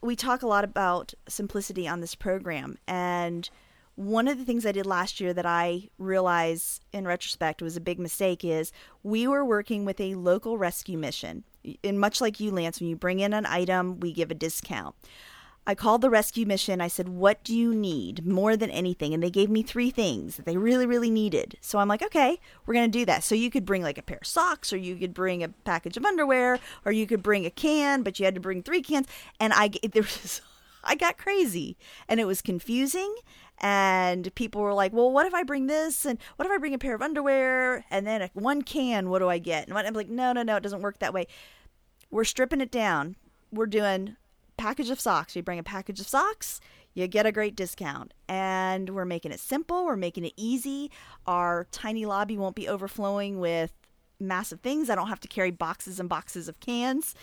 We 0.00 0.16
talk 0.16 0.42
a 0.42 0.46
lot 0.46 0.64
about 0.64 1.12
simplicity 1.28 1.86
on 1.86 2.00
this 2.00 2.14
program, 2.14 2.78
and 2.88 3.48
one 3.96 4.28
of 4.28 4.38
the 4.38 4.44
things 4.44 4.66
I 4.66 4.72
did 4.72 4.86
last 4.86 5.20
year 5.20 5.32
that 5.32 5.46
I 5.46 5.88
realize 5.98 6.80
in 6.92 7.06
retrospect 7.06 7.62
was 7.62 7.76
a 7.76 7.80
big 7.80 7.98
mistake 7.98 8.44
is 8.44 8.70
we 9.02 9.26
were 9.26 9.44
working 9.44 9.84
with 9.86 9.98
a 10.00 10.14
local 10.14 10.58
rescue 10.58 10.98
mission. 10.98 11.44
And 11.82 11.98
much 11.98 12.20
like 12.20 12.38
you, 12.38 12.50
Lance, 12.50 12.78
when 12.78 12.90
you 12.90 12.96
bring 12.96 13.20
in 13.20 13.32
an 13.32 13.46
item, 13.46 13.98
we 13.98 14.12
give 14.12 14.30
a 14.30 14.34
discount. 14.34 14.94
I 15.66 15.74
called 15.74 16.00
the 16.00 16.10
rescue 16.10 16.46
mission. 16.46 16.80
I 16.80 16.88
said, 16.88 17.08
What 17.08 17.42
do 17.42 17.54
you 17.56 17.74
need 17.74 18.24
more 18.24 18.56
than 18.56 18.70
anything? 18.70 19.12
And 19.12 19.22
they 19.22 19.30
gave 19.30 19.50
me 19.50 19.62
three 19.62 19.90
things 19.90 20.36
that 20.36 20.46
they 20.46 20.56
really, 20.56 20.86
really 20.86 21.10
needed. 21.10 21.58
So 21.60 21.78
I'm 21.78 21.88
like, 21.88 22.02
Okay, 22.02 22.38
we're 22.64 22.74
going 22.74 22.90
to 22.90 22.98
do 22.98 23.04
that. 23.06 23.24
So 23.24 23.34
you 23.34 23.50
could 23.50 23.64
bring 23.64 23.82
like 23.82 23.98
a 23.98 24.02
pair 24.02 24.18
of 24.18 24.26
socks, 24.26 24.72
or 24.72 24.76
you 24.76 24.96
could 24.96 25.12
bring 25.12 25.42
a 25.42 25.48
package 25.48 25.96
of 25.96 26.04
underwear, 26.04 26.60
or 26.84 26.92
you 26.92 27.06
could 27.06 27.22
bring 27.22 27.44
a 27.44 27.50
can, 27.50 28.02
but 28.02 28.18
you 28.18 28.24
had 28.24 28.34
to 28.34 28.40
bring 28.40 28.62
three 28.62 28.82
cans. 28.82 29.08
And 29.40 29.52
I, 29.52 29.70
there 29.92 30.02
was, 30.02 30.40
I 30.84 30.94
got 30.94 31.18
crazy 31.18 31.76
and 32.08 32.20
it 32.20 32.26
was 32.26 32.40
confusing. 32.40 33.14
And 33.58 34.32
people 34.34 34.60
were 34.60 34.74
like, 34.74 34.92
well, 34.92 35.10
what 35.10 35.26
if 35.26 35.32
I 35.32 35.42
bring 35.42 35.66
this? 35.66 36.04
And 36.04 36.18
what 36.36 36.46
if 36.46 36.52
I 36.52 36.58
bring 36.58 36.74
a 36.74 36.78
pair 36.78 36.94
of 36.94 37.02
underwear 37.02 37.86
and 37.90 38.06
then 38.06 38.28
one 38.34 38.62
can? 38.62 39.08
What 39.08 39.20
do 39.20 39.28
I 39.28 39.38
get? 39.38 39.66
And 39.66 39.76
I'm 39.76 39.94
like, 39.94 40.10
no, 40.10 40.32
no, 40.32 40.42
no, 40.42 40.56
it 40.56 40.62
doesn't 40.62 40.82
work 40.82 40.98
that 40.98 41.14
way. 41.14 41.26
We're 42.10 42.24
stripping 42.24 42.60
it 42.60 42.70
down. 42.70 43.16
We're 43.50 43.66
doing 43.66 44.16
package 44.56 44.90
of 44.90 45.00
socks. 45.00 45.36
You 45.36 45.42
bring 45.42 45.58
a 45.58 45.64
package 45.64 46.00
of 46.00 46.08
socks, 46.08 46.60
you 46.94 47.06
get 47.06 47.26
a 47.26 47.32
great 47.32 47.56
discount. 47.56 48.14
And 48.28 48.90
we're 48.90 49.04
making 49.04 49.32
it 49.32 49.40
simple, 49.40 49.84
we're 49.84 49.96
making 49.96 50.24
it 50.24 50.32
easy. 50.36 50.90
Our 51.26 51.66
tiny 51.70 52.06
lobby 52.06 52.36
won't 52.36 52.56
be 52.56 52.68
overflowing 52.68 53.38
with 53.40 53.72
massive 54.18 54.60
things. 54.60 54.88
I 54.88 54.94
don't 54.94 55.08
have 55.08 55.20
to 55.20 55.28
carry 55.28 55.50
boxes 55.50 56.00
and 56.00 56.08
boxes 56.08 56.48
of 56.48 56.58
cans. 56.60 57.14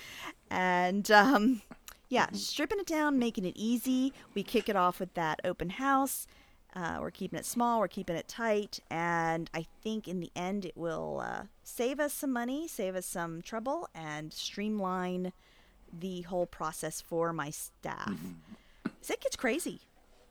And 0.50 1.10
um, 1.10 1.62
yeah, 2.10 2.28
stripping 2.34 2.80
it 2.80 2.86
down, 2.86 3.18
making 3.18 3.46
it 3.46 3.56
easy. 3.56 4.14
We 4.36 4.44
kick 4.44 4.70
it 4.70 4.76
off 4.76 5.00
with 5.00 5.14
that 5.16 5.42
open 5.44 5.72
house. 5.72 6.28
Uh, 6.76 6.98
we're 7.00 7.12
keeping 7.12 7.38
it 7.38 7.46
small, 7.46 7.80
we're 7.80 7.88
keeping 7.88 8.16
it 8.16 8.28
tight, 8.28 8.80
and 8.90 9.48
I 9.54 9.68
think 9.84 10.08
in 10.08 10.22
the 10.22 10.32
end 10.36 10.66
it 10.66 10.76
will 10.76 11.22
uh, 11.24 11.44
save 11.62 12.00
us 12.00 12.14
some 12.14 12.34
money, 12.34 12.68
save 12.68 12.96
us 12.96 13.06
some 13.06 13.44
trouble, 13.44 13.88
and 13.94 14.34
streamline 14.34 15.34
the 15.98 16.22
whole 16.22 16.46
process 16.46 17.02
for 17.02 17.32
my 17.34 17.50
staff. 17.50 18.10
Mm-hmm. 18.10 18.32
'Cause 18.86 19.10
It 19.10 19.22
gets 19.22 19.36
crazy. 19.36 19.82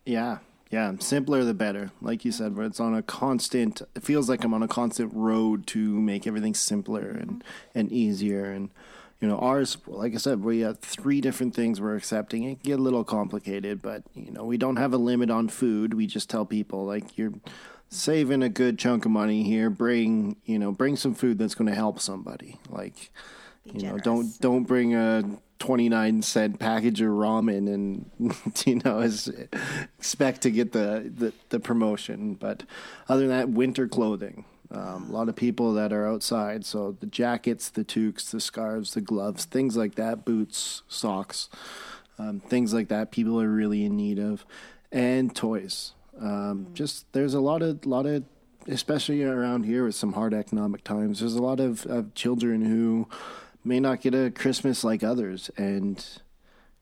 Yeah, 0.06 0.38
yeah. 0.70 0.92
Simpler 0.98 1.44
the 1.44 1.54
better. 1.54 1.90
Like 2.00 2.24
you 2.24 2.32
said, 2.32 2.56
it's 2.58 2.80
on 2.80 2.94
a 2.94 3.02
constant. 3.02 3.82
It 3.94 4.02
feels 4.02 4.28
like 4.28 4.44
I'm 4.44 4.54
on 4.54 4.62
a 4.62 4.68
constant 4.68 5.12
road 5.14 5.66
to 5.68 6.00
make 6.00 6.26
everything 6.26 6.54
simpler 6.54 7.08
and 7.10 7.44
and 7.74 7.92
easier. 7.92 8.46
And 8.46 8.70
you 9.20 9.28
know, 9.28 9.38
ours, 9.38 9.76
like 9.86 10.14
I 10.14 10.16
said, 10.16 10.42
we 10.42 10.60
have 10.60 10.80
three 10.80 11.20
different 11.20 11.54
things 11.54 11.80
we're 11.80 11.94
accepting. 11.94 12.42
It 12.42 12.62
can 12.62 12.70
get 12.72 12.80
a 12.80 12.82
little 12.82 13.04
complicated, 13.04 13.80
but 13.80 14.02
you 14.14 14.32
know, 14.32 14.44
we 14.44 14.56
don't 14.56 14.76
have 14.76 14.92
a 14.92 14.98
limit 14.98 15.30
on 15.30 15.48
food. 15.48 15.94
We 15.94 16.06
just 16.06 16.28
tell 16.28 16.44
people 16.44 16.84
like 16.84 17.16
you're 17.16 17.34
saving 17.88 18.42
a 18.42 18.48
good 18.48 18.78
chunk 18.78 19.04
of 19.04 19.10
money 19.12 19.42
here. 19.44 19.68
Bring 19.70 20.36
you 20.46 20.58
know, 20.58 20.72
bring 20.72 20.96
some 20.96 21.14
food 21.14 21.38
that's 21.38 21.54
going 21.54 21.68
to 21.68 21.76
help 21.76 22.00
somebody. 22.00 22.58
Like 22.70 23.12
Be 23.64 23.80
you 23.80 23.86
know, 23.92 23.98
don't 23.98 24.40
don't 24.40 24.64
bring 24.64 24.94
a 24.94 25.22
29 25.62 26.22
cent 26.22 26.58
package 26.58 27.00
of 27.00 27.10
ramen 27.10 27.72
and 27.72 28.10
you 28.66 28.80
know 28.84 28.98
is, 28.98 29.30
expect 29.96 30.42
to 30.42 30.50
get 30.50 30.72
the, 30.72 31.08
the 31.14 31.32
the 31.50 31.60
promotion. 31.60 32.34
But 32.34 32.64
other 33.08 33.28
than 33.28 33.30
that 33.30 33.48
winter 33.48 33.86
clothing. 33.86 34.44
Um, 34.72 35.10
a 35.10 35.12
lot 35.12 35.28
of 35.28 35.36
people 35.36 35.74
that 35.74 35.92
are 35.92 36.08
outside 36.08 36.64
so 36.64 36.96
the 36.98 37.04
jackets 37.04 37.68
the 37.68 37.84
toques 37.84 38.30
the 38.30 38.40
scarves 38.40 38.94
the 38.94 39.02
gloves 39.02 39.44
things 39.44 39.76
like 39.76 39.96
that 39.96 40.24
boots 40.24 40.82
socks 40.88 41.50
um, 42.18 42.40
things 42.40 42.72
like 42.72 42.88
that 42.88 43.10
people 43.10 43.38
are 43.38 43.50
really 43.50 43.84
in 43.84 43.98
need 43.98 44.18
of 44.18 44.46
and 44.90 45.34
toys. 45.34 45.92
Um, 46.20 46.68
just 46.74 47.10
there's 47.12 47.34
a 47.34 47.40
lot 47.40 47.62
of 47.62 47.84
lot 47.86 48.06
of 48.06 48.24
especially 48.68 49.22
around 49.22 49.64
here 49.64 49.84
with 49.84 49.94
some 49.94 50.12
hard 50.12 50.32
economic 50.32 50.84
times 50.84 51.18
there's 51.18 51.34
a 51.34 51.42
lot 51.42 51.58
of, 51.58 51.84
of 51.86 52.14
children 52.14 52.62
who 52.62 53.08
may 53.64 53.80
not 53.80 54.00
get 54.00 54.14
a 54.14 54.30
christmas 54.30 54.84
like 54.84 55.02
others. 55.02 55.50
And 55.56 56.04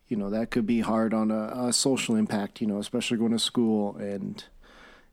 you 0.08 0.16
know 0.16 0.30
that 0.30 0.50
could 0.50 0.66
be 0.66 0.80
hard 0.80 1.14
on 1.14 1.30
a, 1.30 1.68
a 1.68 1.72
social 1.72 2.16
impact 2.16 2.60
you 2.60 2.66
know 2.66 2.78
especially 2.78 3.16
going 3.16 3.30
to 3.30 3.38
school 3.38 3.96
and 3.96 4.44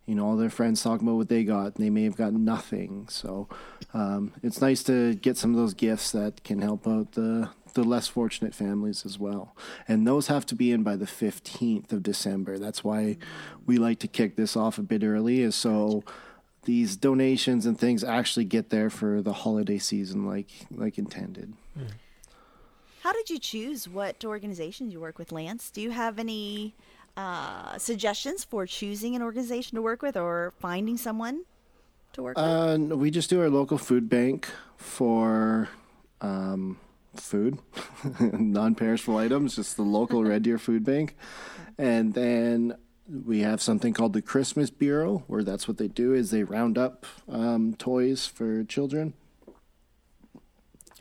you 0.07 0.15
know 0.15 0.26
all 0.26 0.36
their 0.36 0.49
friends 0.49 0.82
talking 0.82 1.07
about 1.07 1.18
what 1.18 1.30
they 1.30 1.43
got 1.43 1.76
and 1.76 1.86
they 1.86 1.89
may 1.89 2.03
have 2.03 2.15
got 2.15 2.34
nothing. 2.34 3.05
So 3.09 3.47
um, 3.93 4.34
it's 4.41 4.61
nice 4.61 4.82
to 4.84 5.15
get 5.15 5.38
some 5.38 5.51
of 5.51 5.57
those 5.57 5.74
gifts 5.74 6.11
that 6.11 6.43
can 6.43 6.61
help 6.61 6.88
out 6.88 7.11
the 7.11 7.49
the 7.74 7.84
less 7.84 8.07
fortunate 8.07 8.55
families 8.55 9.05
as 9.05 9.20
well. 9.20 9.55
And 9.88 10.07
those 10.07 10.28
have 10.28 10.45
to 10.47 10.55
be 10.55 10.72
in 10.72 10.82
by 10.82 10.95
the 10.95 11.05
15th 11.05 11.91
of 11.91 12.01
december. 12.01 12.57
That's 12.57 12.84
why 12.84 13.18
we 13.68 13.78
like 13.78 13.99
to 13.99 14.07
kick 14.07 14.36
this 14.36 14.57
off 14.57 14.80
a 14.80 14.84
bit 14.84 15.03
early 15.03 15.41
is 15.41 15.55
so 15.55 16.03
these 16.68 16.97
donations 16.97 17.65
and 17.65 17.80
things 17.80 18.03
actually 18.03 18.43
get 18.43 18.70
there 18.70 18.89
for 18.89 19.22
the 19.22 19.32
holiday 19.32 19.78
season 19.78 20.26
like 20.28 20.49
like 20.76 20.97
intended 20.97 21.53
How 23.03 23.13
did 23.13 23.30
you 23.30 23.39
choose 23.39 23.88
what 23.88 24.26
organizations 24.26 24.91
you 24.91 24.99
work 24.99 25.18
with, 25.18 25.32
Lance? 25.32 25.72
Do 25.72 25.80
you 25.80 25.91
have 25.91 26.20
any 26.20 26.76
uh, 27.15 27.78
suggestions 27.78 28.43
for 28.43 28.65
choosing 28.65 29.15
an 29.15 29.22
organization 29.22 29.78
to 29.78 29.82
work 29.82 30.01
with 30.01 30.18
or 30.18 30.51
finding 30.59 30.97
someone 30.97 31.45
to 32.11 32.24
work 32.24 32.36
with? 32.36 32.45
Uh, 32.45 32.76
no, 32.76 32.97
we 32.97 33.09
just 33.09 33.30
do 33.30 33.39
our 33.39 33.49
local 33.49 33.78
food 33.78 34.09
bank 34.09 34.49
for 34.76 35.70
um, 36.20 36.78
food, 37.15 37.59
non-perishable 38.20 39.18
items, 39.18 39.55
just 39.55 39.78
the 39.78 39.84
local 39.84 40.26
Red 40.26 40.43
Deer 40.43 40.57
Food 40.57 40.84
Bank, 40.84 41.15
and 41.78 42.13
then 42.13 42.76
we 43.10 43.39
have 43.39 43.62
something 43.62 43.93
called 43.93 44.14
the 44.14 44.22
Christmas 44.22 44.70
Bureau, 44.70 45.24
where 45.28 45.43
that's 45.43 45.68
what 45.68 45.78
they 45.78 45.88
do 45.88 46.14
is 46.14 46.32
they 46.32 46.43
round 46.43 46.78
up 46.78 47.05
um, 47.30 47.74
toys 47.76 48.28
for 48.28 48.64
children. 48.64 49.14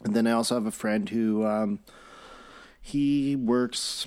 And 0.04 0.14
then 0.14 0.26
I 0.26 0.32
also 0.32 0.54
have 0.54 0.66
a 0.66 0.70
friend 0.70 1.08
who 1.08 1.44
um, 1.44 1.80
he 2.80 3.34
works 3.34 4.06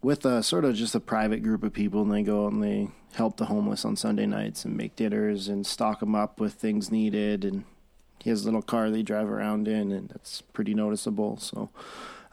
with 0.00 0.24
a 0.24 0.42
sort 0.42 0.64
of 0.64 0.74
just 0.74 0.94
a 0.94 1.00
private 1.00 1.42
group 1.42 1.62
of 1.64 1.72
people, 1.72 2.02
and 2.02 2.12
they 2.12 2.22
go 2.22 2.46
and 2.46 2.62
they 2.62 2.88
help 3.14 3.36
the 3.36 3.46
homeless 3.46 3.84
on 3.84 3.96
Sunday 3.96 4.26
nights 4.26 4.64
and 4.64 4.76
make 4.76 4.96
dinners 4.96 5.48
and 5.48 5.66
stock 5.66 6.00
them 6.00 6.14
up 6.14 6.38
with 6.38 6.54
things 6.54 6.90
needed. 6.90 7.44
And 7.44 7.64
he 8.20 8.30
has 8.30 8.42
a 8.42 8.44
little 8.44 8.62
car 8.62 8.90
they 8.90 9.02
drive 9.02 9.28
around 9.28 9.66
in, 9.66 9.90
and 9.90 10.08
that's 10.08 10.40
pretty 10.40 10.74
noticeable. 10.74 11.36
So, 11.38 11.70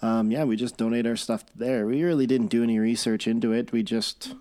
um, 0.02 0.32
yeah, 0.32 0.44
we 0.44 0.56
just 0.56 0.78
donate 0.78 1.08
our 1.08 1.16
stuff 1.16 1.44
there. 1.56 1.86
We 1.88 2.04
really 2.04 2.28
didn't 2.28 2.48
do 2.48 2.64
any 2.64 2.78
research 2.78 3.28
into 3.28 3.52
it. 3.52 3.72
We 3.72 3.84
just, 3.84 4.36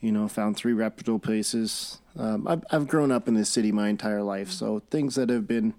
you 0.00 0.12
know, 0.12 0.28
found 0.28 0.56
three 0.56 0.72
reputable 0.72 1.18
places. 1.18 2.00
Um, 2.16 2.46
I've, 2.46 2.64
I've 2.70 2.88
grown 2.88 3.12
up 3.12 3.28
in 3.28 3.34
this 3.34 3.48
city 3.48 3.72
my 3.72 3.88
entire 3.88 4.22
life, 4.22 4.50
so 4.50 4.80
things 4.90 5.14
that 5.14 5.28
have 5.28 5.46
been 5.46 5.74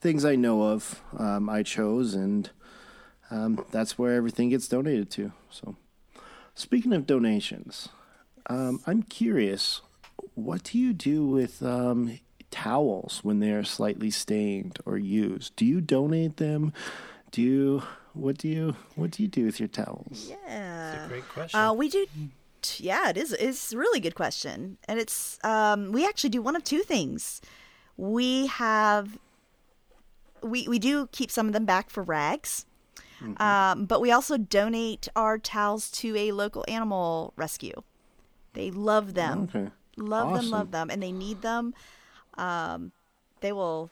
things 0.00 0.24
I 0.24 0.36
know 0.36 0.62
of, 0.62 1.00
um, 1.16 1.48
I 1.48 1.62
chose, 1.62 2.14
and 2.14 2.50
um, 3.30 3.64
that's 3.70 3.98
where 3.98 4.14
everything 4.14 4.50
gets 4.50 4.68
donated 4.68 5.10
to. 5.12 5.32
So. 5.50 5.76
Speaking 6.54 6.92
of 6.92 7.06
donations, 7.06 7.88
um, 8.50 8.82
I'm 8.86 9.02
curious, 9.02 9.80
what 10.34 10.64
do 10.64 10.78
you 10.78 10.92
do 10.92 11.26
with? 11.26 11.62
Um, 11.62 12.18
towels 12.52 13.20
when 13.24 13.40
they 13.40 13.50
are 13.50 13.64
slightly 13.64 14.10
stained 14.10 14.78
or 14.86 14.96
used? 14.96 15.56
Do 15.56 15.64
you 15.64 15.80
donate 15.80 16.36
them? 16.36 16.72
Do 17.32 17.42
you 17.42 17.82
what 18.12 18.38
do 18.38 18.46
you 18.46 18.76
what 18.94 19.10
do 19.10 19.22
you 19.22 19.28
do 19.28 19.46
with 19.46 19.58
your 19.58 19.68
towels? 19.68 20.28
Yeah. 20.30 20.92
That's 20.92 21.06
a 21.06 21.08
great 21.08 21.28
question. 21.28 21.58
Uh, 21.58 21.72
we 21.72 21.88
do. 21.88 22.06
Yeah, 22.78 23.08
it 23.10 23.16
is. 23.16 23.32
It's 23.32 23.72
a 23.72 23.78
really 23.78 24.00
good 24.00 24.14
question, 24.14 24.78
and 24.88 24.98
it's. 24.98 25.38
Um, 25.44 25.92
we 25.92 26.06
actually 26.06 26.30
do 26.30 26.42
one 26.42 26.56
of 26.56 26.64
two 26.64 26.80
things. 26.82 27.40
We 27.96 28.46
have. 28.46 29.18
We 30.42 30.66
we 30.68 30.78
do 30.78 31.06
keep 31.12 31.30
some 31.30 31.46
of 31.46 31.52
them 31.52 31.64
back 31.64 31.88
for 31.90 32.02
rags, 32.02 32.66
um, 33.36 33.84
but 33.86 34.00
we 34.00 34.10
also 34.10 34.36
donate 34.36 35.08
our 35.14 35.38
towels 35.38 35.90
to 35.92 36.16
a 36.16 36.32
local 36.32 36.64
animal 36.66 37.32
rescue. 37.36 37.82
They 38.54 38.70
love 38.70 39.14
them, 39.14 39.48
Okay. 39.54 39.70
love 39.96 40.34
them, 40.34 40.50
love 40.50 40.70
them, 40.72 40.90
and 40.90 41.00
they 41.02 41.12
need 41.12 41.42
them. 41.42 41.74
Um, 42.34 42.92
they 43.40 43.52
will 43.52 43.90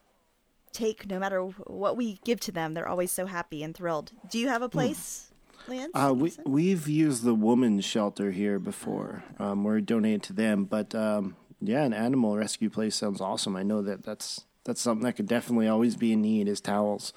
take 0.73 1.09
no 1.09 1.19
matter 1.19 1.41
what 1.43 1.97
we 1.97 2.19
give 2.25 2.41
to 2.41 2.53
them. 2.53 2.75
They're 2.75 2.89
always 2.89 3.13
so 3.13 3.27
happy 3.27 3.63
and 3.63 3.75
thrilled. 3.75 4.13
Do 4.29 4.39
you 4.39 4.49
have 4.49 4.63
a 4.63 4.69
place, 4.69 5.30
Lance? 5.69 5.91
Uh, 5.95 6.15
we, 6.17 6.33
we've 6.47 6.89
used 6.89 7.25
the 7.25 7.35
woman's 7.35 7.85
shelter 7.85 8.31
here 8.31 8.59
before. 8.59 9.25
Um, 9.39 9.65
we're 9.65 9.81
donated 9.81 10.23
to 10.25 10.33
them, 10.33 10.65
but 10.65 10.95
um, 10.95 11.37
yeah, 11.61 11.83
an 11.85 11.93
animal 11.93 12.37
rescue 12.37 12.71
place 12.71 12.95
sounds 12.97 13.21
awesome. 13.21 13.57
I 13.57 13.63
know 13.63 13.83
that 13.83 14.03
that's 14.05 14.45
that's 14.65 14.81
something 14.81 15.05
that 15.05 15.15
could 15.15 15.27
definitely 15.27 15.69
always 15.69 15.97
be 15.97 16.13
in 16.13 16.21
need 16.23 16.47
is 16.49 16.61
towels. 16.61 17.13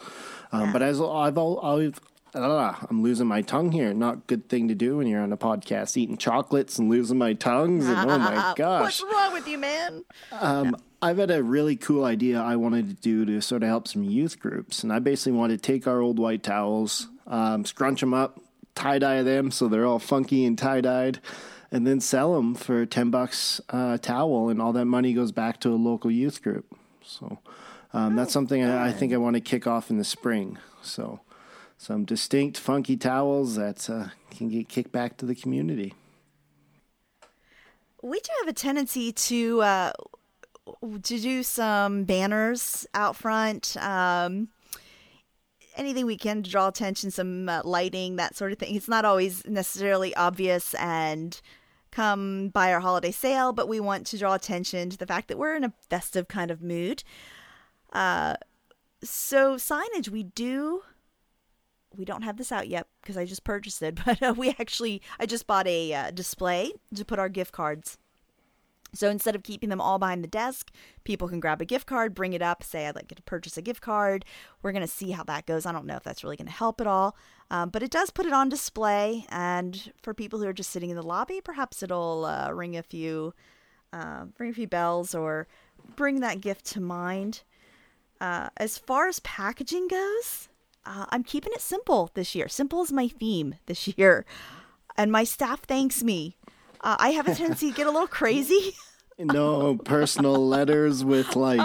Um, 0.52 0.72
But 0.72 0.82
as 0.82 1.02
I've 1.02 1.38
always, 1.38 1.94
ah, 2.34 2.86
I'm 2.90 3.04
losing 3.04 3.28
my 3.28 3.42
tongue 3.42 3.72
here. 3.74 3.94
Not 3.94 4.14
a 4.16 4.22
good 4.28 4.48
thing 4.48 4.70
to 4.70 4.76
do 4.76 4.98
when 4.98 5.08
you're 5.08 5.22
on 5.22 5.34
a 5.34 5.38
podcast, 5.38 5.98
eating 5.98 6.18
chocolates 6.18 6.80
and 6.80 6.90
losing 6.90 7.18
my 7.18 7.34
tongues. 7.34 7.86
And, 7.86 8.10
oh 8.10 8.18
my 8.18 8.54
gosh! 8.58 9.02
What's 9.02 9.14
wrong 9.14 9.34
with 9.34 9.48
you, 9.48 9.58
man? 9.58 10.06
Um, 10.32 10.78
I've 11.04 11.18
had 11.18 11.32
a 11.32 11.44
really 11.44 11.76
cool 11.76 12.06
idea 12.06 12.40
I 12.42 12.56
wanted 12.56 12.88
to 12.88 12.94
do 12.94 13.26
to 13.26 13.42
sort 13.42 13.62
of 13.62 13.68
help 13.68 13.90
some 13.90 14.04
youth 14.06 14.40
groups, 14.40 14.84
and 14.84 14.94
I 14.94 15.00
basically 15.00 15.34
wanted 15.34 15.62
to 15.62 15.68
take 15.72 15.86
our 15.86 16.00
old 16.00 16.18
white 16.18 16.44
towels, 16.44 17.10
um, 17.28 17.66
scrunch 17.66 18.00
them 18.00 18.14
up, 18.14 18.40
tie 18.74 19.00
dye 19.00 19.22
them 19.22 19.52
so 19.52 19.68
they're 19.68 19.86
all 19.86 20.00
funky 20.00 20.46
and 20.46 20.58
tie 20.58 20.80
dyed, 20.80 21.20
and 21.74 21.86
then 21.86 22.00
sell 22.00 22.36
them 22.36 22.56
for 22.56 22.86
ten 22.86 23.12
bucks 23.12 23.60
a 23.68 24.00
towel, 24.02 24.48
and 24.48 24.62
all 24.62 24.72
that 24.72 24.86
money 24.86 25.12
goes 25.12 25.34
back 25.34 25.60
to 25.60 25.70
a 25.72 25.76
local 25.76 26.10
youth 26.10 26.42
group. 26.42 26.74
So 27.04 27.40
um, 27.92 28.16
that's 28.16 28.32
something 28.32 28.64
I, 28.64 28.88
I 28.88 28.92
think 28.94 29.12
I 29.12 29.18
want 29.18 29.34
to 29.34 29.42
kick 29.42 29.68
off 29.68 29.90
in 29.90 29.98
the 29.98 30.06
spring. 30.06 30.58
So 30.82 31.20
some 31.78 32.06
distinct 32.06 32.58
funky 32.58 32.96
towels 32.96 33.56
that 33.58 33.90
uh, 33.90 34.06
can 34.32 34.48
get 34.48 34.70
kicked 34.70 34.94
back 34.94 35.18
to 35.18 35.26
the 35.26 35.36
community. 35.36 35.96
We 38.02 38.22
do 38.22 38.30
have 38.40 38.48
a 38.48 38.54
tendency 38.54 39.12
to 39.12 39.62
uh, 39.62 39.92
to 40.82 41.20
do 41.20 41.44
some 41.44 42.04
banners 42.04 42.86
out 42.94 43.16
front. 43.16 43.76
Um, 43.78 44.50
anything 45.76 46.06
we 46.06 46.18
can 46.18 46.44
to 46.44 46.50
draw 46.50 46.68
attention, 46.68 47.12
some 47.12 47.50
uh, 47.50 47.62
lighting, 47.64 48.16
that 48.18 48.36
sort 48.36 48.52
of 48.52 48.60
thing. 48.60 48.76
It's 48.76 48.88
not 48.88 49.06
always 49.06 49.46
necessarily 49.46 50.16
obvious 50.16 50.74
and 50.76 51.40
come 51.92 52.50
by 52.50 52.74
our 52.74 52.80
holiday 52.80 53.12
sale, 53.12 53.54
but 53.54 53.68
we 53.68 53.80
want 53.80 54.08
to 54.08 54.18
draw 54.18 54.34
attention 54.34 54.90
to 54.90 54.98
the 54.98 55.06
fact 55.06 55.28
that 55.28 55.38
we're 55.38 55.56
in 55.56 55.64
a 55.64 55.74
festive 55.90 56.28
kind 56.28 56.50
of 56.50 56.62
mood. 56.62 57.04
Uh, 57.92 58.36
so 59.04 59.56
signage, 59.56 60.10
we 60.10 60.24
do. 60.24 60.84
We 61.96 62.06
don't 62.06 62.24
have 62.24 62.38
this 62.38 62.52
out 62.52 62.68
yet 62.68 62.88
because 63.02 63.18
I 63.18 63.26
just 63.26 63.44
purchased 63.44 63.82
it, 63.84 64.00
but 64.06 64.22
uh, 64.22 64.34
we 64.36 64.50
actually 64.60 65.02
I 65.20 65.26
just 65.26 65.46
bought 65.46 65.68
a 65.68 65.94
uh, 65.94 66.12
display 66.12 66.74
to 66.96 67.06
put 67.06 67.20
our 67.20 67.30
gift 67.30 67.52
cards. 67.52 67.98
So 68.94 69.10
instead 69.10 69.36
of 69.36 69.44
keeping 69.44 69.70
them 69.70 69.82
all 69.82 69.98
behind 70.00 70.24
the 70.24 70.28
desk, 70.28 70.72
people 71.04 71.28
can 71.28 71.40
grab 71.40 71.62
a 71.62 71.66
gift 71.66 71.88
card, 71.88 72.14
bring 72.14 72.34
it 72.34 72.42
up, 72.42 72.64
say, 72.64 72.88
I'd 72.88 72.96
like 72.96 73.08
to 73.08 73.22
purchase 73.24 73.58
a 73.58 73.62
gift 73.62 73.82
card. 73.82 74.24
We're 74.62 74.72
going 74.72 74.86
to 74.86 74.88
see 74.88 75.12
how 75.12 75.24
that 75.24 75.46
goes. 75.46 75.66
I 75.66 75.72
don't 75.72 75.86
know 75.86 75.96
if 75.96 76.04
that's 76.04 76.24
really 76.24 76.38
going 76.38 76.48
to 76.48 76.54
help 76.54 76.80
at 76.80 76.88
all, 76.88 77.16
um, 77.50 77.70
but 77.70 77.84
it 77.84 77.92
does 77.92 78.12
put 78.12 78.26
it 78.26 78.34
on 78.34 78.50
display. 78.50 79.26
And 79.30 79.92
for 80.02 80.14
people 80.14 80.40
who 80.40 80.48
are 80.48 80.54
just 80.54 80.70
sitting 80.70 80.92
in 80.92 80.96
the 80.96 81.04
lobby, 81.04 81.42
perhaps 81.42 81.82
it'll 81.82 82.26
uh, 82.26 82.52
ring 82.52 82.78
a 82.78 82.84
few, 82.84 83.34
uh, 83.92 84.26
ring 84.38 84.52
a 84.52 84.54
few 84.54 84.68
bells 84.68 85.16
or 85.16 85.48
bring 85.96 86.20
that 86.20 86.42
gift 86.42 86.66
to 86.68 86.82
mind. 86.82 87.42
Uh, 88.22 88.50
as 88.58 88.78
far 88.78 89.08
as 89.08 89.20
packaging 89.20 89.88
goes, 89.88 90.50
uh, 90.86 91.06
I'm 91.10 91.24
keeping 91.24 91.54
it 91.54 91.62
simple 91.62 92.12
this 92.14 92.36
year. 92.36 92.48
Simple 92.48 92.84
is 92.84 92.92
my 92.92 93.08
theme 93.08 93.56
this 93.66 93.88
year. 93.98 94.26
And 94.96 95.12
my 95.12 95.24
staff 95.24 95.62
thanks 95.62 96.04
me. 96.04 96.38
Uh, 96.84 96.98
I 97.00 97.10
have 97.12 97.28
a 97.28 97.34
tendency 97.34 97.72
to 97.72 97.76
get 97.78 97.88
a 97.88 97.92
little 97.92 98.08
crazy. 98.08 98.76
No 99.20 99.78
personal 99.78 100.48
letters 100.48 101.06
with 101.06 101.36
like 101.36 101.60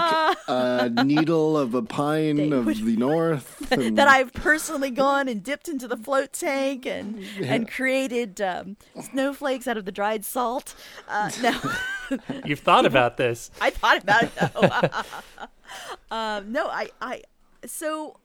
a 0.48 0.90
needle 1.02 1.56
of 1.56 1.74
a 1.74 1.80
pine 1.80 2.52
of 2.52 2.66
the 2.66 2.94
north. 2.96 3.72
and- 3.72 3.96
that 3.96 4.06
I've 4.06 4.34
personally 4.34 4.90
gone 4.90 5.28
and 5.28 5.42
dipped 5.42 5.66
into 5.66 5.88
the 5.88 5.96
float 5.96 6.34
tank 6.34 6.84
and 6.84 7.24
and 7.42 7.66
created 7.68 8.38
um, 8.42 8.76
snowflakes 9.02 9.66
out 9.66 9.78
of 9.78 9.86
the 9.86 9.92
dried 9.92 10.26
salt. 10.26 10.74
Uh, 11.08 11.30
no, 11.42 12.18
You've 12.44 12.60
thought 12.60 12.84
about 12.84 13.16
this. 13.16 13.50
I 13.62 13.70
thought 13.70 14.02
about 14.02 14.22
it 14.24 14.34
though. 14.36 16.14
um, 16.14 16.52
no, 16.52 16.66
I 16.68 16.90
I 17.00 17.22
so 17.64 18.20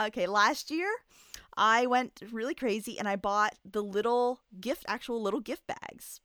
okay. 0.00 0.26
Last 0.26 0.70
year, 0.70 0.88
I 1.56 1.86
went 1.86 2.22
really 2.30 2.54
crazy 2.54 2.98
and 2.98 3.08
I 3.08 3.16
bought 3.16 3.54
the 3.64 3.82
little 3.82 4.40
gift, 4.60 4.84
actual 4.88 5.22
little 5.22 5.40
gift 5.40 5.66
bags 5.66 6.20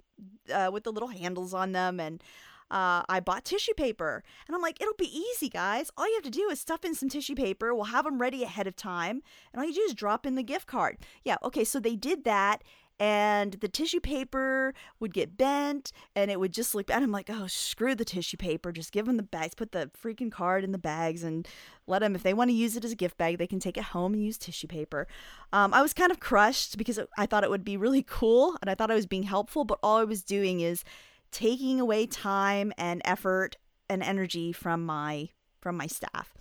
uh, 0.54 0.70
with 0.72 0.84
the 0.84 0.92
little 0.92 1.10
handles 1.10 1.54
on 1.54 1.72
them 1.72 2.00
and. 2.00 2.24
Uh, 2.70 3.04
I 3.10 3.20
bought 3.20 3.44
tissue 3.44 3.74
paper 3.74 4.24
and 4.48 4.56
I'm 4.56 4.62
like, 4.62 4.82
it'll 4.82 4.94
be 4.94 5.14
easy, 5.14 5.50
guys. 5.50 5.92
All 5.98 6.08
you 6.08 6.14
have 6.14 6.24
to 6.24 6.30
do 6.30 6.50
is 6.50 6.58
stuff 6.58 6.86
in 6.86 6.96
some 6.96 7.10
tissue 7.10 7.36
paper. 7.36 7.76
We'll 7.76 7.84
have 7.84 8.06
them 8.06 8.18
ready 8.18 8.44
ahead 8.44 8.66
of 8.66 8.78
time. 8.78 9.22
And 9.52 9.62
all 9.62 9.68
you 9.68 9.76
do 9.76 9.82
is 9.82 9.94
drop 9.94 10.26
in 10.26 10.36
the 10.36 10.42
gift 10.42 10.68
card. 10.68 11.00
Yeah, 11.26 11.36
okay, 11.44 11.66
so 11.66 11.82
they 11.82 11.98
did 11.98 12.24
that 12.24 12.64
and 13.02 13.54
the 13.54 13.68
tissue 13.68 13.99
paper 13.99 14.76
would 14.99 15.12
get 15.12 15.36
bent 15.36 15.91
and 16.16 16.30
it 16.30 16.39
would 16.39 16.54
just 16.54 16.76
look 16.76 16.86
bad. 16.86 17.02
I'm 17.02 17.12
like, 17.12 17.32
oh, 17.32 17.47
screw 17.47 17.95
the 17.95 18.06
tissue 18.06 18.38
paper. 18.38 18.72
Just 18.72 18.91
give 18.91 19.08
them 19.08 19.18
the 19.18 19.24
bags, 19.24 19.56
put 19.56 19.72
the 19.72 19.89
freaking 19.99 20.32
card 20.32 20.64
in 20.64 20.72
the 20.72 20.78
bags 20.78 21.24
and 21.24 21.47
let 21.88 21.99
them, 21.99 22.14
if 22.14 22.22
they 22.22 22.36
want 22.36 22.52
to 22.52 22.56
use 22.56 22.78
it 22.78 22.86
as 22.86 22.91
a 22.91 22.95
gift 22.95 23.18
bag, 23.18 23.39
they 23.39 23.47
can 23.47 23.60
take 23.60 23.76
it 23.76 23.86
home 23.86 24.14
and 24.14 24.24
use 24.24 24.38
tissue 24.38 24.68
paper. 24.68 25.08
Um, 25.52 25.74
I 25.74 25.82
was 25.82 25.95
kind 25.95 26.12
of 26.12 26.20
crushed 26.20 26.78
because 26.78 26.99
I 27.18 27.26
thought 27.26 27.43
it 27.43 27.49
would 27.49 27.66
be 27.66 27.76
really 27.76 28.04
cool 28.08 28.56
and 28.62 28.70
I 28.70 28.76
thought 28.76 28.91
I 28.91 28.95
was 28.95 29.08
being 29.08 29.24
helpful, 29.24 29.66
but 29.66 29.80
all 29.82 29.97
I 29.97 30.04
was 30.04 30.22
doing 30.22 30.60
is 30.60 30.84
taking 31.32 31.80
away 31.80 32.06
time 32.06 32.72
and 32.78 33.02
effort 33.04 33.56
and 33.89 34.04
energy 34.04 34.52
from 34.52 34.86
my 34.86 35.30
from 35.60 35.76
my 35.76 35.88
staff. 35.88 36.36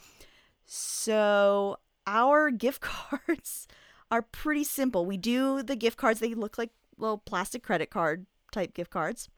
So 0.67 1.79
our 2.07 2.51
gift 2.51 2.81
cards 2.83 3.67
are 4.11 4.23
pretty 4.23 4.65
simple. 4.65 5.07
We 5.07 5.17
do 5.17 5.63
the 5.63 5.77
gift 5.77 5.97
cards, 5.97 6.21
they 6.21 6.35
look 6.35 6.59
like 6.59 6.71
little 6.99 7.19
plastic 7.19 7.63
credit 7.63 7.91
card 7.91 8.27
type 8.53 8.75
gift 8.75 8.91
cards. 8.91 9.29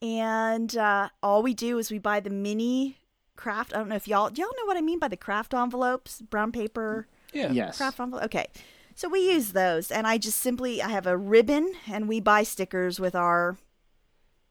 And 0.00 0.76
uh, 0.76 1.08
all 1.22 1.42
we 1.42 1.54
do 1.54 1.78
is 1.78 1.90
we 1.90 1.98
buy 1.98 2.20
the 2.20 2.30
mini 2.30 2.98
kraft. 3.36 3.72
I 3.74 3.78
don't 3.78 3.88
know 3.88 3.94
if 3.96 4.08
y'all, 4.08 4.30
do 4.30 4.42
y'all 4.42 4.50
know 4.58 4.66
what 4.66 4.76
I 4.76 4.80
mean 4.80 4.98
by 4.98 5.08
the 5.08 5.16
kraft 5.16 5.54
envelopes? 5.54 6.20
Brown 6.22 6.52
paper 6.52 7.06
Yeah. 7.32 7.52
yes. 7.52 7.76
kraft 7.76 8.00
envelope. 8.00 8.24
Okay. 8.24 8.46
So 8.94 9.08
we 9.08 9.32
use 9.32 9.52
those 9.52 9.90
and 9.90 10.06
I 10.06 10.18
just 10.18 10.38
simply 10.40 10.82
I 10.82 10.88
have 10.90 11.06
a 11.06 11.16
ribbon 11.16 11.72
and 11.90 12.08
we 12.08 12.20
buy 12.20 12.42
stickers 12.42 13.00
with 13.00 13.14
our 13.14 13.56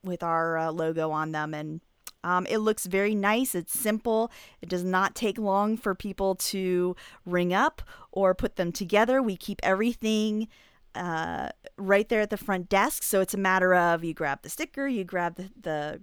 with 0.04 0.24
our 0.24 0.58
uh, 0.58 0.72
logo 0.72 1.12
on 1.12 1.32
them 1.32 1.54
and 1.54 1.82
um, 2.24 2.46
it 2.48 2.60
looks 2.60 2.86
very 2.86 3.16
nice. 3.16 3.56
It's 3.56 3.78
simple. 3.78 4.32
It 4.62 4.70
does 4.70 4.84
not 4.84 5.16
take 5.16 5.38
long 5.38 5.78
for 5.78 5.96
people 5.96 6.36
to 6.36 6.96
ring 7.26 7.54
up 7.54 7.82
or 8.12 8.34
put 8.36 8.56
them 8.56 8.72
together. 8.72 9.22
We 9.22 9.36
keep 9.36 9.60
everything 9.64 10.48
uh, 10.94 11.50
right 11.78 12.08
there 12.10 12.22
at 12.22 12.30
the 12.30 12.38
front 12.38 12.70
desk. 12.70 13.04
So 13.04 13.22
it's 13.22 13.34
a 13.34 13.38
matter 13.38 13.74
of 13.74 14.04
you 14.04 14.14
grab 14.14 14.42
the 14.44 14.50
sticker, 14.50 14.88
you 14.88 15.04
grab 15.04 15.36
the, 15.36 15.50
the 15.60 16.02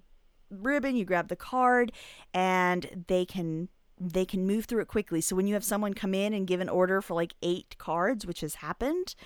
ribbon, 0.50 0.96
you 0.96 1.04
grab 1.04 1.28
the 1.28 1.36
card, 1.36 1.92
and 2.34 3.04
they 3.08 3.24
can 3.24 3.68
they 4.00 4.24
can 4.24 4.46
move 4.46 4.66
through 4.66 4.80
it 4.80 4.86
quickly. 4.86 5.20
So 5.20 5.34
when 5.34 5.48
you 5.48 5.54
have 5.54 5.64
someone 5.64 5.92
come 5.92 6.14
in 6.14 6.32
and 6.32 6.46
give 6.46 6.60
an 6.60 6.68
order 6.68 7.02
for 7.02 7.14
like 7.14 7.34
eight 7.42 7.76
cards, 7.78 8.24
which 8.24 8.42
has 8.42 8.56
happened, 8.56 9.16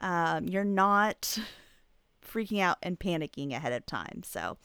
um, 0.00 0.46
you're 0.46 0.62
not 0.62 1.38
freaking 2.26 2.60
out 2.60 2.76
and 2.82 3.00
panicking 3.00 3.54
ahead 3.54 3.72
of 3.72 3.86
time. 3.86 4.22
So 4.22 4.58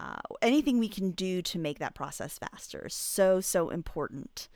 uh, 0.00 0.16
anything 0.40 0.78
we 0.78 0.88
can 0.88 1.10
do 1.10 1.42
to 1.42 1.58
make 1.58 1.78
that 1.80 1.94
process 1.94 2.38
faster 2.38 2.86
is 2.86 2.94
so 2.94 3.40
so 3.40 3.68
important. 3.70 4.48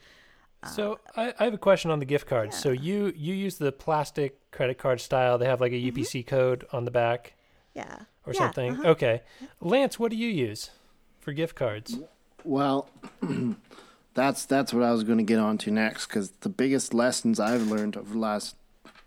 So 0.73 0.97
I, 1.15 1.31
I 1.39 1.43
have 1.43 1.53
a 1.53 1.59
question 1.59 1.91
on 1.91 1.99
the 1.99 2.05
gift 2.05 2.25
cards. 2.25 2.57
So 2.57 2.71
you 2.71 3.13
you 3.15 3.35
use 3.35 3.57
the 3.59 3.71
plastic 3.71 4.49
credit 4.49 4.79
card 4.79 4.99
style. 4.99 5.37
They 5.37 5.45
have 5.45 5.61
like 5.61 5.71
a 5.73 5.75
UPC 5.91 6.25
code 6.25 6.65
on 6.73 6.85
the 6.85 6.91
back 6.91 7.33
Yeah. 7.75 7.99
or 8.25 8.33
Yeah, 8.33 8.39
something. 8.39 8.71
uh-huh. 8.71 8.87
Okay, 8.89 9.21
Lance, 9.61 9.99
what 9.99 10.09
do 10.09 10.17
you 10.17 10.27
use 10.29 10.71
for 11.19 11.33
gift 11.33 11.55
cards? 11.55 11.99
Well, 12.43 12.89
that's 14.15 14.45
that's 14.45 14.73
what 14.73 14.81
I 14.83 14.91
was 14.91 15.03
going 15.03 15.19
to 15.19 15.23
get 15.23 15.37
on 15.39 15.57
to 15.59 15.71
next 15.71 16.07
because 16.07 16.31
the 16.41 16.49
biggest 16.49 16.93
lessons 16.95 17.39
I've 17.39 17.67
learned 17.67 17.95
over 17.97 18.13
the 18.13 18.19
last 18.19 18.55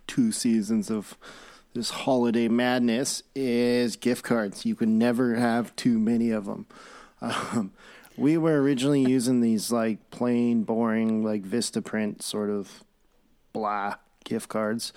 two 0.07 0.31
seasons 0.33 0.91
of 0.91 1.17
this 1.79 1.91
holiday 1.91 2.49
madness 2.49 3.23
is 3.37 3.95
gift 3.95 4.25
cards. 4.25 4.67
You 4.67 4.75
can 4.75 4.99
never 4.99 5.37
have 5.37 5.77
too 5.77 5.97
many 5.97 6.33
of 6.33 6.45
them. 6.45 6.67
Um, 7.21 7.73
we 8.17 8.37
were 8.37 8.61
originally 8.61 9.03
using 9.03 9.41
these 9.41 9.71
like 9.71 10.11
plain, 10.11 10.65
boring, 10.65 11.23
like 11.23 11.45
Vistaprint 11.45 12.21
sort 12.21 12.51
of 12.51 12.83
blah 13.53 13.95
gift 14.25 14.49
cards. 14.49 14.93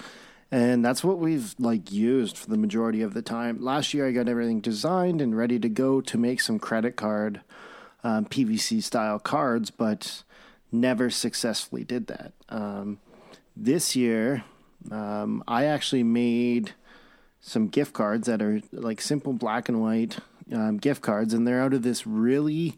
And 0.49 0.83
that's 0.83 1.03
what 1.03 1.19
we've 1.19 1.53
like 1.59 1.91
used 1.91 2.35
for 2.35 2.49
the 2.49 2.57
majority 2.57 3.03
of 3.03 3.13
the 3.13 3.21
time. 3.21 3.61
Last 3.61 3.93
year, 3.93 4.07
I 4.07 4.11
got 4.11 4.27
everything 4.27 4.59
designed 4.59 5.21
and 5.21 5.37
ready 5.37 5.59
to 5.59 5.69
go 5.69 6.01
to 6.01 6.17
make 6.17 6.41
some 6.41 6.57
credit 6.57 6.95
card 6.95 7.41
um, 8.03 8.25
PVC 8.25 8.81
style 8.81 9.19
cards, 9.19 9.69
but 9.69 10.23
never 10.71 11.11
successfully 11.11 11.83
did 11.83 12.07
that. 12.07 12.33
Um, 12.49 12.99
this 13.55 13.95
year, 13.95 14.45
um, 14.89 15.43
I 15.47 15.65
actually 15.65 16.03
made 16.03 16.71
some 17.41 17.67
gift 17.67 17.93
cards 17.93 18.27
that 18.27 18.41
are 18.41 18.61
like 18.71 19.01
simple 19.01 19.33
black 19.33 19.67
and 19.69 19.81
white 19.81 20.17
um, 20.51 20.77
gift 20.77 21.01
cards, 21.01 21.33
and 21.33 21.47
they're 21.47 21.61
out 21.61 21.73
of 21.73 21.83
this 21.83 22.07
really, 22.07 22.75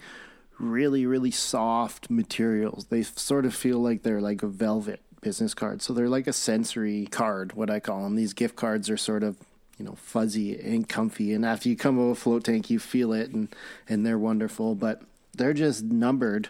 really, 0.60 1.06
really 1.06 1.32
soft 1.32 2.10
materials. 2.10 2.86
They 2.86 3.04
sort 3.04 3.46
of 3.46 3.54
feel 3.54 3.80
like 3.80 4.04
they're 4.04 4.22
like 4.22 4.44
a 4.44 4.48
velvet 4.48 5.02
business 5.22 5.54
card. 5.54 5.82
So 5.82 5.94
they're 5.94 6.10
like 6.10 6.28
a 6.28 6.34
sensory 6.34 7.06
card, 7.08 7.54
what 7.54 7.70
I 7.70 7.80
call 7.80 8.04
them. 8.04 8.16
These 8.16 8.34
gift 8.34 8.56
cards 8.56 8.90
are 8.90 8.98
sort 8.98 9.24
of 9.24 9.38
you 9.78 9.86
know 9.86 9.96
fuzzy 9.96 10.60
and 10.60 10.88
comfy 10.88 11.34
and 11.34 11.44
after 11.46 11.68
you 11.68 11.76
come 11.76 11.98
a 11.98 12.14
float 12.14 12.44
tank 12.44 12.70
you 12.70 12.80
feel 12.80 13.12
it 13.12 13.32
and 13.32 13.48
and 13.90 14.06
they're 14.06 14.20
wonderful 14.20 14.76
but 14.76 15.02
they're 15.36 15.54
just 15.54 15.84
numbered 15.84 16.50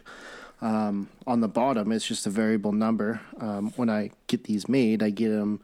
um, 0.63 1.09
on 1.27 1.41
the 1.41 1.47
bottom 1.47 1.91
it's 1.91 2.07
just 2.07 2.25
a 2.25 2.29
variable 2.29 2.71
number. 2.71 3.21
Um, 3.39 3.71
when 3.75 3.89
i 3.89 4.11
get 4.27 4.45
these 4.45 4.67
made 4.67 5.03
i 5.03 5.09
get 5.09 5.29
them 5.29 5.61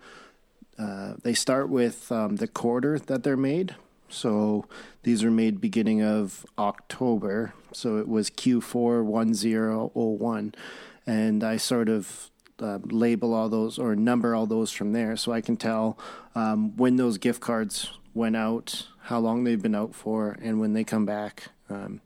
uh, 0.78 1.16
they 1.24 1.34
start 1.34 1.70
with 1.70 2.12
um, 2.12 2.38
the 2.38 2.48
quarter 2.48 2.98
that 3.00 3.24
they're 3.24 3.36
made. 3.36 3.76
So 4.08 4.66
these 5.04 5.26
are 5.26 5.32
made 5.32 5.60
beginning 5.60 6.02
of 6.02 6.46
october. 6.58 7.54
So 7.74 7.98
it 7.98 8.08
was 8.08 8.30
q4 8.30 9.04
1001 9.04 10.56
and 11.08 11.44
i 11.44 11.58
sort 11.58 11.90
of 11.90 12.30
uh, 12.62 12.80
label 12.84 13.34
all 13.34 13.50
those 13.50 13.80
or 13.80 13.96
number 13.96 14.36
all 14.36 14.46
those 14.46 14.72
from 14.72 14.92
there 14.92 15.16
so 15.16 15.32
I 15.32 15.42
can 15.42 15.58
tell 15.58 15.98
um, 16.36 16.76
when 16.76 16.98
those 16.98 17.18
gift 17.18 17.40
cards 17.42 17.92
went 18.14 18.36
out, 18.36 18.88
how 19.04 19.20
long 19.20 19.44
they've 19.44 19.62
been 19.62 19.76
out 19.76 19.96
for, 19.96 20.38
and 20.42 20.60
when 20.60 20.74
they 20.74 20.84
come 20.84 21.06
back. 21.06 21.48
Um, 21.70 22.02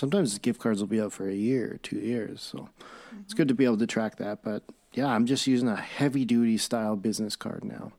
sometimes 0.00 0.38
gift 0.38 0.58
cards 0.58 0.80
will 0.80 0.88
be 0.88 1.00
out 1.00 1.12
for 1.12 1.28
a 1.28 1.34
year 1.34 1.78
two 1.82 1.98
years. 1.98 2.40
So 2.40 2.58
mm-hmm. 2.58 3.20
it's 3.20 3.34
good 3.34 3.48
to 3.48 3.54
be 3.54 3.66
able 3.66 3.76
to 3.76 3.86
track 3.86 4.16
that. 4.16 4.42
But 4.42 4.62
yeah, 4.94 5.06
I'm 5.06 5.26
just 5.26 5.46
using 5.46 5.68
a 5.68 5.76
heavy 5.76 6.24
duty 6.24 6.56
style 6.56 6.96
business 6.96 7.36
card 7.36 7.64
now. 7.64 7.92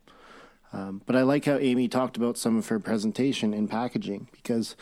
Um, 0.73 1.03
but 1.05 1.15
I 1.15 1.21
like 1.21 1.45
how 1.45 1.57
Amy 1.57 1.87
talked 1.87 2.17
about 2.17 2.37
some 2.37 2.57
of 2.57 2.69
her 2.69 2.79
presentation 2.79 3.53
and 3.53 3.69
packaging 3.69 4.29
because 4.31 4.75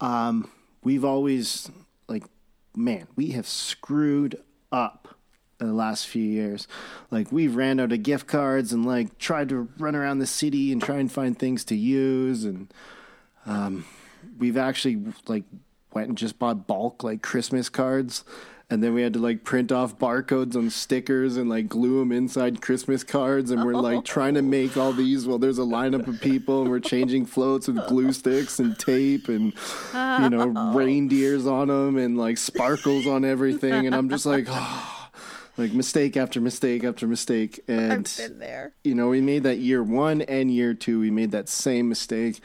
um, 0.00 0.50
we've 0.84 1.04
always, 1.04 1.70
like, 2.06 2.24
man, 2.74 3.06
we 3.16 3.30
have 3.30 3.46
screwed 3.46 4.42
up 4.70 5.08
the 5.56 5.72
last 5.72 6.06
few 6.06 6.24
years. 6.24 6.68
Like 7.10 7.32
we've 7.32 7.56
ran 7.56 7.80
out 7.80 7.92
of 7.92 8.02
gift 8.02 8.26
cards 8.26 8.74
and 8.74 8.84
like 8.84 9.16
tried 9.16 9.48
to 9.48 9.70
run 9.78 9.96
around 9.96 10.18
the 10.18 10.26
city 10.26 10.70
and 10.70 10.82
try 10.82 10.96
and 10.96 11.10
find 11.10 11.38
things 11.38 11.64
to 11.64 11.76
use 11.76 12.44
and 12.44 12.74
um, 13.46 13.86
we've 14.38 14.56
actually 14.56 14.98
like 15.28 15.44
went 15.96 16.08
and 16.08 16.18
just 16.18 16.38
bought 16.38 16.66
bulk 16.66 17.02
like 17.02 17.22
Christmas 17.22 17.70
cards. 17.70 18.22
And 18.68 18.82
then 18.82 18.92
we 18.92 19.00
had 19.00 19.14
to 19.14 19.18
like 19.18 19.44
print 19.44 19.72
off 19.72 19.96
barcodes 19.98 20.56
on 20.56 20.68
stickers 20.68 21.38
and 21.38 21.48
like 21.48 21.68
glue 21.68 22.00
them 22.00 22.12
inside 22.12 22.60
Christmas 22.60 23.02
cards. 23.02 23.50
And 23.50 23.64
we're 23.64 23.74
like 23.74 24.04
trying 24.04 24.34
to 24.34 24.42
make 24.42 24.76
all 24.76 24.92
these 24.92 25.26
while 25.26 25.38
there's 25.38 25.58
a 25.58 25.62
lineup 25.62 26.06
of 26.06 26.20
people 26.20 26.60
and 26.60 26.70
we're 26.70 26.80
changing 26.80 27.24
floats 27.24 27.66
with 27.66 27.86
glue 27.86 28.12
sticks 28.12 28.58
and 28.58 28.78
tape 28.78 29.28
and 29.28 29.54
you 29.94 30.28
know 30.28 30.48
reindeers 30.74 31.46
on 31.46 31.68
them 31.68 31.96
and 31.96 32.18
like 32.18 32.36
sparkles 32.36 33.06
on 33.06 33.24
everything. 33.24 33.86
And 33.86 33.94
I'm 33.94 34.10
just 34.10 34.26
like 34.26 34.44
oh 34.50 35.08
like 35.56 35.72
mistake 35.72 36.18
after 36.18 36.42
mistake 36.42 36.84
after 36.84 37.06
mistake. 37.06 37.60
And 37.68 38.06
I've 38.06 38.16
been 38.18 38.38
there. 38.38 38.74
you 38.84 38.94
know 38.94 39.08
we 39.08 39.22
made 39.22 39.44
that 39.44 39.58
year 39.58 39.82
one 39.82 40.20
and 40.20 40.50
year 40.50 40.74
two. 40.74 41.00
We 41.00 41.10
made 41.10 41.30
that 41.30 41.48
same 41.48 41.88
mistake 41.88 42.42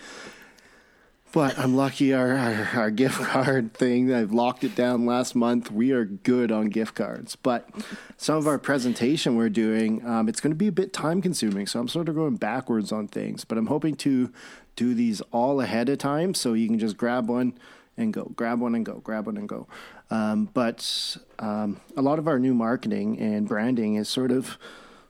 but 1.31 1.57
i'm 1.57 1.75
lucky 1.75 2.13
our, 2.13 2.33
our, 2.33 2.69
our 2.75 2.91
gift 2.91 3.19
card 3.21 3.73
thing 3.73 4.13
i've 4.13 4.31
locked 4.31 4.63
it 4.63 4.75
down 4.75 5.05
last 5.05 5.35
month. 5.35 5.71
We 5.71 5.91
are 5.91 6.05
good 6.05 6.51
on 6.51 6.67
gift 6.67 6.95
cards. 6.95 7.35
But 7.35 7.69
some 8.17 8.35
of 8.35 8.47
our 8.47 8.57
presentation 8.57 9.35
we're 9.35 9.49
doing 9.49 10.05
um, 10.05 10.27
it's 10.27 10.39
going 10.39 10.51
to 10.51 10.57
be 10.57 10.67
a 10.67 10.71
bit 10.71 10.93
time 10.93 11.21
consuming 11.21 11.67
so 11.67 11.79
i'm 11.79 11.87
sort 11.87 12.09
of 12.09 12.15
going 12.15 12.35
backwards 12.35 12.91
on 12.91 13.07
things. 13.07 13.45
But 13.45 13.57
i'm 13.57 13.67
hoping 13.67 13.95
to 13.97 14.31
do 14.75 14.93
these 14.93 15.21
all 15.31 15.61
ahead 15.61 15.89
of 15.89 15.97
time 15.97 16.33
so 16.33 16.53
you 16.53 16.67
can 16.67 16.79
just 16.79 16.97
grab 16.97 17.29
one 17.29 17.57
and 17.97 18.13
go 18.13 18.31
grab 18.35 18.59
one 18.59 18.75
and 18.75 18.85
go 18.85 18.95
grab 18.95 19.25
one 19.25 19.37
and 19.37 19.47
go. 19.47 19.67
Um, 20.09 20.49
but 20.53 21.17
um, 21.39 21.79
a 21.95 22.01
lot 22.01 22.19
of 22.19 22.27
our 22.27 22.39
new 22.39 22.53
marketing 22.53 23.19
and 23.19 23.47
branding 23.47 23.95
is 23.95 24.09
sort 24.09 24.31
of 24.31 24.57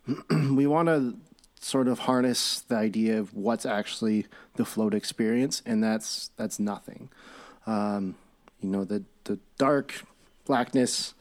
we 0.30 0.67
want 0.67 0.88
to 0.88 1.15
sort 1.62 1.88
of 1.88 1.99
harness 1.99 2.59
the 2.62 2.76
idea 2.76 3.20
of 3.20 3.34
what's 3.36 3.66
actually 3.66 4.26
the 4.55 4.66
float 4.66 4.93
experience, 4.93 5.62
and 5.66 5.84
that's 5.84 6.32
that's 6.36 6.59
nothing. 6.59 7.09
Um, 7.66 8.16
you 8.62 8.70
know, 8.70 8.84
the 8.84 9.03
the 9.24 9.39
dark 9.57 10.03
blackness, 10.45 11.14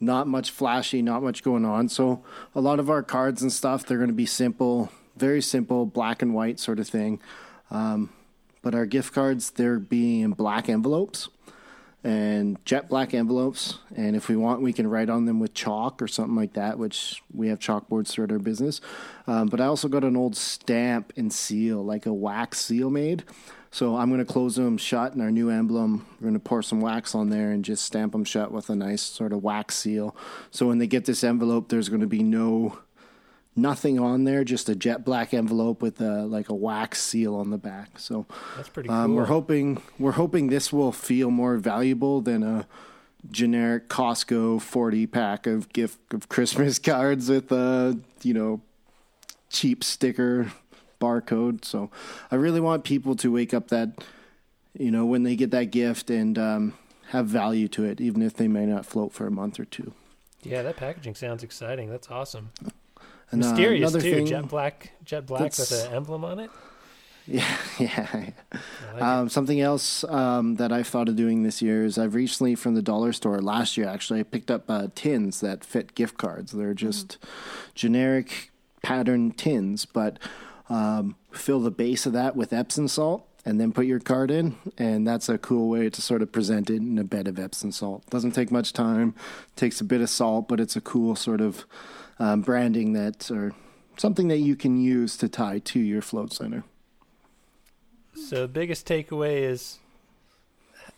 not 0.00 0.26
much 0.26 0.50
flashy, 0.50 1.02
not 1.02 1.22
much 1.22 1.42
going 1.42 1.64
on. 1.64 1.88
So 1.88 2.22
a 2.54 2.60
lot 2.60 2.80
of 2.80 2.90
our 2.90 3.02
cards 3.02 3.42
and 3.42 3.52
stuff 3.52 3.86
they're 3.86 3.98
going 3.98 4.08
to 4.08 4.14
be 4.14 4.26
simple, 4.26 4.90
very 5.16 5.40
simple, 5.40 5.86
black 5.86 6.20
and 6.20 6.34
white 6.34 6.58
sort 6.58 6.80
of 6.80 6.88
thing. 6.88 7.20
Um, 7.70 8.10
but 8.62 8.74
our 8.74 8.86
gift 8.86 9.14
cards 9.14 9.50
they're 9.50 9.78
being 9.78 10.20
in 10.20 10.32
black 10.32 10.68
envelopes 10.68 11.28
and 12.04 12.64
jet 12.64 12.88
black 12.88 13.14
envelopes. 13.14 13.78
And 13.96 14.14
if 14.14 14.28
we 14.28 14.36
want, 14.36 14.62
we 14.62 14.72
can 14.72 14.86
write 14.86 15.10
on 15.10 15.24
them 15.24 15.40
with 15.40 15.54
chalk 15.54 16.00
or 16.00 16.06
something 16.06 16.36
like 16.36 16.52
that, 16.52 16.78
which 16.78 17.22
we 17.32 17.48
have 17.48 17.58
chalkboards 17.58 18.08
throughout 18.08 18.32
our 18.32 18.38
business. 18.38 18.80
Um, 19.26 19.48
but 19.48 19.60
I 19.60 19.66
also 19.66 19.88
got 19.88 20.04
an 20.04 20.16
old 20.16 20.36
stamp 20.36 21.12
and 21.16 21.32
seal, 21.32 21.84
like 21.84 22.06
a 22.06 22.12
wax 22.12 22.60
seal 22.60 22.90
made. 22.90 23.24
So 23.70 23.96
I'm 23.96 24.08
going 24.08 24.24
to 24.24 24.32
close 24.32 24.56
them 24.56 24.78
shut 24.78 25.14
in 25.14 25.20
our 25.20 25.30
new 25.30 25.50
emblem. 25.50 26.06
We're 26.20 26.28
going 26.28 26.34
to 26.34 26.40
pour 26.40 26.62
some 26.62 26.80
wax 26.80 27.14
on 27.14 27.28
there 27.28 27.50
and 27.50 27.64
just 27.64 27.84
stamp 27.84 28.12
them 28.12 28.24
shut 28.24 28.50
with 28.50 28.70
a 28.70 28.76
nice 28.76 29.02
sort 29.02 29.32
of 29.32 29.42
wax 29.42 29.76
seal. 29.76 30.16
So 30.50 30.66
when 30.66 30.78
they 30.78 30.86
get 30.86 31.04
this 31.04 31.22
envelope, 31.22 31.68
there's 31.68 31.88
going 31.88 32.00
to 32.00 32.06
be 32.06 32.22
no 32.22 32.78
nothing 33.56 33.98
on 33.98 34.24
there, 34.24 34.44
just 34.44 34.68
a 34.68 34.74
jet 34.74 35.04
black 35.04 35.32
envelope 35.32 35.80
with 35.82 36.00
a 36.00 36.26
like 36.26 36.48
a 36.48 36.54
wax 36.54 37.02
seal 37.02 37.34
on 37.34 37.50
the 37.50 37.58
back. 37.58 37.98
So 37.98 38.26
that's 38.56 38.68
pretty 38.68 38.88
cool. 38.88 38.96
Um, 38.96 39.14
we're 39.14 39.26
hoping 39.26 39.82
we're 39.98 40.12
hoping 40.12 40.48
this 40.48 40.72
will 40.72 40.92
feel 40.92 41.30
more 41.30 41.56
valuable 41.56 42.20
than 42.20 42.42
a 42.42 42.66
generic 43.30 43.88
Costco 43.88 44.60
forty 44.60 45.06
pack 45.06 45.46
of 45.46 45.72
gift 45.72 46.12
of 46.12 46.28
Christmas 46.28 46.78
cards 46.80 47.28
with 47.28 47.50
a 47.50 47.98
you 48.22 48.34
know 48.34 48.60
cheap 49.48 49.82
sticker 49.82 50.52
barcode. 51.00 51.64
So 51.64 51.90
I 52.30 52.36
really 52.36 52.60
want 52.60 52.84
people 52.84 53.16
to 53.16 53.32
wake 53.32 53.54
up 53.54 53.68
that 53.68 54.04
you 54.78 54.90
know 54.90 55.06
when 55.06 55.22
they 55.22 55.36
get 55.36 55.50
that 55.52 55.66
gift 55.66 56.10
and 56.10 56.38
um, 56.38 56.74
have 57.08 57.26
value 57.26 57.68
to 57.68 57.84
it, 57.84 58.00
even 58.00 58.22
if 58.22 58.34
they 58.34 58.48
may 58.48 58.66
not 58.66 58.84
float 58.84 59.12
for 59.12 59.26
a 59.26 59.30
month 59.30 59.58
or 59.58 59.64
two. 59.64 59.92
Yeah, 60.42 60.62
that 60.62 60.76
packaging 60.76 61.16
sounds 61.16 61.42
exciting. 61.42 61.90
That's 61.90 62.08
awesome. 62.08 62.50
And, 63.32 63.42
uh, 63.42 63.48
Mysterious 63.48 63.90
another 63.90 64.00
too. 64.04 64.14
thing- 64.16 64.26
jet 64.26 64.48
black, 64.48 64.92
jet 65.04 65.26
black 65.26 65.42
with 65.42 65.72
an 65.86 65.92
emblem 65.92 66.24
on 66.24 66.38
it. 66.40 66.50
Yeah, 67.28 67.56
yeah. 67.80 68.30
Like 68.94 69.02
Um, 69.02 69.28
something 69.28 69.60
else 69.60 70.04
um, 70.04 70.54
that 70.56 70.70
I've 70.70 70.86
thought 70.86 71.08
of 71.08 71.16
doing 71.16 71.42
this 71.42 71.60
year 71.60 71.84
is 71.84 71.98
I've 71.98 72.14
recently 72.14 72.54
from 72.54 72.74
the 72.76 72.82
dollar 72.82 73.12
store 73.12 73.40
last 73.40 73.76
year 73.76 73.88
actually 73.88 74.20
I 74.20 74.22
picked 74.22 74.48
up 74.48 74.70
uh, 74.70 74.86
tins 74.94 75.40
that 75.40 75.64
fit 75.64 75.96
gift 75.96 76.18
cards. 76.18 76.52
They're 76.52 76.72
just 76.72 77.18
generic 77.74 78.52
pattern 78.82 79.32
tins, 79.32 79.84
but 79.86 80.20
um, 80.70 81.16
fill 81.32 81.58
the 81.60 81.72
base 81.72 82.06
of 82.06 82.12
that 82.12 82.36
with 82.36 82.52
Epsom 82.52 82.86
salt 82.86 83.26
and 83.44 83.60
then 83.60 83.72
put 83.72 83.86
your 83.86 83.98
card 84.00 84.30
in, 84.30 84.56
and 84.78 85.04
that's 85.06 85.28
a 85.28 85.36
cool 85.38 85.68
way 85.68 85.88
to 85.90 86.00
sort 86.02 86.22
of 86.22 86.30
present 86.30 86.70
it 86.70 86.76
in 86.76 86.96
a 86.98 87.04
bed 87.04 87.26
of 87.28 87.38
Epsom 87.40 87.72
salt. 87.72 88.08
Doesn't 88.10 88.32
take 88.32 88.50
much 88.52 88.72
time, 88.72 89.14
takes 89.56 89.80
a 89.80 89.84
bit 89.84 90.00
of 90.00 90.10
salt, 90.10 90.46
but 90.48 90.58
it's 90.60 90.74
a 90.76 90.80
cool 90.80 91.14
sort 91.16 91.40
of 91.40 91.64
um, 92.18 92.40
branding 92.42 92.92
that 92.94 93.30
or 93.30 93.52
something 93.96 94.28
that 94.28 94.38
you 94.38 94.56
can 94.56 94.78
use 94.80 95.16
to 95.18 95.28
tie 95.28 95.58
to 95.60 95.78
your 95.80 96.02
float 96.02 96.32
center. 96.32 96.64
So 98.14 98.42
the 98.42 98.48
biggest 98.48 98.86
takeaway 98.86 99.42
is 99.42 99.78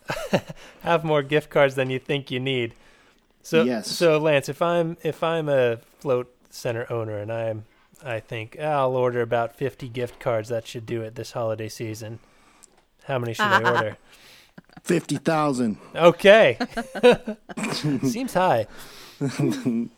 have 0.82 1.04
more 1.04 1.22
gift 1.22 1.50
cards 1.50 1.74
than 1.74 1.90
you 1.90 1.98
think 1.98 2.30
you 2.30 2.40
need. 2.40 2.74
So 3.42 3.64
Yes. 3.64 3.88
so 3.88 4.18
Lance, 4.18 4.48
if 4.48 4.60
I'm 4.62 4.96
if 5.02 5.22
I'm 5.22 5.48
a 5.48 5.78
float 6.00 6.32
center 6.50 6.90
owner 6.90 7.18
and 7.18 7.32
I'm 7.32 7.64
I 8.04 8.20
think 8.20 8.56
"Ah, 8.60 8.80
I'll 8.80 8.94
order 8.96 9.20
about 9.22 9.54
50 9.56 9.88
gift 9.88 10.20
cards 10.20 10.48
that 10.50 10.66
should 10.66 10.86
do 10.86 11.02
it 11.02 11.14
this 11.16 11.32
holiday 11.32 11.68
season. 11.68 12.20
How 13.04 13.18
many 13.18 13.34
should 13.34 13.46
I 13.46 13.70
order? 13.74 13.96
Fifty 14.84 15.16
thousand. 15.16 15.78
Okay. 15.94 16.58
Seems 18.02 18.34
high. 18.34 18.66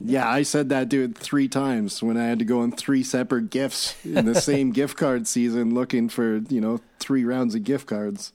Yeah, 0.00 0.28
I 0.28 0.42
said 0.42 0.68
that 0.70 0.88
dude 0.88 1.16
three 1.16 1.48
times 1.48 2.02
when 2.02 2.16
I 2.16 2.24
had 2.24 2.38
to 2.38 2.44
go 2.44 2.60
on 2.60 2.72
three 2.72 3.02
separate 3.02 3.50
gifts 3.50 3.94
in 4.04 4.24
the 4.24 4.34
same 4.40 4.70
gift 4.72 4.96
card 4.96 5.26
season 5.26 5.74
looking 5.74 6.08
for, 6.08 6.38
you 6.48 6.60
know, 6.60 6.80
three 6.98 7.24
rounds 7.24 7.54
of 7.54 7.64
gift 7.64 7.86
cards. 7.86 8.32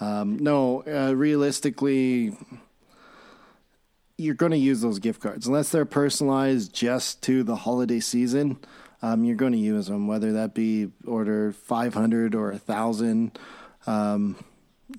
Um, 0.00 0.38
no, 0.38 0.82
uh, 0.86 1.14
realistically, 1.14 2.36
you're 4.18 4.34
going 4.34 4.52
to 4.52 4.58
use 4.58 4.80
those 4.80 4.98
gift 4.98 5.20
cards 5.20 5.46
unless 5.46 5.70
they're 5.70 5.84
personalized 5.84 6.74
just 6.74 7.22
to 7.22 7.42
the 7.42 7.56
holiday 7.56 8.00
season. 8.00 8.58
Um, 9.02 9.24
you're 9.24 9.36
going 9.36 9.52
to 9.52 9.58
use 9.58 9.86
them, 9.86 10.06
whether 10.06 10.32
that 10.32 10.54
be 10.54 10.90
order 11.06 11.52
500 11.52 12.34
or 12.34 12.50
a 12.50 12.58
thousand. 12.58 13.38
Um, 13.86 14.36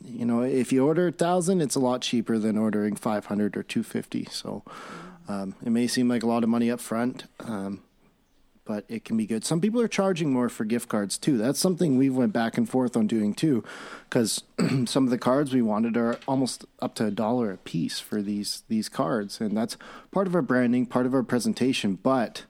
you 0.03 0.25
know, 0.25 0.41
if 0.41 0.71
you 0.71 0.85
order 0.85 1.07
a 1.07 1.11
thousand, 1.11 1.61
it's 1.61 1.75
a 1.75 1.79
lot 1.79 2.01
cheaper 2.01 2.37
than 2.37 2.57
ordering 2.57 2.95
500 2.95 3.55
or 3.57 3.63
250. 3.63 4.27
So 4.31 4.63
um, 5.27 5.55
it 5.65 5.69
may 5.69 5.87
seem 5.87 6.07
like 6.07 6.23
a 6.23 6.27
lot 6.27 6.43
of 6.43 6.49
money 6.49 6.69
up 6.69 6.79
front, 6.79 7.25
um, 7.39 7.81
but 8.65 8.83
it 8.89 9.05
can 9.05 9.15
be 9.15 9.25
good. 9.25 9.45
Some 9.45 9.61
people 9.61 9.79
are 9.79 9.87
charging 9.87 10.33
more 10.33 10.49
for 10.49 10.65
gift 10.65 10.89
cards 10.89 11.17
too. 11.17 11.37
That's 11.37 11.59
something 11.59 11.97
we 11.97 12.09
went 12.09 12.33
back 12.33 12.57
and 12.57 12.69
forth 12.69 12.97
on 12.97 13.07
doing 13.07 13.33
too, 13.33 13.63
because 14.09 14.43
some 14.85 15.05
of 15.05 15.09
the 15.09 15.17
cards 15.17 15.53
we 15.53 15.61
wanted 15.61 15.95
are 15.95 16.19
almost 16.27 16.65
up 16.81 16.93
to 16.95 17.05
a 17.05 17.11
dollar 17.11 17.51
a 17.51 17.57
piece 17.57 17.99
for 17.99 18.21
these 18.21 18.63
these 18.67 18.89
cards, 18.89 19.39
and 19.39 19.55
that's 19.55 19.77
part 20.11 20.27
of 20.27 20.35
our 20.35 20.41
branding, 20.41 20.85
part 20.85 21.05
of 21.05 21.13
our 21.13 21.23
presentation. 21.23 21.95
But 21.95 22.43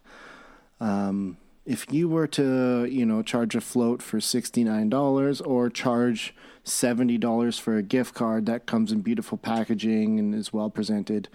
um, 0.79 1.38
if 1.67 1.85
you 1.91 2.09
were 2.09 2.27
to, 2.27 2.85
you 2.85 3.05
know, 3.05 3.21
charge 3.21 3.55
a 3.55 3.61
float 3.61 4.01
for 4.01 4.19
sixty 4.19 4.63
nine 4.63 4.89
dollars 4.89 5.39
or 5.39 5.69
charge 5.69 6.33
seventy 6.68 7.18
dollars 7.18 7.57
for 7.57 7.78
a 7.78 7.84
gift 7.84 8.13
card 8.13 8.45
that 8.45 8.65
comes 8.65 8.91
in 8.91 9.01
beautiful 9.01 9.38
packaging 9.38 10.20
and 10.20 10.36
is 10.36 10.51
well 10.51 10.70
presented, 10.70 11.30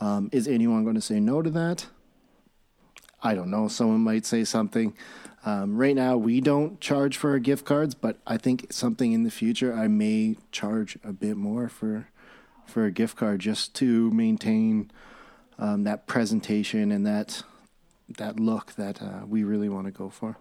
um, 0.00 0.28
is 0.32 0.48
anyone 0.48 0.82
going 0.82 0.96
to 0.96 1.00
say 1.00 1.20
no 1.20 1.42
to 1.42 1.50
that? 1.50 1.86
I 3.22 3.34
don't 3.34 3.50
know. 3.50 3.68
Someone 3.68 4.00
might 4.00 4.26
say 4.26 4.44
something. 4.44 4.94
Um, 5.46 5.76
right 5.76 5.94
now, 5.94 6.16
we 6.16 6.40
don't 6.40 6.80
charge 6.80 7.16
for 7.16 7.30
our 7.30 7.38
gift 7.38 7.64
cards, 7.64 7.94
but 7.94 8.18
I 8.26 8.36
think 8.38 8.72
something 8.72 9.12
in 9.12 9.24
the 9.24 9.30
future, 9.30 9.74
I 9.74 9.88
may 9.88 10.36
charge 10.52 10.98
a 11.04 11.12
bit 11.12 11.36
more 11.36 11.68
for 11.68 12.08
for 12.66 12.86
a 12.86 12.90
gift 12.90 13.16
card 13.16 13.40
just 13.40 13.74
to 13.74 14.10
maintain 14.10 14.90
um, 15.58 15.84
that 15.84 16.06
presentation 16.06 16.90
and 16.90 17.06
that 17.06 17.42
that 18.08 18.40
look 18.40 18.74
that 18.74 19.02
uh, 19.02 19.26
we 19.26 19.44
really 19.44 19.68
want 19.68 19.86
to 19.86 19.90
go 19.90 20.08
for. 20.08 20.36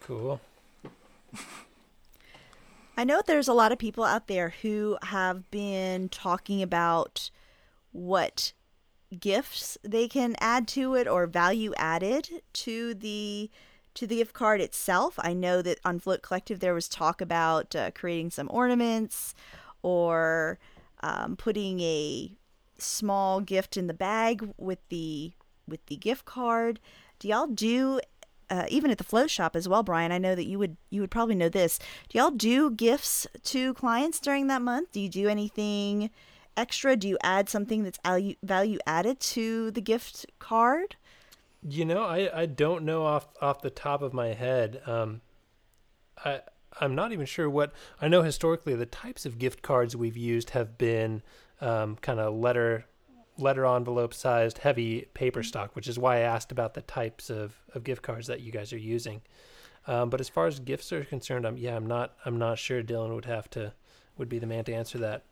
Cool. 0.00 0.40
I 2.96 3.04
know 3.04 3.22
there's 3.24 3.48
a 3.48 3.54
lot 3.54 3.72
of 3.72 3.78
people 3.78 4.04
out 4.04 4.26
there 4.26 4.54
who 4.62 4.98
have 5.02 5.50
been 5.50 6.08
talking 6.10 6.62
about 6.62 7.30
what 7.90 8.52
gifts 9.18 9.78
they 9.82 10.08
can 10.08 10.36
add 10.40 10.68
to 10.68 10.94
it 10.94 11.08
or 11.08 11.26
value 11.26 11.72
added 11.76 12.42
to 12.52 12.94
the 12.94 13.50
to 13.94 14.06
the 14.06 14.16
gift 14.16 14.32
card 14.32 14.60
itself. 14.60 15.18
I 15.18 15.34
know 15.34 15.60
that 15.60 15.78
on 15.84 15.98
Float 15.98 16.22
Collective 16.22 16.60
there 16.60 16.72
was 16.74 16.88
talk 16.88 17.20
about 17.20 17.76
uh, 17.76 17.90
creating 17.90 18.30
some 18.30 18.48
ornaments 18.50 19.34
or 19.82 20.58
um, 21.02 21.36
putting 21.36 21.80
a 21.80 22.32
small 22.78 23.40
gift 23.40 23.76
in 23.76 23.86
the 23.86 23.94
bag 23.94 24.48
with 24.56 24.78
the 24.88 25.32
with 25.66 25.84
the 25.86 25.96
gift 25.96 26.24
card. 26.24 26.80
Do 27.18 27.28
y'all 27.28 27.46
do 27.46 28.00
uh, 28.52 28.66
even 28.68 28.90
at 28.90 28.98
the 28.98 29.04
Float 29.04 29.30
Shop 29.30 29.56
as 29.56 29.66
well, 29.66 29.82
Brian? 29.82 30.12
I 30.12 30.18
know 30.18 30.34
that 30.34 30.44
you 30.44 30.58
would 30.58 30.76
you 30.90 31.00
would 31.00 31.10
probably 31.10 31.34
know 31.34 31.48
this. 31.48 31.78
Do 32.10 32.18
y'all 32.18 32.30
do 32.30 32.70
gifts 32.70 33.26
to 33.44 33.72
clients 33.72 34.20
during 34.20 34.46
that 34.48 34.60
month? 34.60 34.92
Do 34.92 35.00
you 35.00 35.08
do 35.08 35.26
anything 35.26 36.10
extra? 36.54 36.94
Do 36.94 37.08
you 37.08 37.16
add 37.22 37.48
something 37.48 37.82
that's 37.82 37.98
value 38.04 38.34
value 38.42 38.78
added 38.86 39.20
to 39.20 39.70
the 39.70 39.80
gift 39.80 40.26
card? 40.38 40.96
You 41.66 41.86
know, 41.86 42.02
I, 42.02 42.42
I 42.42 42.46
don't 42.46 42.84
know 42.84 43.06
off 43.06 43.28
off 43.40 43.62
the 43.62 43.70
top 43.70 44.02
of 44.02 44.12
my 44.12 44.34
head. 44.34 44.82
Um, 44.84 45.22
I 46.22 46.42
I'm 46.78 46.94
not 46.94 47.12
even 47.12 47.24
sure 47.24 47.48
what 47.48 47.72
I 48.02 48.08
know 48.08 48.22
historically. 48.22 48.74
The 48.74 48.84
types 48.84 49.24
of 49.24 49.38
gift 49.38 49.62
cards 49.62 49.96
we've 49.96 50.16
used 50.16 50.50
have 50.50 50.76
been 50.76 51.22
um, 51.62 51.96
kind 51.96 52.20
of 52.20 52.34
letter 52.34 52.84
letter 53.38 53.66
envelope 53.66 54.14
sized 54.14 54.58
heavy 54.58 55.08
paper 55.14 55.42
stock, 55.42 55.74
which 55.74 55.88
is 55.88 55.98
why 55.98 56.16
I 56.16 56.20
asked 56.20 56.52
about 56.52 56.74
the 56.74 56.82
types 56.82 57.30
of, 57.30 57.54
of 57.74 57.84
gift 57.84 58.02
cards 58.02 58.26
that 58.26 58.40
you 58.40 58.52
guys 58.52 58.72
are 58.72 58.78
using. 58.78 59.22
Um, 59.86 60.10
but 60.10 60.20
as 60.20 60.28
far 60.28 60.46
as 60.46 60.60
gifts 60.60 60.92
are 60.92 61.04
concerned, 61.04 61.46
I'm 61.46 61.56
yeah, 61.56 61.76
I'm 61.76 61.86
not 61.86 62.14
I'm 62.24 62.38
not 62.38 62.58
sure 62.58 62.82
Dylan 62.82 63.14
would 63.14 63.24
have 63.24 63.50
to 63.50 63.72
would 64.16 64.28
be 64.28 64.38
the 64.38 64.46
man 64.46 64.64
to 64.64 64.72
answer 64.72 64.98
that. 64.98 65.22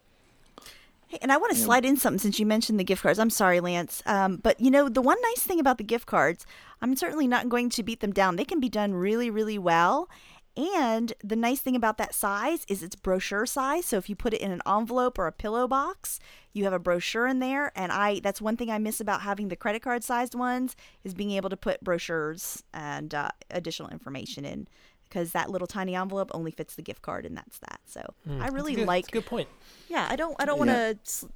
Hey, 1.06 1.18
and 1.22 1.32
I 1.32 1.36
want 1.36 1.52
to 1.52 1.58
yeah. 1.58 1.64
slide 1.64 1.84
in 1.84 1.96
something 1.96 2.18
since 2.18 2.38
you 2.38 2.46
mentioned 2.46 2.78
the 2.78 2.84
gift 2.84 3.02
cards. 3.02 3.18
I'm 3.18 3.30
sorry, 3.30 3.60
Lance. 3.60 4.02
Um, 4.06 4.36
but 4.36 4.60
you 4.60 4.70
know, 4.70 4.88
the 4.88 5.02
one 5.02 5.18
nice 5.22 5.42
thing 5.42 5.60
about 5.60 5.78
the 5.78 5.84
gift 5.84 6.06
cards, 6.06 6.46
I'm 6.80 6.96
certainly 6.96 7.26
not 7.26 7.48
going 7.48 7.68
to 7.70 7.82
beat 7.82 8.00
them 8.00 8.12
down. 8.12 8.36
They 8.36 8.44
can 8.44 8.60
be 8.60 8.68
done 8.68 8.94
really, 8.94 9.30
really 9.30 9.58
well. 9.58 10.08
And 10.56 11.12
the 11.22 11.36
nice 11.36 11.60
thing 11.60 11.76
about 11.76 11.96
that 11.98 12.14
size 12.14 12.64
is 12.68 12.82
it's 12.82 12.96
brochure 12.96 13.46
size. 13.46 13.86
So 13.86 13.96
if 13.96 14.08
you 14.08 14.16
put 14.16 14.34
it 14.34 14.40
in 14.40 14.50
an 14.50 14.60
envelope 14.66 15.18
or 15.18 15.26
a 15.26 15.32
pillow 15.32 15.68
box, 15.68 16.18
you 16.52 16.64
have 16.64 16.72
a 16.72 16.78
brochure 16.78 17.26
in 17.26 17.38
there. 17.38 17.72
And 17.76 17.92
I 17.92 18.20
that's 18.20 18.40
one 18.40 18.56
thing 18.56 18.70
I 18.70 18.78
miss 18.78 19.00
about 19.00 19.22
having 19.22 19.48
the 19.48 19.56
credit 19.56 19.82
card 19.82 20.02
sized 20.02 20.34
ones 20.34 20.76
is 21.04 21.14
being 21.14 21.30
able 21.32 21.50
to 21.50 21.56
put 21.56 21.82
brochures 21.82 22.62
and 22.74 23.14
uh, 23.14 23.30
additional 23.50 23.88
information 23.90 24.44
in 24.44 24.66
because 25.04 25.32
that 25.32 25.50
little 25.50 25.66
tiny 25.66 25.94
envelope 25.94 26.30
only 26.32 26.50
fits 26.50 26.74
the 26.74 26.82
gift 26.82 27.02
card 27.02 27.26
and 27.26 27.36
that's 27.36 27.58
that. 27.58 27.80
So 27.86 28.02
mm, 28.28 28.40
I 28.40 28.48
really 28.48 28.74
good, 28.74 28.86
like. 28.86 29.10
good 29.10 29.26
point. 29.26 29.48
Yeah, 29.88 30.06
I 30.10 30.16
don't. 30.16 30.34
I 30.38 30.46
don't 30.46 30.58
want 30.58 30.70
to 30.70 30.98
yeah. 31.22 31.28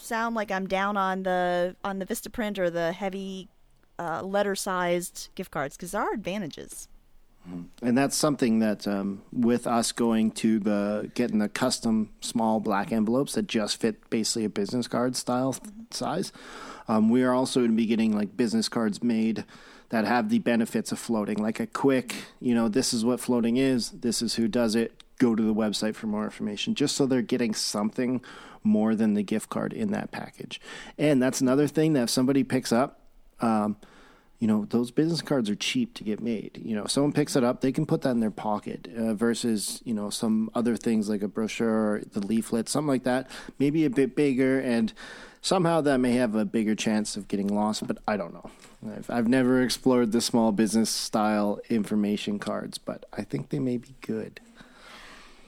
sound 0.00 0.34
like 0.34 0.50
I'm 0.50 0.66
down 0.66 0.96
on 0.96 1.22
the 1.22 1.76
on 1.84 1.98
the 1.98 2.06
Vistaprint 2.06 2.58
or 2.58 2.70
the 2.70 2.92
heavy 2.92 3.48
uh, 3.98 4.22
letter 4.22 4.54
sized 4.54 5.28
gift 5.34 5.50
cards 5.50 5.76
because 5.76 5.92
there 5.92 6.02
are 6.02 6.12
advantages. 6.12 6.88
And 7.82 7.96
that's 7.96 8.16
something 8.16 8.58
that, 8.58 8.86
um, 8.86 9.22
with 9.32 9.66
us 9.66 9.92
going 9.92 10.32
to 10.32 10.58
the 10.58 11.10
getting 11.14 11.38
the 11.38 11.48
custom 11.48 12.10
small 12.20 12.60
black 12.60 12.92
envelopes 12.92 13.34
that 13.34 13.46
just 13.46 13.80
fit 13.80 14.10
basically 14.10 14.44
a 14.44 14.48
business 14.48 14.88
card 14.88 15.16
style 15.16 15.54
mm-hmm. 15.54 15.82
size, 15.90 16.32
um, 16.88 17.08
we 17.08 17.22
are 17.22 17.34
also 17.34 17.60
going 17.60 17.70
to 17.70 17.76
be 17.76 17.86
getting 17.86 18.16
like 18.16 18.36
business 18.36 18.68
cards 18.68 19.02
made 19.02 19.44
that 19.90 20.04
have 20.04 20.28
the 20.28 20.38
benefits 20.38 20.92
of 20.92 20.98
floating, 20.98 21.38
like 21.38 21.60
a 21.60 21.66
quick, 21.66 22.14
you 22.40 22.54
know, 22.54 22.68
this 22.68 22.92
is 22.92 23.04
what 23.04 23.20
floating 23.20 23.56
is, 23.56 23.90
this 23.90 24.20
is 24.20 24.34
who 24.34 24.48
does 24.48 24.74
it. 24.74 25.02
Go 25.18 25.34
to 25.34 25.42
the 25.42 25.54
website 25.54 25.96
for 25.96 26.06
more 26.06 26.24
information, 26.24 26.74
just 26.74 26.94
so 26.94 27.04
they're 27.04 27.22
getting 27.22 27.52
something 27.52 28.20
more 28.62 28.94
than 28.94 29.14
the 29.14 29.22
gift 29.22 29.48
card 29.50 29.72
in 29.72 29.90
that 29.90 30.12
package. 30.12 30.60
And 30.96 31.20
that's 31.20 31.40
another 31.40 31.66
thing 31.66 31.94
that 31.94 32.04
if 32.04 32.10
somebody 32.10 32.44
picks 32.44 32.70
up. 32.70 33.00
Um, 33.40 33.76
you 34.38 34.46
know 34.46 34.66
those 34.70 34.90
business 34.90 35.22
cards 35.22 35.50
are 35.50 35.56
cheap 35.56 35.94
to 35.94 36.04
get 36.04 36.20
made. 36.20 36.60
You 36.62 36.76
know 36.76 36.84
if 36.84 36.90
someone 36.90 37.12
picks 37.12 37.36
it 37.36 37.44
up 37.44 37.60
they 37.60 37.72
can 37.72 37.86
put 37.86 38.02
that 38.02 38.10
in 38.10 38.20
their 38.20 38.30
pocket 38.30 38.88
uh, 38.96 39.14
versus 39.14 39.80
you 39.84 39.94
know 39.94 40.10
some 40.10 40.50
other 40.54 40.76
things 40.76 41.08
like 41.08 41.22
a 41.22 41.28
brochure 41.28 41.68
or 41.68 42.02
the 42.12 42.20
leaflet 42.20 42.68
something 42.68 42.88
like 42.88 43.04
that. 43.04 43.30
Maybe 43.58 43.84
a 43.84 43.90
bit 43.90 44.14
bigger 44.14 44.60
and 44.60 44.92
somehow 45.40 45.80
that 45.80 45.98
may 45.98 46.12
have 46.12 46.34
a 46.34 46.44
bigger 46.44 46.74
chance 46.74 47.16
of 47.16 47.28
getting 47.28 47.48
lost 47.48 47.86
but 47.86 47.98
i 48.08 48.16
don't 48.16 48.34
know. 48.34 48.50
I've, 48.96 49.10
I've 49.10 49.28
never 49.28 49.62
explored 49.62 50.12
the 50.12 50.20
small 50.20 50.52
business 50.52 50.90
style 50.90 51.60
information 51.68 52.38
cards 52.38 52.76
but 52.78 53.06
i 53.12 53.22
think 53.22 53.50
they 53.50 53.58
may 53.60 53.76
be 53.76 53.94
good 54.00 54.40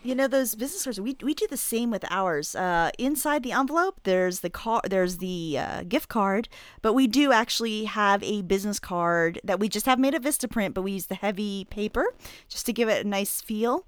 you 0.03 0.15
know 0.15 0.29
those 0.29 0.55
business 0.55 0.85
cards. 0.85 1.01
We 1.01 1.17
we 1.23 1.35
do 1.35 1.47
the 1.49 1.57
same 1.57 1.91
with 1.91 2.05
ours. 2.11 2.55
Uh, 2.55 2.91
inside 2.99 3.43
the 3.43 3.53
envelope, 3.53 4.01
there's 4.05 4.41
the 4.41 4.51
car, 4.51 4.81
there's 4.89 5.19
the 5.19 5.59
uh, 5.59 5.83
gift 5.85 6.09
card, 6.09 6.49
but 6.83 6.95
we 6.95 7.07
do 7.07 7.33
actually 7.33 7.85
have 7.85 8.23
a 8.23 8.43
business 8.43 8.79
card 8.79 9.41
that 9.45 9.61
we 9.61 9.69
just 9.69 9.87
have 9.87 9.99
made 9.99 10.15
a 10.15 10.21
Vistaprint, 10.21 10.75
but 10.75 10.83
we 10.83 10.93
use 10.93 11.07
the 11.07 11.15
heavy 11.15 11.67
paper 11.67 12.15
just 12.49 12.67
to 12.67 12.73
give 12.73 12.89
it 12.89 13.05
a 13.05 13.09
nice 13.09 13.41
feel. 13.41 13.87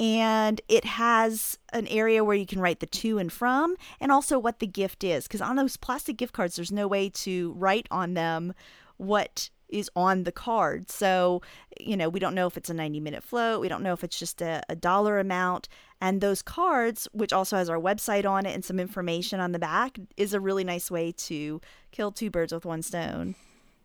And 0.00 0.60
it 0.68 0.84
has 0.84 1.56
an 1.72 1.86
area 1.86 2.24
where 2.24 2.34
you 2.34 2.46
can 2.46 2.60
write 2.60 2.80
the 2.80 2.86
to 2.86 3.18
and 3.18 3.32
from, 3.32 3.76
and 4.00 4.10
also 4.10 4.40
what 4.40 4.58
the 4.58 4.66
gift 4.66 5.04
is. 5.04 5.28
Because 5.28 5.40
on 5.40 5.54
those 5.54 5.76
plastic 5.76 6.16
gift 6.16 6.32
cards, 6.32 6.56
there's 6.56 6.72
no 6.72 6.88
way 6.88 7.08
to 7.10 7.52
write 7.52 7.86
on 7.92 8.14
them 8.14 8.54
what 8.96 9.50
is 9.68 9.90
on 9.96 10.24
the 10.24 10.32
card. 10.32 10.90
So, 10.90 11.42
you 11.80 11.96
know, 11.96 12.08
we 12.08 12.20
don't 12.20 12.34
know 12.34 12.46
if 12.46 12.56
it's 12.56 12.70
a 12.70 12.74
90 12.74 13.00
minute 13.00 13.22
float. 13.22 13.60
We 13.60 13.68
don't 13.68 13.82
know 13.82 13.92
if 13.92 14.04
it's 14.04 14.18
just 14.18 14.40
a, 14.40 14.62
a, 14.68 14.76
dollar 14.76 15.18
amount. 15.18 15.68
And 16.00 16.20
those 16.20 16.42
cards, 16.42 17.08
which 17.12 17.32
also 17.32 17.56
has 17.56 17.68
our 17.68 17.78
website 17.78 18.28
on 18.28 18.46
it 18.46 18.54
and 18.54 18.64
some 18.64 18.78
information 18.78 19.40
on 19.40 19.52
the 19.52 19.58
back, 19.58 19.98
is 20.16 20.34
a 20.34 20.40
really 20.40 20.64
nice 20.64 20.90
way 20.90 21.12
to 21.12 21.60
kill 21.92 22.12
two 22.12 22.30
birds 22.30 22.52
with 22.52 22.64
one 22.64 22.82
stone, 22.82 23.34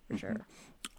for 0.07 0.17
sure. 0.17 0.45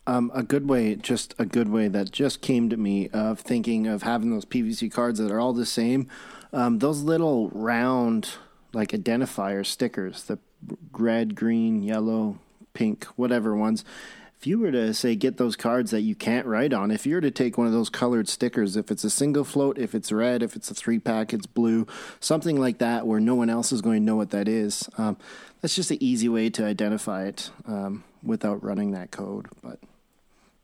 Um, 0.07 0.33
a 0.35 0.43
good 0.43 0.69
way, 0.69 0.95
just 0.97 1.35
a 1.39 1.45
good 1.45 1.69
way 1.69 1.89
that 1.89 2.11
just 2.11 2.41
came 2.41 2.71
to 2.71 2.77
me 2.77 3.09
of 3.11 3.41
thinking 3.41 3.87
of 3.87 4.03
having 4.03 4.31
those 4.31 4.45
PVC 4.45 4.91
cards 4.91 5.19
that 5.19 5.31
are 5.31 5.39
all 5.39 5.53
the 5.53 5.67
same. 5.67 6.09
Um, 6.53 6.79
those 6.79 7.03
little 7.03 7.51
round, 7.51 8.31
like 8.73 8.91
identifier 8.91 9.65
stickers, 9.65 10.25
the 10.25 10.39
red, 10.93 11.35
green, 11.35 11.83
yellow, 11.83 12.39
pink, 12.73 13.05
whatever 13.17 13.55
ones 13.55 13.85
if 14.41 14.47
you 14.47 14.59
were 14.59 14.73
to 14.73 14.95
say 14.95 15.15
get 15.15 15.37
those 15.37 15.55
cards 15.55 15.91
that 15.91 16.01
you 16.01 16.15
can't 16.15 16.47
write 16.47 16.73
on, 16.73 16.91
if 16.91 17.05
you 17.05 17.15
were 17.15 17.21
to 17.21 17.31
take 17.31 17.59
one 17.59 17.67
of 17.67 17.75
those 17.75 17.91
colored 17.91 18.27
stickers, 18.27 18.75
if 18.75 18.91
it's 18.91 19.05
a 19.05 19.11
single 19.11 19.45
float, 19.45 19.77
if 19.77 19.95
it's 19.95 20.11
red, 20.11 20.43
if 20.43 20.57
it's 20.57 20.71
a 20.71 20.75
three 20.75 20.99
pack, 20.99 21.35
it's 21.35 21.45
blue, 21.45 21.87
something 22.21 22.59
like 22.59 22.79
that, 22.79 23.07
where 23.07 23.21
no 23.21 23.35
one 23.35 23.51
else 23.51 23.71
is 23.71 23.83
going 23.83 24.01
to 24.01 24.07
know 24.07 24.17
what 24.17 24.31
that 24.31 24.49
is, 24.49 24.89
um, 24.97 25.19
that's 25.61 25.77
just 25.77 25.91
an 25.91 25.99
easy 26.01 26.27
way 26.27 26.49
to 26.49 26.65
identify 26.65 27.27
it 27.27 27.51
um, 27.67 28.03
without 28.23 28.65
running 28.65 28.93
that 28.93 29.11
code. 29.11 29.49
But 29.63 29.79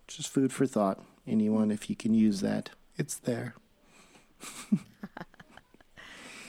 just 0.09 0.33
food 0.33 0.55
for 0.55 0.64
thought. 0.64 0.99
Anyone, 1.27 1.70
if 1.70 1.91
you 1.91 1.97
can 1.97 2.14
use 2.14 2.41
that, 2.41 2.70
it's 2.97 3.16
there. 3.16 3.57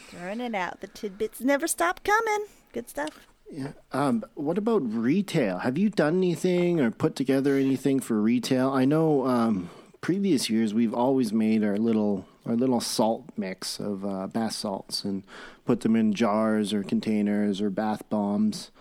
Throwing 0.07 0.39
it 0.39 0.55
out. 0.55 0.79
The 0.79 0.87
tidbits 0.87 1.41
never 1.41 1.67
stop 1.67 2.05
coming. 2.05 2.45
Good 2.71 2.89
stuff. 2.89 3.27
Yeah. 3.49 3.71
Um, 3.93 4.25
what 4.35 4.57
about 4.57 4.79
retail? 4.79 5.59
Have 5.59 5.77
you 5.77 5.89
done 5.89 6.17
anything 6.17 6.79
or 6.81 6.91
put 6.91 7.15
together 7.15 7.55
anything 7.55 7.99
for 7.99 8.21
retail? 8.21 8.69
I 8.69 8.85
know 8.85 9.25
um, 9.25 9.69
previous 10.01 10.49
years 10.49 10.73
we've 10.73 10.93
always 10.93 11.31
made 11.31 11.63
our 11.63 11.77
little 11.77 12.25
our 12.45 12.55
little 12.55 12.79
salt 12.79 13.25
mix 13.35 13.79
of 13.79 14.05
uh, 14.05 14.27
bath 14.27 14.53
salts 14.53 15.03
and 15.03 15.23
put 15.65 15.81
them 15.81 15.95
in 15.95 16.13
jars 16.13 16.73
or 16.73 16.81
containers 16.81 17.61
or 17.61 17.69
bath 17.69 18.01
bombs. 18.09 18.71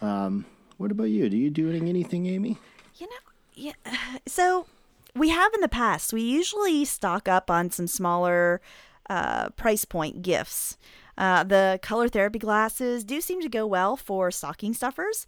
Um, 0.00 0.44
what 0.76 0.90
about 0.90 1.04
you? 1.04 1.28
Do 1.28 1.36
you 1.36 1.50
do 1.50 1.70
anything, 1.70 2.26
Amy? 2.26 2.58
You 2.96 3.06
know, 3.06 3.12
yeah. 3.54 3.72
So 4.26 4.66
we 5.14 5.28
have 5.28 5.54
in 5.54 5.60
the 5.60 5.68
past. 5.68 6.12
We 6.12 6.22
usually 6.22 6.84
stock 6.84 7.28
up 7.28 7.50
on 7.50 7.70
some 7.70 7.86
smaller 7.86 8.60
uh, 9.08 9.50
price 9.50 9.84
point 9.84 10.22
gifts. 10.22 10.76
Uh, 11.16 11.44
the 11.44 11.78
color 11.82 12.08
therapy 12.08 12.38
glasses 12.38 13.04
do 13.04 13.20
seem 13.20 13.40
to 13.42 13.48
go 13.48 13.66
well 13.66 13.96
for 13.96 14.30
stocking 14.30 14.74
stuffers. 14.74 15.26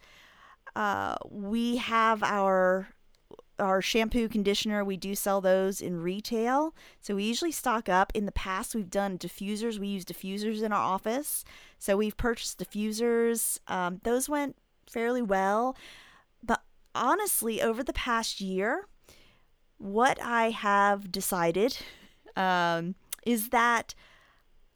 Uh, 0.75 1.17
we 1.31 1.77
have 1.77 2.23
our 2.23 2.89
our 3.61 3.81
shampoo 3.81 4.29
conditioner. 4.29 4.85
We 4.85 4.97
do 4.97 5.15
sell 5.15 5.41
those 5.41 5.81
in 5.81 6.01
retail. 6.01 6.75
So 7.01 7.15
we 7.15 7.23
usually 7.23 7.53
stock 7.53 7.89
up. 7.89 8.11
In 8.13 8.27
the 8.27 8.33
past 8.33 8.75
we've 8.75 8.91
done 8.91 9.17
diffusers. 9.17 9.79
We 9.79 9.87
use 9.87 10.05
diffusers 10.05 10.63
in 10.63 10.73
our 10.73 10.83
office. 10.83 11.45
So 11.79 11.97
we've 11.97 12.17
purchased 12.17 12.59
diffusers. 12.59 13.61
Um, 13.69 14.01
those 14.03 14.29
went 14.29 14.57
fairly 14.91 15.23
well. 15.23 15.77
But 16.43 16.63
honestly 16.95 17.61
over 17.63 17.83
the 17.83 17.93
past 17.93 18.41
year 18.41 18.87
what 19.79 20.21
i 20.23 20.51
have 20.51 21.11
decided 21.11 21.77
um, 22.37 22.95
is 23.27 23.49
that 23.51 23.95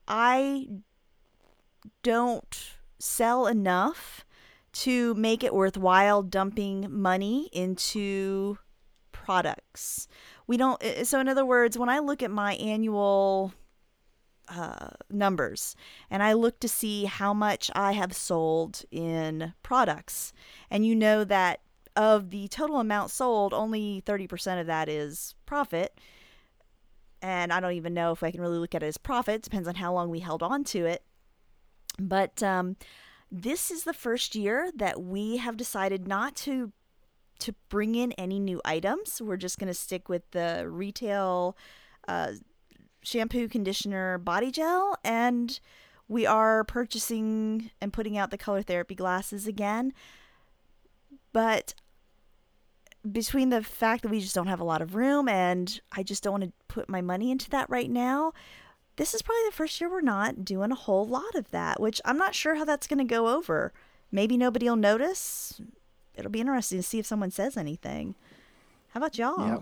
i 0.06 0.66
don't 2.02 2.76
sell 2.98 3.46
enough 3.46 4.24
to 4.72 5.14
make 5.14 5.42
it 5.42 5.54
worthwhile 5.54 6.22
dumping 6.22 6.86
money 6.90 7.48
into 7.52 8.58
products. 9.12 10.08
We 10.46 10.56
don't, 10.56 10.82
so 11.04 11.20
in 11.20 11.28
other 11.28 11.44
words, 11.44 11.78
when 11.78 11.88
I 11.88 11.98
look 11.98 12.22
at 12.22 12.30
my 12.30 12.54
annual 12.54 13.52
uh, 14.48 14.90
numbers 15.10 15.76
and 16.10 16.22
I 16.22 16.32
look 16.32 16.60
to 16.60 16.68
see 16.68 17.04
how 17.04 17.34
much 17.34 17.70
I 17.74 17.92
have 17.92 18.14
sold 18.14 18.82
in 18.90 19.52
products, 19.62 20.32
and 20.70 20.86
you 20.86 20.94
know 20.94 21.24
that 21.24 21.60
of 21.96 22.30
the 22.30 22.48
total 22.48 22.78
amount 22.78 23.10
sold, 23.10 23.52
only 23.52 24.02
30% 24.06 24.60
of 24.60 24.66
that 24.68 24.88
is 24.88 25.34
profit. 25.44 26.00
And 27.20 27.52
I 27.52 27.58
don't 27.58 27.72
even 27.72 27.92
know 27.92 28.12
if 28.12 28.22
I 28.22 28.30
can 28.30 28.40
really 28.40 28.58
look 28.58 28.74
at 28.74 28.84
it 28.84 28.86
as 28.86 28.96
profit. 28.96 29.42
Depends 29.42 29.66
on 29.66 29.74
how 29.74 29.92
long 29.92 30.08
we 30.08 30.20
held 30.20 30.42
on 30.42 30.62
to 30.64 30.86
it. 30.86 31.02
But 31.99 32.42
um, 32.42 32.76
this 33.30 33.70
is 33.70 33.84
the 33.84 33.92
first 33.92 34.34
year 34.34 34.70
that 34.76 35.03
we 35.03 35.38
have 35.38 35.57
decided 35.57 36.07
not 36.07 36.36
to 36.36 36.72
to 37.40 37.55
bring 37.68 37.94
in 37.94 38.11
any 38.12 38.40
new 38.40 38.61
items. 38.64 39.22
We're 39.22 39.36
just 39.36 39.61
going 39.61 39.68
to 39.68 39.74
stick 39.74 40.09
with 40.09 40.28
the 40.32 40.64
retail 40.68 41.57
uh, 42.09 42.32
shampoo, 43.03 43.46
conditioner, 43.49 44.18
body 44.18 44.51
gel, 44.51 44.96
and 45.05 45.61
we 46.09 46.26
are 46.26 46.64
purchasing 46.64 47.70
and 47.80 47.92
putting 47.92 48.18
out 48.18 48.30
the 48.30 48.38
color 48.38 48.62
therapy 48.62 48.96
glasses 48.96 49.46
again. 49.46 49.92
But 51.32 51.74
between 53.11 53.51
the 53.51 53.62
fact 53.62 54.03
that 54.03 54.09
we 54.09 54.20
just 54.20 54.34
don't 54.34 54.49
have 54.49 54.61
a 54.61 54.64
lot 54.64 54.82
of 54.82 54.94
room 54.94 55.28
and 55.28 55.80
I 55.92 56.03
just 56.03 56.22
don't 56.22 56.40
want 56.40 56.44
to 56.44 56.53
put 56.66 56.88
my 56.88 57.01
money 57.01 57.30
into 57.30 57.49
that 57.51 57.70
right 57.70 57.90
now, 57.90 58.32
this 58.99 59.14
is 59.14 59.22
probably 59.22 59.44
the 59.46 59.55
first 59.55 59.80
year 59.80 59.88
we're 59.88 60.01
not 60.01 60.44
doing 60.44 60.72
a 60.72 60.74
whole 60.74 61.07
lot 61.07 61.34
of 61.36 61.51
that, 61.53 61.80
which 61.80 62.01
I'm 62.05 62.18
not 62.18 62.34
sure 62.34 62.57
how 62.57 62.64
that's 62.64 62.88
going 62.88 62.99
to 62.99 63.05
go 63.05 63.28
over. 63.28 63.72
Maybe 64.11 64.36
nobody 64.36 64.68
will 64.68 64.76
notice. 64.76 65.61
It'll 66.16 66.32
be 66.32 66.40
interesting 66.40 66.80
to 66.80 66.82
see 66.82 66.99
if 66.99 67.07
someone 67.07 67.30
says 67.30 67.57
anything. 67.57 68.16
How 68.88 68.99
about 68.99 69.16
y'all? 69.16 69.46
Yeah. 69.46 69.59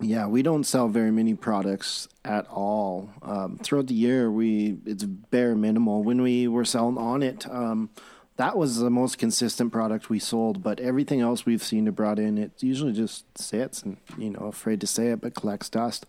Yeah, 0.00 0.26
we 0.26 0.42
don't 0.42 0.64
sell 0.64 0.88
very 0.88 1.10
many 1.10 1.34
products 1.34 2.08
at 2.24 2.46
all. 2.48 3.10
Um, 3.22 3.58
throughout 3.62 3.86
the 3.86 3.94
year, 3.94 4.30
we 4.30 4.78
it's 4.84 5.04
bare 5.04 5.54
minimal. 5.54 6.02
When 6.02 6.20
we 6.20 6.48
were 6.48 6.64
selling 6.64 6.96
Onnit, 6.96 7.52
um, 7.52 7.90
that 8.36 8.56
was 8.56 8.78
the 8.78 8.90
most 8.90 9.18
consistent 9.18 9.72
product 9.72 10.10
we 10.10 10.18
sold. 10.18 10.62
But 10.64 10.80
everything 10.80 11.20
else 11.20 11.46
we've 11.46 11.62
seen 11.62 11.84
to 11.86 11.92
brought 11.92 12.18
in, 12.18 12.38
it 12.38 12.60
usually 12.60 12.92
just 12.92 13.24
sits 13.38 13.82
and 13.82 13.98
you 14.18 14.30
know, 14.30 14.46
afraid 14.46 14.80
to 14.80 14.86
say 14.86 15.08
it, 15.08 15.20
but 15.20 15.34
collects 15.34 15.68
dust. 15.68 16.06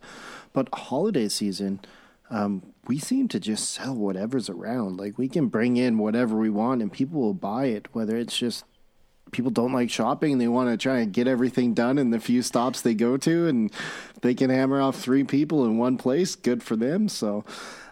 But 0.52 0.68
holiday 0.74 1.30
season, 1.30 1.82
um, 2.30 2.74
we 2.88 3.00
seem 3.00 3.28
to 3.30 3.40
just 3.40 3.70
sell 3.70 3.96
whatever's 3.96 4.50
around. 4.50 4.98
Like 4.98 5.18
we 5.18 5.28
can 5.28 5.48
bring 5.48 5.78
in 5.78 5.98
whatever 5.98 6.38
we 6.38 6.50
want 6.50 6.82
and 6.82 6.92
people 6.92 7.20
will 7.20 7.34
buy 7.34 7.66
it, 7.66 7.88
whether 7.94 8.18
it's 8.18 8.38
just 8.38 8.66
people 9.32 9.52
don't 9.52 9.74
like 9.74 9.90
shopping 9.90 10.34
and 10.34 10.42
they 10.42 10.48
want 10.48 10.70
to 10.70 10.78
try 10.78 11.00
and 11.00 11.14
get 11.14 11.28
everything 11.28 11.74
done 11.74 11.98
in 11.98 12.10
the 12.10 12.20
few 12.20 12.42
stops 12.42 12.82
they 12.82 12.94
go 12.94 13.18
to 13.18 13.48
and 13.48 13.72
they 14.22 14.34
can 14.34 14.50
hammer 14.50 14.82
off 14.82 15.00
three 15.00 15.24
people 15.24 15.66
in 15.66 15.78
one 15.78 15.98
place. 15.98 16.36
Good 16.36 16.64
for 16.64 16.76
them. 16.76 17.10
So, 17.10 17.46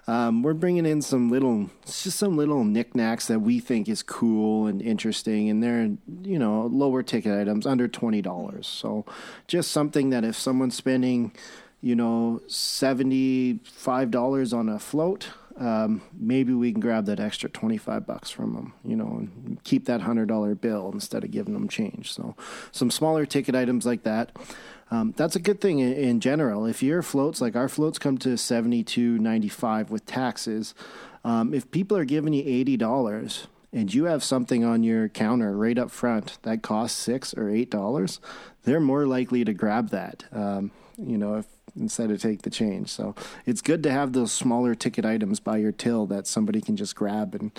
um, 0.09 0.41
we're 0.41 0.53
bringing 0.53 0.85
in 0.85 1.01
some 1.01 1.29
little, 1.29 1.69
just 1.85 2.17
some 2.17 2.37
little 2.37 2.63
knickknacks 2.63 3.27
that 3.27 3.39
we 3.39 3.59
think 3.59 3.89
is 3.89 4.01
cool 4.01 4.65
and 4.65 4.81
interesting, 4.81 5.49
and 5.49 5.61
they're 5.61 5.91
you 6.23 6.39
know 6.39 6.67
lower 6.67 7.03
ticket 7.03 7.37
items 7.37 7.67
under 7.67 7.89
twenty 7.89 8.21
dollars. 8.21 8.67
So, 8.67 9.05
just 9.47 9.69
something 9.69 10.09
that 10.11 10.23
if 10.23 10.37
someone's 10.37 10.77
spending 10.77 11.33
you 11.81 11.95
know, 11.95 12.41
$75 12.47 14.53
on 14.53 14.69
a 14.69 14.79
float, 14.79 15.29
um, 15.57 16.01
maybe 16.13 16.53
we 16.53 16.71
can 16.71 16.79
grab 16.79 17.05
that 17.05 17.19
extra 17.19 17.49
25 17.49 18.05
bucks 18.05 18.29
from 18.29 18.53
them, 18.53 18.73
you 18.83 18.95
know, 18.95 19.17
and 19.17 19.59
keep 19.63 19.85
that 19.85 20.01
$100 20.01 20.61
bill 20.61 20.91
instead 20.93 21.23
of 21.23 21.31
giving 21.31 21.53
them 21.53 21.67
change. 21.67 22.13
So, 22.13 22.35
some 22.71 22.91
smaller 22.91 23.25
ticket 23.25 23.55
items 23.55 23.85
like 23.85 24.03
that. 24.03 24.31
Um, 24.91 25.13
that's 25.17 25.35
a 25.35 25.39
good 25.39 25.59
thing 25.59 25.79
in, 25.79 25.93
in, 25.93 26.19
general. 26.19 26.65
If 26.65 26.83
your 26.83 27.01
floats, 27.01 27.41
like 27.41 27.55
our 27.55 27.67
floats 27.67 27.99
come 27.99 28.17
to 28.19 28.29
72.95 28.29 29.89
with 29.89 30.05
taxes, 30.05 30.73
um, 31.23 31.53
if 31.53 31.69
people 31.71 31.97
are 31.97 32.05
giving 32.05 32.33
you 32.33 32.43
$80 32.43 33.47
and 33.77 33.93
you 33.93 34.05
have 34.05 34.23
something 34.23 34.65
on 34.65 34.81
your 34.81 35.07
counter 35.07 35.55
right 35.55 35.77
up 35.77 35.91
front 35.91 36.39
that 36.41 36.63
costs 36.63 36.99
6 37.03 37.35
or 37.35 37.43
$8, 37.43 38.19
they're 38.63 38.79
more 38.79 39.05
likely 39.05 39.45
to 39.45 39.53
grab 39.53 39.89
that. 39.89 40.23
Um, 40.31 40.71
you 40.97 41.15
know, 41.15 41.35
if 41.35 41.45
instead 41.79 42.09
of 42.09 42.19
take 42.19 42.41
the 42.41 42.49
change. 42.49 42.89
So 42.89 43.13
it's 43.45 43.61
good 43.61 43.83
to 43.83 43.91
have 43.91 44.13
those 44.13 44.31
smaller 44.31 44.73
ticket 44.73 45.05
items 45.05 45.39
by 45.39 45.57
your 45.57 45.71
till 45.71 46.07
that 46.07 46.25
somebody 46.25 46.59
can 46.59 46.75
just 46.75 46.95
grab 46.95 47.35
and, 47.35 47.51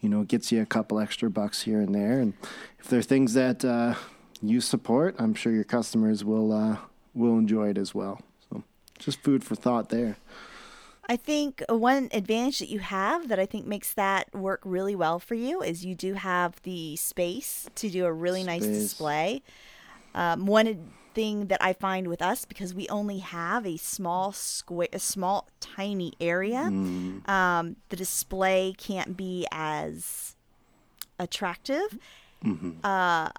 you 0.00 0.08
know, 0.08 0.22
gets 0.22 0.52
you 0.52 0.62
a 0.62 0.66
couple 0.66 1.00
extra 1.00 1.28
bucks 1.28 1.62
here 1.62 1.80
and 1.80 1.92
there. 1.92 2.20
And 2.20 2.34
if 2.78 2.86
there 2.86 3.00
are 3.00 3.02
things 3.02 3.34
that 3.34 3.64
uh, 3.64 3.94
you 4.40 4.60
support, 4.60 5.16
I'm 5.18 5.34
sure 5.34 5.50
your 5.50 5.64
customers 5.64 6.24
will 6.24 6.52
uh, 6.52 6.76
will 7.14 7.36
enjoy 7.36 7.70
it 7.70 7.78
as 7.78 7.92
well. 7.92 8.20
So 8.48 8.62
just 9.00 9.18
food 9.24 9.42
for 9.42 9.56
thought 9.56 9.88
there. 9.88 10.18
I 11.08 11.16
think 11.16 11.62
one 11.68 12.08
advantage 12.12 12.58
that 12.60 12.68
you 12.68 12.78
have 12.78 13.28
that 13.28 13.38
I 13.38 13.46
think 13.46 13.66
makes 13.66 13.92
that 13.94 14.34
work 14.34 14.60
really 14.64 14.96
well 14.96 15.18
for 15.18 15.34
you 15.34 15.62
is 15.62 15.84
you 15.84 15.94
do 15.94 16.14
have 16.14 16.60
the 16.62 16.96
space 16.96 17.68
to 17.76 17.90
do 17.90 18.06
a 18.06 18.12
really 18.12 18.42
space. 18.42 18.62
nice 18.62 18.68
display. 18.70 19.42
Um, 20.14 20.46
one 20.46 20.90
thing 21.14 21.46
that 21.46 21.62
I 21.62 21.72
find 21.72 22.08
with 22.08 22.20
us 22.20 22.44
because 22.44 22.74
we 22.74 22.88
only 22.88 23.18
have 23.18 23.66
a 23.66 23.76
small 23.76 24.32
square, 24.32 24.88
a 24.92 24.98
small 24.98 25.48
tiny 25.60 26.12
area. 26.20 26.68
Mm. 26.70 27.28
Um, 27.28 27.76
the 27.88 27.96
display 27.96 28.74
can't 28.76 29.16
be 29.16 29.46
as 29.52 30.36
attractive. 31.18 31.98
Mm-hmm. 32.44 32.84
Uh, 32.84 33.30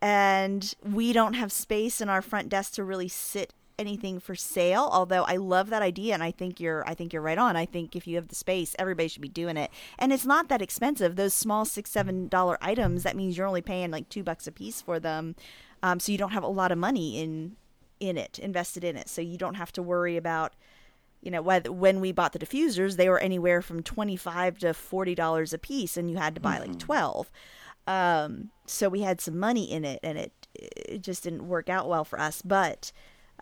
and 0.00 0.74
we 0.82 1.12
don't 1.12 1.34
have 1.34 1.50
space 1.50 2.00
in 2.00 2.08
our 2.08 2.22
front 2.22 2.48
desk 2.48 2.74
to 2.74 2.84
really 2.84 3.08
sit 3.08 3.52
anything 3.78 4.20
for 4.20 4.34
sale 4.34 4.88
although 4.92 5.24
i 5.24 5.36
love 5.36 5.68
that 5.70 5.82
idea 5.82 6.14
and 6.14 6.22
i 6.22 6.30
think 6.30 6.60
you're 6.60 6.86
i 6.88 6.94
think 6.94 7.12
you're 7.12 7.22
right 7.22 7.38
on. 7.38 7.56
I 7.56 7.66
think 7.66 7.96
if 7.96 8.06
you 8.06 8.16
have 8.16 8.28
the 8.28 8.34
space 8.34 8.76
everybody 8.78 9.08
should 9.08 9.22
be 9.22 9.28
doing 9.28 9.56
it. 9.56 9.70
And 9.98 10.12
it's 10.12 10.26
not 10.26 10.48
that 10.48 10.62
expensive. 10.62 11.16
Those 11.16 11.34
small 11.34 11.64
six 11.64 11.90
seven 11.90 12.28
dollar 12.28 12.58
items 12.60 13.02
that 13.02 13.16
means 13.16 13.36
you're 13.36 13.46
only 13.46 13.62
paying 13.62 13.90
like 13.90 14.08
two 14.08 14.22
bucks 14.22 14.46
a 14.46 14.52
piece 14.52 14.80
for 14.80 15.00
them 15.00 15.34
um, 15.82 16.00
so 16.00 16.12
you 16.12 16.18
don't 16.18 16.32
have 16.32 16.42
a 16.42 16.48
lot 16.48 16.72
of 16.72 16.78
money 16.78 17.20
in 17.20 17.56
in 18.00 18.16
it 18.16 18.38
invested 18.38 18.84
in 18.84 18.96
it. 18.96 19.08
So 19.08 19.20
you 19.22 19.36
don't 19.36 19.54
have 19.54 19.72
to 19.72 19.82
worry 19.82 20.16
about 20.16 20.54
you 21.22 21.30
know 21.30 21.42
whether, 21.42 21.72
when 21.72 22.00
we 22.00 22.12
bought 22.12 22.32
the 22.32 22.38
diffusers 22.38 22.96
they 22.96 23.08
were 23.08 23.18
anywhere 23.18 23.62
from 23.62 23.82
25 23.82 24.58
to 24.58 24.74
40 24.74 25.14
dollars 25.14 25.52
a 25.52 25.58
piece 25.58 25.96
and 25.96 26.10
you 26.10 26.16
had 26.18 26.34
to 26.34 26.40
buy 26.40 26.58
mm-hmm. 26.58 26.72
like 26.72 26.78
12 26.78 27.30
um, 27.86 28.50
so 28.66 28.88
we 28.88 29.00
had 29.00 29.20
some 29.20 29.38
money 29.38 29.70
in 29.70 29.84
it 29.84 30.00
and 30.02 30.18
it 30.18 30.32
it 30.54 31.02
just 31.02 31.24
didn't 31.24 31.48
work 31.48 31.68
out 31.68 31.88
well 31.88 32.04
for 32.04 32.18
us. 32.18 32.42
But 32.42 32.92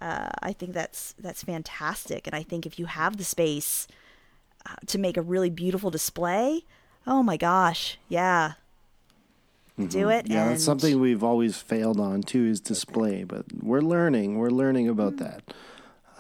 uh, 0.02 0.30
I 0.42 0.52
think 0.52 0.72
that's 0.72 1.14
that's 1.24 1.42
fantastic 1.44 2.26
and 2.26 2.34
I 2.40 2.42
think 2.42 2.66
if 2.66 2.74
you 2.78 2.86
have 2.86 3.16
the 3.16 3.24
space 3.24 3.86
uh, 4.66 4.74
to 4.86 4.98
make 4.98 5.16
a 5.16 5.22
really 5.22 5.50
beautiful 5.50 5.90
display 5.90 6.64
oh 7.06 7.22
my 7.22 7.36
gosh 7.36 7.98
yeah 8.08 8.54
mm-hmm. 9.78 9.88
do 9.88 10.08
it. 10.08 10.26
Yeah, 10.28 10.42
and... 10.42 10.50
that's 10.50 10.64
something 10.64 11.00
we've 11.00 11.24
always 11.24 11.56
failed 11.56 12.00
on 12.00 12.22
too 12.22 12.44
is 12.44 12.60
display, 12.60 13.24
but 13.24 13.44
we're 13.62 13.80
learning. 13.80 14.38
We're 14.38 14.50
learning 14.62 14.88
about 14.88 15.16
mm-hmm. 15.16 15.24
that. 15.24 15.54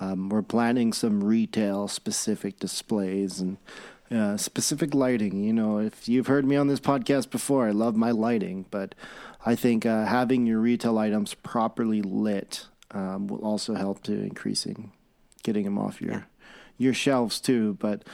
Um, 0.00 0.28
we're 0.30 0.42
planning 0.42 0.92
some 0.92 1.22
retail 1.22 1.88
specific 1.88 2.58
displays 2.58 3.40
and 3.40 3.58
Uh, 4.12 4.36
specific 4.36 4.94
lighting, 4.94 5.42
you 5.42 5.54
know, 5.54 5.80
if 5.80 6.06
you've 6.06 6.28
heard 6.28 6.44
me 6.44 6.54
on 6.54 6.68
this 6.68 6.80
podcast 6.80 7.30
before, 7.30 7.66
I 7.66 7.72
love 7.72 7.96
my 7.96 8.10
lighting, 8.12 8.66
but 8.70 8.94
I 9.46 9.56
think 9.56 9.86
uh, 9.86 10.04
having 10.04 10.44
your 10.44 10.60
retail 10.60 10.98
items 10.98 11.32
properly 11.32 12.02
lit 12.02 12.68
um, 12.92 13.26
will 13.26 13.44
also 13.44 13.74
help 13.74 14.02
to 14.04 14.12
increasing 14.12 14.92
getting 15.42 15.64
them 15.64 15.78
off 15.78 16.00
your 16.00 16.26
your 16.78 16.94
shelves 16.94 17.40
too. 17.40 17.74
But 17.80 18.04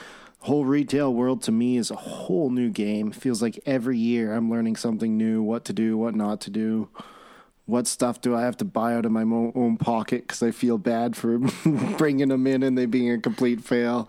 whole 0.41 0.65
retail 0.65 1.13
world 1.13 1.43
to 1.43 1.53
me 1.53 1.77
is 1.77 1.91
a 1.91 1.97
whole 1.97 2.51
new 2.51 2.71
game. 2.71 3.11
Feels 3.13 3.43
like 3.43 3.59
every 3.67 3.99
year 3.99 4.35
I'm 4.35 4.51
learning 4.51 4.77
something 4.77 5.17
new, 5.17 5.43
what 5.43 5.65
to 5.67 5.73
do, 5.73 5.97
what 5.97 6.15
not 6.15 6.41
to 6.43 6.51
do. 6.51 6.89
What 7.67 7.87
stuff 7.87 8.23
do 8.23 8.35
I 8.35 8.43
have 8.43 8.57
to 8.59 8.65
buy 8.65 8.95
out 8.95 9.05
of 9.05 9.13
my 9.13 9.25
mo- 9.25 9.53
own 9.55 9.77
pocket 9.77 10.23
because 10.23 10.43
I 10.43 10.53
feel 10.53 10.79
bad 10.79 11.17
for 11.17 11.39
bringing 11.99 12.29
them 12.29 12.47
in 12.47 12.63
and 12.63 12.79
they 12.79 12.87
being 12.87 13.11
a 13.11 13.19
complete 13.19 13.63
fail. 13.63 14.09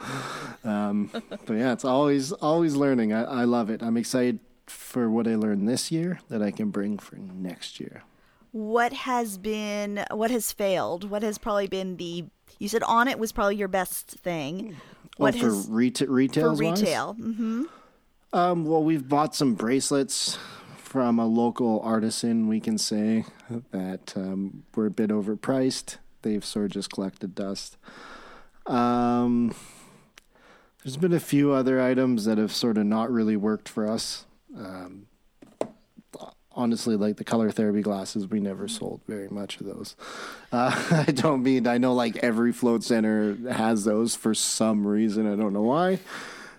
Um, 0.63 1.09
but 1.11 1.55
yeah, 1.55 1.74
it's 1.74 1.84
always 1.84 2.32
always 2.32 2.76
learning. 2.76 3.11
I, 3.11 3.24
I 3.24 3.43
love 3.43 3.70
it. 3.70 3.84
I'm 3.84 3.97
excited 3.97 4.39
for 4.67 5.09
what 5.09 5.28
I 5.28 5.36
learned 5.36 5.67
this 5.67 5.91
year 5.91 6.22
that 6.30 6.41
I 6.41 6.51
can 6.51 6.70
bring 6.70 6.97
for 6.99 7.17
next 7.17 7.82
year. 7.82 8.03
What 8.51 8.93
has 8.93 9.37
been, 9.37 10.05
what 10.11 10.31
has 10.31 10.51
failed? 10.51 11.09
What 11.09 11.23
has 11.23 11.37
probably 11.37 11.67
been 11.67 11.97
the, 11.97 12.25
you 12.57 12.67
said 12.67 12.83
on 12.83 13.07
it 13.07 13.19
was 13.19 13.31
probably 13.31 13.55
your 13.55 13.67
best 13.67 14.07
thing. 14.07 14.77
What 15.17 15.35
well, 15.35 15.43
for 15.43 15.55
has, 15.55 15.67
reta- 15.67 16.09
retail? 16.09 16.55
for 16.55 16.59
retail? 16.59 17.15
Mm-hmm. 17.19 17.63
Um, 18.31 18.65
well, 18.65 18.83
we've 18.83 19.07
bought 19.07 19.35
some 19.35 19.55
bracelets 19.55 20.37
from 20.77 21.19
a 21.19 21.25
local 21.25 21.79
artisan, 21.81 22.47
we 22.47 22.59
can 22.59 22.77
say, 22.77 23.25
that 23.71 24.13
um, 24.15 24.63
were 24.75 24.87
a 24.87 24.91
bit 24.91 25.11
overpriced. 25.11 25.97
They've 26.21 26.43
sort 26.43 26.65
of 26.65 26.71
just 26.71 26.91
collected 26.91 27.35
dust. 27.35 27.77
Um, 28.65 29.53
there's 30.83 30.97
been 30.97 31.13
a 31.13 31.19
few 31.19 31.51
other 31.51 31.81
items 31.81 32.25
that 32.25 32.37
have 32.37 32.51
sort 32.51 32.77
of 32.77 32.85
not 32.85 33.11
really 33.11 33.35
worked 33.35 33.69
for 33.69 33.87
us. 33.87 34.25
Um, 34.57 35.07
honestly, 36.60 36.97
like 36.97 37.16
the 37.16 37.24
color 37.24 37.49
therapy 37.49 37.82
glasses, 37.82 38.28
we 38.28 38.41
never 38.41 38.68
sold 38.68 38.99
very 39.07 39.30
much 39.30 39.60
of 39.60 39.66
those. 39.66 39.95
Uh, 40.51 41.03
I 41.07 41.12
don't 41.12 41.43
mean, 41.43 41.68
I 41.68 41.78
know 41.78 41.93
like 41.93 42.18
every 42.18 42.51
float 42.51 42.84
center 42.84 43.36
has 43.51 43.84
those 43.84 44.16
for 44.16 44.34
some 44.34 44.88
reason. 44.88 45.32
I 45.32 45.36
don't 45.36 45.53
know 45.53 45.62
why. 45.62 45.99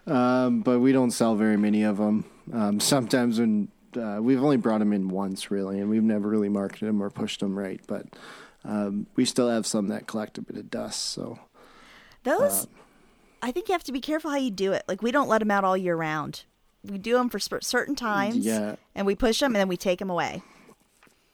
Um, 0.07 0.61
but 0.61 0.79
we 0.79 0.93
don't 0.93 1.11
sell 1.11 1.35
very 1.35 1.57
many 1.57 1.83
of 1.83 1.97
them. 1.97 2.25
Um, 2.53 2.79
sometimes 2.95 3.41
when 3.41 3.67
uh, 3.97 4.19
we've 4.21 4.41
only 4.41 4.59
brought 4.59 4.79
them 4.79 4.93
in 4.93 5.09
once, 5.09 5.51
really, 5.51 5.81
and 5.81 5.91
we've 5.91 6.05
never 6.05 6.29
really 6.29 6.49
marketed 6.49 6.89
them 6.89 7.03
or 7.03 7.11
pushed 7.11 7.41
them 7.41 7.59
right. 7.59 7.81
But 7.89 8.07
um, 8.65 9.07
we 9.17 9.25
still 9.25 9.49
have 9.49 9.67
some 9.67 9.89
that 9.89 10.07
collect 10.07 10.39
a 10.39 10.43
bit 10.43 10.57
of 10.57 10.71
dust. 10.71 11.07
So 11.07 11.41
those, 12.23 12.69
I 13.43 13.51
think 13.51 13.69
you 13.69 13.73
have 13.73 13.83
to 13.85 13.93
be 13.93 14.01
careful 14.01 14.31
how 14.31 14.37
you 14.37 14.53
do 14.53 14.73
it. 14.73 14.85
Like 14.87 15.03
we 15.03 15.11
don't 15.11 15.29
let 15.29 15.41
them 15.41 15.51
out 15.51 15.65
all 15.65 15.77
year 15.77 15.97
round. 15.97 16.45
We 16.85 16.99
do 16.99 17.15
them 17.15 17.29
for 17.29 17.39
certain 17.39 17.95
times, 17.95 18.39
Yeah. 18.39 18.77
and 18.95 19.07
we 19.07 19.15
push 19.15 19.41
them, 19.41 19.49
and 19.55 19.57
then 19.61 19.69
we 19.69 19.77
take 19.77 19.99
them 19.99 20.11
away. 20.11 20.43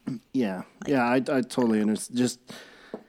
Yeah, 0.33 0.61
yeah, 0.85 1.03
I, 1.03 1.15
I 1.15 1.41
totally 1.41 1.81
understand. 1.81 2.17
Just 2.17 2.39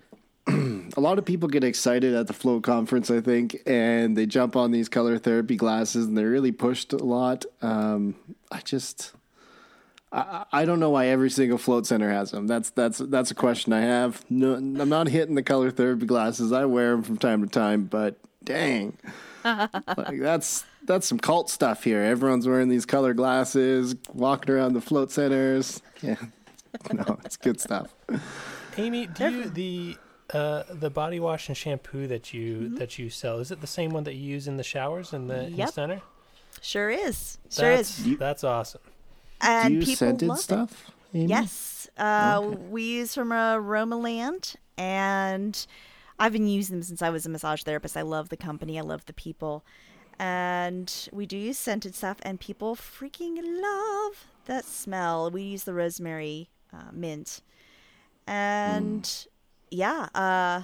a 0.48 1.00
lot 1.00 1.18
of 1.18 1.24
people 1.24 1.48
get 1.48 1.62
excited 1.62 2.14
at 2.14 2.26
the 2.26 2.32
float 2.32 2.62
conference, 2.64 3.10
I 3.10 3.20
think, 3.20 3.60
and 3.66 4.16
they 4.16 4.26
jump 4.26 4.56
on 4.56 4.70
these 4.72 4.88
color 4.88 5.16
therapy 5.18 5.54
glasses, 5.56 6.06
and 6.06 6.16
they're 6.18 6.28
really 6.30 6.52
pushed 6.52 6.92
a 6.92 6.96
lot. 6.96 7.44
Um, 7.62 8.16
I 8.50 8.60
just, 8.60 9.12
I, 10.10 10.44
I 10.52 10.64
don't 10.64 10.80
know 10.80 10.90
why 10.90 11.06
every 11.06 11.30
single 11.30 11.58
float 11.58 11.86
center 11.86 12.10
has 12.10 12.30
them. 12.32 12.46
That's 12.46 12.70
that's 12.70 12.98
that's 12.98 13.30
a 13.30 13.34
question 13.34 13.72
I 13.72 13.82
have. 13.82 14.24
No, 14.30 14.54
I'm 14.54 14.88
not 14.88 15.08
hitting 15.08 15.34
the 15.36 15.42
color 15.42 15.70
therapy 15.70 16.06
glasses. 16.06 16.50
I 16.50 16.64
wear 16.64 16.92
them 16.92 17.02
from 17.04 17.18
time 17.18 17.42
to 17.42 17.48
time, 17.48 17.84
but 17.84 18.16
dang, 18.42 18.96
like 19.44 20.18
that's 20.20 20.64
that's 20.88 21.06
some 21.06 21.18
cult 21.20 21.48
stuff 21.50 21.84
here. 21.84 22.02
Everyone's 22.02 22.48
wearing 22.48 22.68
these 22.68 22.84
color 22.86 23.14
glasses, 23.14 23.94
walking 24.12 24.52
around 24.52 24.72
the 24.72 24.80
float 24.80 25.12
centers. 25.12 25.80
Yeah, 26.02 26.16
no, 26.92 27.18
it's 27.24 27.36
good 27.36 27.60
stuff. 27.60 27.94
Amy, 28.76 29.06
do 29.06 29.30
you 29.30 29.44
the 29.50 29.96
uh, 30.34 30.64
the 30.70 30.90
body 30.90 31.20
wash 31.20 31.48
and 31.48 31.56
shampoo 31.56 32.06
that 32.08 32.34
you 32.34 32.70
that 32.78 32.98
you 32.98 33.08
sell 33.10 33.38
is 33.38 33.50
it 33.50 33.60
the 33.60 33.66
same 33.66 33.90
one 33.90 34.04
that 34.04 34.14
you 34.14 34.24
use 34.24 34.46
in 34.48 34.56
the 34.56 34.62
showers 34.64 35.12
in 35.12 35.28
the, 35.28 35.44
in 35.44 35.52
the 35.52 35.58
Yep. 35.58 35.70
center? 35.70 36.02
Sure 36.60 36.90
is, 36.90 37.38
sure 37.50 37.76
That's, 37.76 38.04
is, 38.04 38.18
That's 38.18 38.42
awesome. 38.44 38.80
and 39.40 39.68
Do 39.68 39.74
you 39.74 39.80
people 39.80 39.94
scented 39.96 40.28
love 40.28 40.40
stuff? 40.40 40.90
Amy? 41.14 41.26
Yes, 41.26 41.88
uh, 41.96 42.42
we 42.68 42.82
use 42.82 43.14
from 43.14 43.30
uh, 43.32 43.56
Roma 43.58 43.96
Land, 43.96 44.54
and 44.76 45.66
I've 46.18 46.32
been 46.32 46.48
using 46.48 46.76
them 46.76 46.82
since 46.82 47.00
I 47.00 47.10
was 47.10 47.24
a 47.26 47.28
massage 47.28 47.62
therapist. 47.62 47.96
I 47.96 48.02
love 48.02 48.28
the 48.28 48.36
company, 48.36 48.78
I 48.78 48.82
love 48.82 49.04
the 49.06 49.12
people, 49.12 49.64
and 50.18 51.08
we 51.12 51.26
do 51.26 51.36
use 51.36 51.58
scented 51.58 51.94
stuff, 51.94 52.18
and 52.22 52.40
people 52.40 52.76
freaking 52.76 53.38
love 53.42 54.26
that 54.46 54.64
smell. 54.64 55.30
We 55.30 55.42
use 55.42 55.64
the 55.64 55.74
rosemary 55.74 56.50
uh, 56.72 56.90
mint, 56.92 57.42
and 58.26 59.26
yeah, 59.70 60.08
uh, 60.14 60.62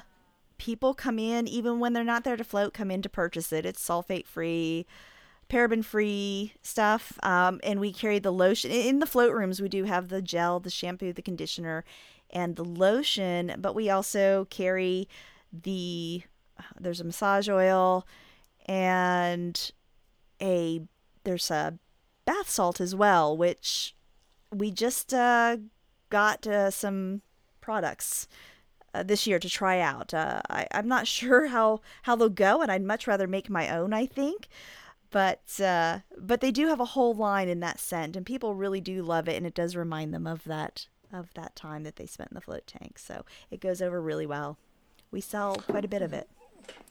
people 0.59 0.95
come 0.95 1.19
in 1.19 1.47
even 1.49 1.79
when 1.81 1.93
they're 1.93 2.05
not 2.05 2.25
there 2.25 2.37
to 2.37 2.45
float, 2.45 2.75
come 2.75 2.91
in 2.91 3.03
to 3.03 3.09
purchase 3.09 3.53
it. 3.53 3.67
It's 3.67 3.87
sulfate 3.87 4.27
free 4.27 4.87
paraben 5.49 5.85
free 5.85 6.55
stuff 6.63 7.19
um, 7.23 7.61
and 7.63 7.79
we 7.81 7.93
carry 7.93 8.19
the 8.19 8.33
lotion 8.33 8.71
in 8.71 8.99
the 8.99 9.07
float 9.07 9.33
rooms 9.33 9.61
we 9.61 9.69
do 9.69 9.85
have 9.85 10.09
the 10.09 10.23
gel 10.23 10.59
the 10.59 10.71
shampoo 10.71 11.13
the 11.13 11.23
conditioner 11.23 11.85
and 12.31 12.57
the 12.57 12.65
lotion 12.65 13.55
but 13.59 13.75
we 13.75 13.91
also 13.91 14.47
carry 14.51 15.09
the 15.53 16.23
there's 16.81 17.01
a 17.01 17.05
massage 17.05 17.49
oil 17.49 18.07
and 18.67 19.71
a 20.41 20.83
there's 21.25 21.51
a 21.51 21.79
bath 22.25 22.49
salt 22.49 22.81
as 22.81 22.95
well 22.95 23.37
which 23.37 23.95
we 24.51 24.71
just 24.71 25.13
uh, 25.13 25.57
got 26.11 26.47
uh, 26.47 26.71
some 26.71 27.23
products 27.61 28.29
uh, 28.95 29.03
this 29.03 29.27
year 29.27 29.39
to 29.39 29.49
try 29.49 29.81
out. 29.81 30.15
Uh, 30.15 30.41
I, 30.49 30.67
I'm 30.73 30.89
not 30.89 31.07
sure 31.19 31.49
how, 31.49 31.81
how 32.03 32.17
they'll 32.17 32.29
go, 32.29 32.63
and 32.63 32.71
I'd 32.71 32.83
much 32.83 33.07
rather 33.07 33.27
make 33.27 33.51
my 33.51 33.69
own. 33.69 33.93
I 33.93 34.07
think, 34.07 34.49
but 35.11 35.61
uh, 35.61 36.01
but 36.17 36.41
they 36.41 36.51
do 36.51 36.69
have 36.69 36.81
a 36.81 36.87
whole 36.87 37.15
line 37.15 37.49
in 37.49 37.61
that 37.61 37.81
scent, 37.81 38.17
and 38.17 38.25
people 38.25 38.55
really 38.55 38.81
do 38.81 39.03
love 39.03 39.29
it, 39.29 39.37
and 39.37 39.47
it 39.47 39.55
does 39.55 39.77
remind 39.77 40.15
them 40.15 40.27
of 40.27 40.45
that 40.45 40.87
of 41.13 41.33
that 41.35 41.55
time 41.55 41.85
that 41.85 41.97
they 41.97 42.07
spent 42.07 42.31
in 42.31 42.35
the 42.35 42.41
float 42.41 42.67
tank. 42.67 42.99
So 42.99 43.25
it 43.51 43.61
goes 43.61 43.83
over 43.83 44.01
really 44.01 44.27
well. 44.27 44.59
We 45.11 45.21
sell 45.21 45.57
quite 45.57 45.85
a 45.85 45.89
bit 45.89 46.03
of 46.03 46.13
it. 46.13 46.29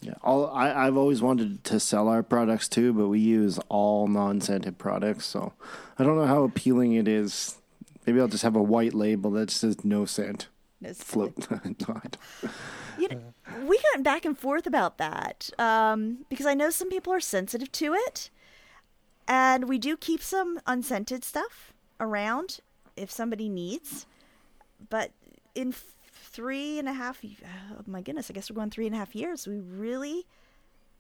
Yeah, 0.02 0.16
all 0.22 0.48
I, 0.50 0.88
I've 0.88 0.98
always 0.98 1.22
wanted 1.22 1.64
to 1.66 1.80
sell 1.80 2.08
our 2.10 2.24
products 2.24 2.68
too, 2.68 2.92
but 2.94 3.08
we 3.08 3.20
use 3.20 3.60
all 3.70 4.08
non-scented 4.08 4.78
products, 4.78 5.26
so 5.26 5.54
I 5.98 6.04
don't 6.04 6.18
know 6.18 6.26
how 6.26 6.44
appealing 6.44 6.94
it 6.94 7.08
is. 7.08 7.58
Maybe 8.06 8.20
I'll 8.20 8.28
just 8.28 8.44
have 8.44 8.56
a 8.56 8.62
white 8.62 8.94
label 8.94 9.32
that 9.32 9.50
says 9.50 9.86
no 9.86 10.06
scent. 10.06 10.48
No, 10.82 10.94
Float. 10.94 11.50
no, 11.52 11.60
I 11.64 11.70
don't. 11.78 12.18
You 13.00 13.08
know, 13.10 13.22
we 13.66 13.80
got 13.94 14.04
back 14.04 14.26
and 14.26 14.38
forth 14.38 14.68
about 14.68 14.98
that 14.98 15.50
um, 15.58 16.26
because 16.30 16.46
I 16.46 16.54
know 16.54 16.70
some 16.70 16.90
people 16.90 17.14
are 17.14 17.22
sensitive 17.22 17.72
to 17.74 17.94
it, 17.94 18.30
and 19.28 19.70
we 19.70 19.78
do 19.78 19.96
keep 19.96 20.22
some 20.22 20.60
unscented 20.68 21.24
stuff 21.24 21.74
around 22.00 22.60
if 22.98 23.10
somebody 23.10 23.48
needs. 23.48 24.06
But 24.90 25.12
in 25.56 25.74
three 26.34 26.80
and 26.80 26.90
a 26.90 26.94
half, 26.94 27.24
oh 27.24 27.82
my 27.86 28.02
goodness, 28.02 28.30
I 28.30 28.34
guess 28.34 28.50
we're 28.50 28.56
going 28.56 28.72
three 28.72 28.88
and 28.88 28.96
a 28.96 28.98
half 28.98 29.16
years. 29.16 29.48
We 29.48 29.60
really, 29.60 30.26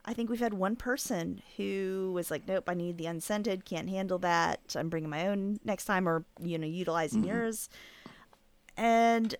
I 0.05 0.13
think 0.13 0.29
we've 0.29 0.39
had 0.39 0.53
one 0.53 0.75
person 0.75 1.41
who 1.57 2.11
was 2.13 2.31
like, 2.31 2.47
"Nope, 2.47 2.69
I 2.69 2.75
need 2.75 2.97
the 2.97 3.07
unscented. 3.07 3.65
Can't 3.65 3.89
handle 3.89 4.19
that. 4.19 4.75
I'm 4.77 4.89
bringing 4.89 5.09
my 5.09 5.27
own 5.27 5.59
next 5.65 5.85
time, 5.85 6.07
or 6.07 6.23
you 6.41 6.57
know, 6.57 6.67
utilizing 6.67 7.21
mm-hmm. 7.21 7.31
yours." 7.31 7.69
And 8.77 9.35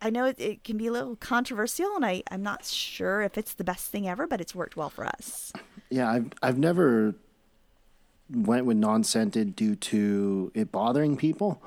I 0.00 0.10
know 0.10 0.26
it, 0.26 0.38
it 0.38 0.64
can 0.64 0.76
be 0.76 0.88
a 0.88 0.92
little 0.92 1.16
controversial, 1.16 1.94
and 1.96 2.04
I, 2.04 2.22
I'm 2.30 2.42
not 2.42 2.64
sure 2.64 3.22
if 3.22 3.38
it's 3.38 3.54
the 3.54 3.64
best 3.64 3.90
thing 3.90 4.08
ever, 4.08 4.26
but 4.26 4.40
it's 4.40 4.54
worked 4.54 4.76
well 4.76 4.90
for 4.90 5.06
us. 5.06 5.52
Yeah, 5.90 6.10
I've 6.10 6.30
I've 6.42 6.58
never 6.58 7.14
went 8.30 8.66
with 8.66 8.76
non-scented 8.76 9.54
due 9.54 9.76
to 9.76 10.50
it 10.54 10.72
bothering 10.72 11.16
people. 11.16 11.62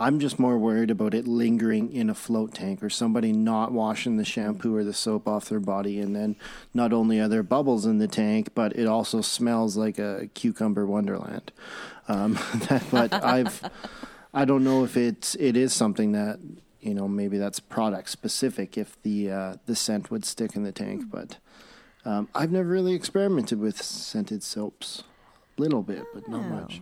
I'm 0.00 0.18
just 0.18 0.38
more 0.38 0.56
worried 0.56 0.90
about 0.90 1.12
it 1.12 1.28
lingering 1.28 1.92
in 1.92 2.08
a 2.08 2.14
float 2.14 2.54
tank 2.54 2.82
or 2.82 2.88
somebody 2.88 3.32
not 3.32 3.70
washing 3.70 4.16
the 4.16 4.24
shampoo 4.24 4.74
or 4.74 4.82
the 4.82 4.94
soap 4.94 5.28
off 5.28 5.50
their 5.50 5.60
body, 5.60 6.00
and 6.00 6.16
then 6.16 6.36
not 6.72 6.94
only 6.94 7.20
are 7.20 7.28
there 7.28 7.42
bubbles 7.42 7.84
in 7.84 7.98
the 7.98 8.08
tank, 8.08 8.48
but 8.54 8.74
it 8.76 8.86
also 8.86 9.20
smells 9.20 9.76
like 9.76 9.98
a 9.98 10.30
cucumber 10.32 10.86
wonderland. 10.86 11.52
Um, 12.08 12.38
but 12.90 13.12
I've 13.12 13.70
I 14.32 14.46
don't 14.46 14.64
know 14.64 14.84
if 14.84 14.96
it's 14.96 15.34
it 15.34 15.54
is 15.54 15.74
something 15.74 16.12
that 16.12 16.38
you 16.80 16.94
know 16.94 17.06
maybe 17.06 17.36
that's 17.36 17.60
product 17.60 18.08
specific 18.08 18.78
if 18.78 19.00
the 19.02 19.30
uh, 19.30 19.56
the 19.66 19.76
scent 19.76 20.10
would 20.10 20.24
stick 20.24 20.56
in 20.56 20.64
the 20.64 20.72
tank, 20.72 21.04
but. 21.10 21.36
Um, 22.02 22.28
I've 22.34 22.50
never 22.50 22.66
really 22.66 22.94
experimented 22.94 23.60
with 23.60 23.82
scented 23.82 24.42
soaps. 24.42 25.02
Little 25.58 25.82
bit, 25.82 26.02
but 26.14 26.26
not 26.30 26.46
much. 26.46 26.80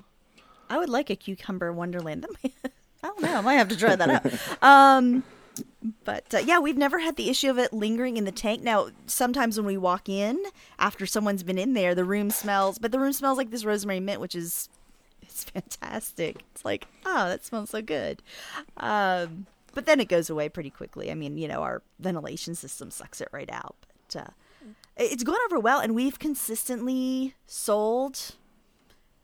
I 0.70 0.78
would 0.78 0.88
like 0.88 1.10
a 1.10 1.16
cucumber 1.16 1.72
wonderland. 1.72 2.24
Don't 3.02 3.22
know. 3.22 3.36
I 3.36 3.40
might 3.40 3.54
have 3.54 3.68
to 3.68 3.76
try 3.76 3.96
that 3.96 4.10
out. 4.10 4.62
Um, 4.62 5.24
But 6.04 6.34
uh, 6.34 6.38
yeah, 6.38 6.58
we've 6.58 6.76
never 6.76 6.98
had 6.98 7.16
the 7.16 7.30
issue 7.30 7.50
of 7.50 7.58
it 7.58 7.72
lingering 7.72 8.16
in 8.16 8.24
the 8.24 8.32
tank. 8.32 8.62
Now, 8.62 8.88
sometimes 9.06 9.56
when 9.56 9.66
we 9.66 9.76
walk 9.76 10.08
in 10.08 10.42
after 10.78 11.06
someone's 11.06 11.42
been 11.42 11.58
in 11.58 11.74
there, 11.74 11.94
the 11.94 12.04
room 12.04 12.30
smells, 12.30 12.78
but 12.78 12.92
the 12.92 12.98
room 12.98 13.12
smells 13.12 13.38
like 13.38 13.50
this 13.50 13.64
rosemary 13.64 14.00
mint, 14.00 14.20
which 14.20 14.34
is 14.34 14.68
it's 15.22 15.44
fantastic. 15.44 16.44
It's 16.54 16.64
like, 16.64 16.86
oh, 17.04 17.28
that 17.28 17.44
smells 17.44 17.70
so 17.70 17.82
good. 17.82 18.22
Um, 18.76 19.46
but 19.74 19.86
then 19.86 20.00
it 20.00 20.08
goes 20.08 20.30
away 20.30 20.48
pretty 20.48 20.70
quickly. 20.70 21.10
I 21.10 21.14
mean, 21.14 21.38
you 21.38 21.46
know, 21.48 21.62
our 21.62 21.82
ventilation 21.98 22.54
system 22.54 22.90
sucks 22.90 23.20
it 23.20 23.28
right 23.32 23.50
out. 23.50 23.76
But 24.08 24.20
uh, 24.20 24.30
it's 24.96 25.22
gone 25.22 25.38
over 25.46 25.60
well, 25.60 25.80
and 25.80 25.94
we've 25.94 26.18
consistently 26.18 27.34
sold 27.46 28.34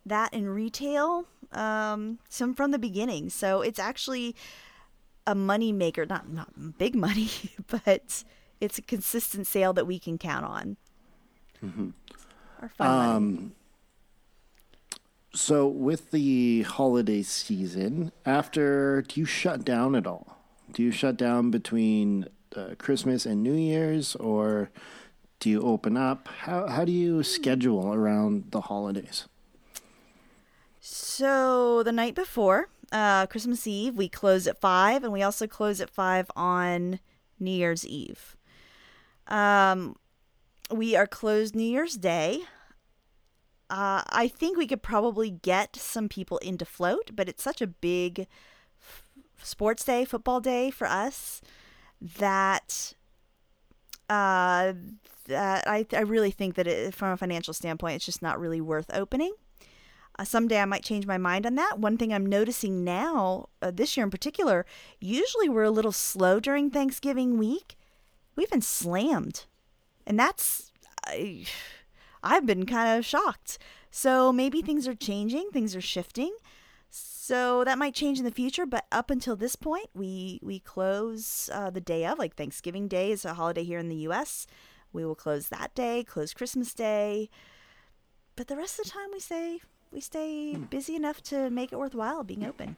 that 0.06 0.32
in 0.34 0.48
retail 0.48 1.26
um, 1.52 2.18
some 2.28 2.54
from 2.54 2.70
the 2.70 2.78
beginning. 2.78 3.30
So 3.30 3.60
it's 3.62 3.78
actually 3.78 4.34
a 5.26 5.34
money 5.34 5.72
maker, 5.72 6.06
not 6.06 6.28
not 6.28 6.78
big 6.78 6.94
money, 7.08 7.30
but 7.66 8.24
it's 8.60 8.78
a 8.78 8.82
consistent 8.82 9.46
sale 9.46 9.72
that 9.72 9.86
we 9.86 9.98
can 9.98 10.18
count 10.18 10.44
on. 10.44 10.76
Mm-hmm. 11.64 11.90
Our 12.60 12.68
fun. 12.68 13.16
Um, 13.16 13.54
so 15.34 15.66
with 15.66 16.12
the 16.12 16.62
holiday 16.62 17.22
season, 17.22 18.12
after 18.24 19.02
do 19.02 19.20
you 19.20 19.26
shut 19.26 19.64
down 19.64 19.96
at 19.96 20.06
all? 20.06 20.38
Do 20.72 20.82
you 20.82 20.92
shut 20.92 21.16
down 21.16 21.50
between 21.50 22.26
uh, 22.54 22.74
Christmas 22.78 23.26
and 23.26 23.42
New 23.42 23.54
Year's, 23.54 24.14
or 24.16 24.70
do 25.40 25.50
you 25.50 25.62
open 25.62 25.96
up? 25.96 26.28
How 26.28 26.68
how 26.68 26.84
do 26.84 26.92
you 26.92 27.22
schedule 27.22 27.92
around 27.92 28.50
the 28.50 28.62
holidays? 28.62 29.26
So 30.86 31.82
the 31.82 31.92
night 31.92 32.14
before 32.14 32.68
uh, 32.92 33.26
Christmas 33.28 33.66
Eve, 33.66 33.96
we 33.96 34.06
close 34.06 34.46
at 34.46 34.60
five, 34.60 35.02
and 35.02 35.14
we 35.14 35.22
also 35.22 35.46
close 35.46 35.80
at 35.80 35.88
five 35.88 36.30
on 36.36 37.00
New 37.40 37.52
Year's 37.52 37.86
Eve. 37.86 38.36
Um, 39.26 39.96
we 40.70 40.94
are 40.94 41.06
closed 41.06 41.56
New 41.56 41.64
Year's 41.64 41.94
Day. 41.94 42.42
Uh, 43.70 44.02
I 44.10 44.28
think 44.28 44.58
we 44.58 44.66
could 44.66 44.82
probably 44.82 45.30
get 45.30 45.74
some 45.74 46.06
people 46.06 46.36
into 46.38 46.66
float, 46.66 47.12
but 47.14 47.30
it's 47.30 47.42
such 47.42 47.62
a 47.62 47.66
big 47.66 48.26
f- 48.78 49.04
sports 49.42 49.86
day, 49.86 50.04
football 50.04 50.40
day 50.40 50.70
for 50.70 50.86
us 50.86 51.40
that 52.18 52.92
uh, 54.10 54.74
that 55.28 55.66
I 55.66 55.86
I 55.94 56.00
really 56.00 56.30
think 56.30 56.56
that 56.56 56.66
it, 56.66 56.94
from 56.94 57.08
a 57.08 57.16
financial 57.16 57.54
standpoint, 57.54 57.96
it's 57.96 58.04
just 58.04 58.20
not 58.20 58.38
really 58.38 58.60
worth 58.60 58.90
opening. 58.92 59.32
Uh, 60.16 60.24
someday 60.24 60.60
I 60.60 60.64
might 60.64 60.84
change 60.84 61.06
my 61.06 61.18
mind 61.18 61.44
on 61.44 61.56
that. 61.56 61.78
One 61.78 61.96
thing 61.96 62.12
I'm 62.12 62.26
noticing 62.26 62.84
now, 62.84 63.48
uh, 63.60 63.70
this 63.72 63.96
year 63.96 64.04
in 64.04 64.10
particular, 64.10 64.64
usually 65.00 65.48
we're 65.48 65.64
a 65.64 65.70
little 65.70 65.92
slow 65.92 66.38
during 66.38 66.70
Thanksgiving 66.70 67.36
week. 67.36 67.76
We've 68.36 68.50
been 68.50 68.62
slammed, 68.62 69.46
and 70.06 70.18
that's 70.18 70.72
I, 71.06 71.46
I've 72.22 72.46
been 72.46 72.66
kind 72.66 72.98
of 72.98 73.04
shocked. 73.04 73.58
So 73.90 74.32
maybe 74.32 74.62
things 74.62 74.88
are 74.88 74.94
changing, 74.94 75.50
things 75.52 75.74
are 75.74 75.80
shifting. 75.80 76.34
So 76.90 77.64
that 77.64 77.78
might 77.78 77.94
change 77.94 78.18
in 78.18 78.24
the 78.24 78.30
future, 78.30 78.66
but 78.66 78.86
up 78.92 79.10
until 79.10 79.34
this 79.34 79.56
point, 79.56 79.86
we 79.94 80.38
we 80.42 80.60
close 80.60 81.50
uh, 81.52 81.70
the 81.70 81.80
day 81.80 82.06
of, 82.06 82.18
like 82.18 82.36
Thanksgiving 82.36 82.86
Day 82.86 83.10
is 83.10 83.24
a 83.24 83.34
holiday 83.34 83.64
here 83.64 83.78
in 83.78 83.88
the 83.88 84.04
U.S. 84.08 84.46
We 84.92 85.04
will 85.04 85.16
close 85.16 85.48
that 85.48 85.74
day, 85.74 86.04
close 86.04 86.32
Christmas 86.34 86.72
Day, 86.72 87.30
but 88.36 88.46
the 88.46 88.56
rest 88.56 88.78
of 88.78 88.84
the 88.84 88.90
time 88.92 89.08
we 89.12 89.20
say 89.20 89.60
we 89.94 90.00
stay 90.00 90.56
busy 90.56 90.96
enough 90.96 91.22
to 91.22 91.48
make 91.50 91.72
it 91.72 91.78
worthwhile 91.78 92.24
being 92.24 92.44
open. 92.44 92.76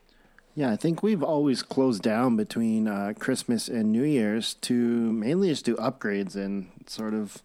Yeah, 0.53 0.71
I 0.71 0.75
think 0.75 1.03
we've 1.03 1.23
always 1.23 1.61
closed 1.61 2.01
down 2.01 2.35
between 2.35 2.87
uh, 2.87 3.13
Christmas 3.19 3.67
and 3.67 3.91
New 3.91 4.03
Year's 4.03 4.53
to 4.55 4.73
mainly 4.73 5.49
just 5.49 5.65
do 5.65 5.75
upgrades 5.75 6.35
and 6.35 6.69
sort 6.87 7.13
of 7.13 7.41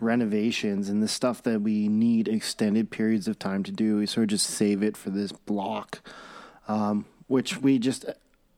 renovations 0.00 0.88
and 0.88 1.02
the 1.02 1.08
stuff 1.08 1.42
that 1.42 1.62
we 1.62 1.88
need 1.88 2.28
extended 2.28 2.90
periods 2.90 3.26
of 3.26 3.38
time 3.38 3.62
to 3.64 3.72
do. 3.72 3.98
We 3.98 4.06
sort 4.06 4.24
of 4.24 4.28
just 4.30 4.46
save 4.48 4.82
it 4.82 4.96
for 4.96 5.10
this 5.10 5.32
block, 5.32 6.00
um, 6.68 7.06
which 7.26 7.58
we 7.58 7.78
just 7.78 8.04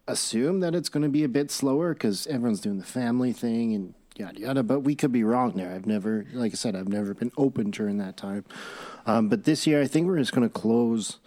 assume 0.07 0.61
that 0.61 0.75
it's 0.75 0.89
going 0.89 1.03
to 1.03 1.09
be 1.09 1.25
a 1.25 1.29
bit 1.29 1.51
slower 1.51 1.95
because 1.95 2.27
everyone's 2.27 2.61
doing 2.61 2.79
the 2.79 2.85
family 2.85 3.33
thing 3.33 3.75
and 3.75 3.95
yada 4.17 4.41
yada. 4.41 4.63
But 4.63 4.81
we 4.81 4.95
could 4.95 5.13
be 5.13 5.25
wrong 5.25 5.53
there. 5.53 5.73
I've 5.73 5.87
never, 5.87 6.27
like 6.33 6.53
I 6.53 6.57
said, 6.57 6.75
I've 6.77 6.89
never 6.89 7.15
been 7.15 7.33
open 7.37 7.71
during 7.71 7.99
that 7.99 8.17
time. 8.17 8.45
Um, 9.09 9.29
but 9.29 9.45
this 9.45 9.67
year, 9.67 9.81
I 9.81 9.87
think 9.87 10.07
we're 10.07 10.19
just 10.19 10.35
going 10.35 10.47
to 10.47 10.53
close 10.53 11.19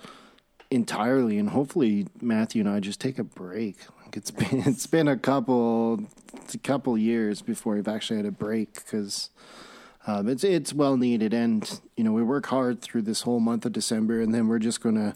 entirely, 0.70 1.40
and 1.40 1.50
hopefully 1.50 2.08
Matthew 2.22 2.62
and 2.62 2.70
I 2.70 2.80
just 2.80 3.02
take 3.02 3.18
a 3.18 3.24
break. 3.24 3.78
Like 4.06 4.16
it's 4.16 4.30
been 4.42 4.64
it's 4.68 4.86
been 4.86 5.08
a 5.08 5.18
couple 5.18 6.06
a 6.54 6.58
couple 6.60 6.96
years 6.96 7.42
before 7.42 7.74
we've 7.74 7.88
actually 7.88 8.18
had 8.18 8.26
a 8.26 8.32
break 8.32 8.76
because. 8.76 9.30
Um, 10.08 10.28
it's 10.28 10.44
it's 10.44 10.74
well 10.74 10.98
needed, 10.98 11.32
and 11.32 11.80
you 11.96 12.04
know 12.04 12.12
we 12.12 12.24
work 12.24 12.48
hard 12.48 12.82
through 12.82 13.04
this 13.04 13.22
whole 13.22 13.40
month 13.40 13.68
of 13.68 13.72
December, 13.72 14.20
and 14.20 14.34
then 14.34 14.48
we're 14.48 14.58
just 14.58 14.82
gonna 14.82 15.14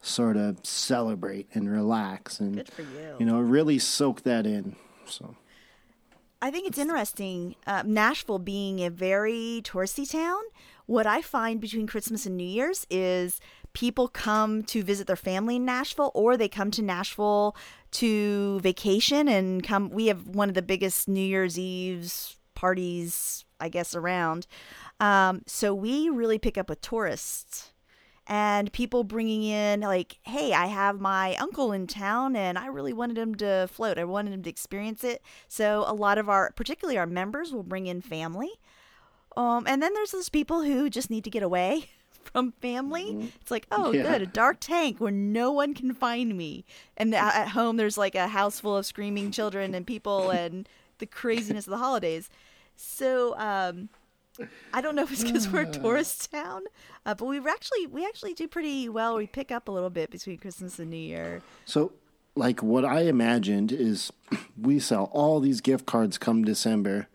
sort 0.00 0.38
of 0.38 0.64
celebrate 0.64 1.46
and 1.52 1.70
relax, 1.70 2.40
and 2.40 2.56
you. 2.56 3.16
you 3.18 3.26
know 3.26 3.38
really 3.38 3.78
soak 3.78 4.22
that 4.22 4.46
in. 4.46 4.76
So 5.04 5.36
I 6.40 6.50
think 6.50 6.66
it's 6.66 6.78
interesting. 6.78 7.54
Uh, 7.66 7.82
Nashville 7.86 8.38
being 8.38 8.84
a 8.84 8.88
very 8.88 9.62
touristy 9.62 10.10
town, 10.10 10.42
what 10.86 11.06
I 11.06 11.22
find 11.22 11.60
between 11.60 11.86
Christmas 11.86 12.26
and 12.26 12.36
New 12.36 12.44
Year's 12.44 12.86
is 12.90 13.40
people 13.72 14.08
come 14.08 14.62
to 14.64 14.82
visit 14.82 15.06
their 15.06 15.16
family 15.16 15.56
in 15.56 15.64
Nashville, 15.64 16.12
or 16.14 16.36
they 16.36 16.48
come 16.48 16.70
to 16.72 16.82
Nashville 16.82 17.56
to 17.92 18.60
vacation 18.60 19.28
and 19.28 19.62
come. 19.62 19.90
We 19.90 20.06
have 20.06 20.28
one 20.28 20.48
of 20.48 20.54
the 20.54 20.62
biggest 20.62 21.08
New 21.08 21.20
Year's 21.20 21.58
Eve's 21.58 22.36
parties, 22.54 23.44
I 23.60 23.68
guess, 23.68 23.94
around. 23.94 24.46
Um, 25.00 25.42
so 25.46 25.74
we 25.74 26.08
really 26.08 26.38
pick 26.38 26.58
up 26.58 26.68
with 26.68 26.80
tourists 26.80 27.72
and 28.26 28.72
people 28.72 29.04
bringing 29.04 29.42
in 29.42 29.80
like 29.80 30.18
hey 30.22 30.54
i 30.54 30.66
have 30.66 30.98
my 30.98 31.36
uncle 31.36 31.72
in 31.72 31.86
town 31.86 32.34
and 32.34 32.58
i 32.58 32.66
really 32.66 32.92
wanted 32.92 33.18
him 33.18 33.34
to 33.34 33.68
float 33.70 33.98
i 33.98 34.04
wanted 34.04 34.32
him 34.32 34.42
to 34.42 34.48
experience 34.48 35.04
it 35.04 35.20
so 35.46 35.84
a 35.86 35.92
lot 35.92 36.16
of 36.16 36.28
our 36.28 36.50
particularly 36.56 36.96
our 36.96 37.06
members 37.06 37.52
will 37.52 37.62
bring 37.62 37.86
in 37.86 38.00
family 38.00 38.50
um, 39.36 39.64
and 39.66 39.82
then 39.82 39.92
there's 39.94 40.10
those 40.12 40.28
people 40.28 40.62
who 40.62 40.88
just 40.90 41.10
need 41.10 41.24
to 41.24 41.30
get 41.30 41.42
away 41.42 41.88
from 42.32 42.52
family 42.52 43.30
it's 43.40 43.50
like 43.50 43.66
oh 43.70 43.92
Yeah. 43.92 44.02
good 44.02 44.22
a 44.22 44.26
dark 44.26 44.56
tank 44.60 44.98
where 44.98 45.12
no 45.12 45.52
one 45.52 45.74
can 45.74 45.92
find 45.94 46.36
me 46.36 46.64
and 46.96 47.14
at 47.14 47.48
home 47.48 47.76
there's 47.76 47.98
like 47.98 48.14
a 48.14 48.28
house 48.28 48.60
full 48.60 48.76
of 48.76 48.86
screaming 48.86 49.30
children 49.30 49.74
and 49.74 49.86
people 49.86 50.30
and 50.42 50.68
the 50.98 51.06
craziness 51.06 51.66
of 51.66 51.72
the 51.72 51.78
holidays 51.78 52.30
so 52.76 53.36
um 53.38 53.88
I 54.72 54.80
don't 54.80 54.96
know 54.96 55.04
if 55.04 55.12
it's 55.12 55.22
because 55.22 55.48
we're 55.48 55.60
a 55.62 55.70
tourist 55.70 56.32
town, 56.32 56.62
uh, 57.06 57.14
but 57.14 57.26
we 57.26 57.38
actually 57.38 57.86
we 57.86 58.04
actually 58.04 58.34
do 58.34 58.48
pretty 58.48 58.88
well. 58.88 59.14
We 59.16 59.28
pick 59.28 59.52
up 59.52 59.68
a 59.68 59.70
little 59.70 59.90
bit 59.90 60.10
between 60.10 60.38
Christmas 60.38 60.80
and 60.80 60.90
New 60.90 60.96
Year. 60.96 61.40
So, 61.66 61.92
like 62.34 62.60
what 62.60 62.84
I 62.84 63.02
imagined 63.02 63.70
is 63.70 64.12
we 64.60 64.80
sell 64.80 65.08
all 65.12 65.38
these 65.38 65.60
gift 65.60 65.86
cards 65.86 66.18
come 66.18 66.42
December, 66.44 67.06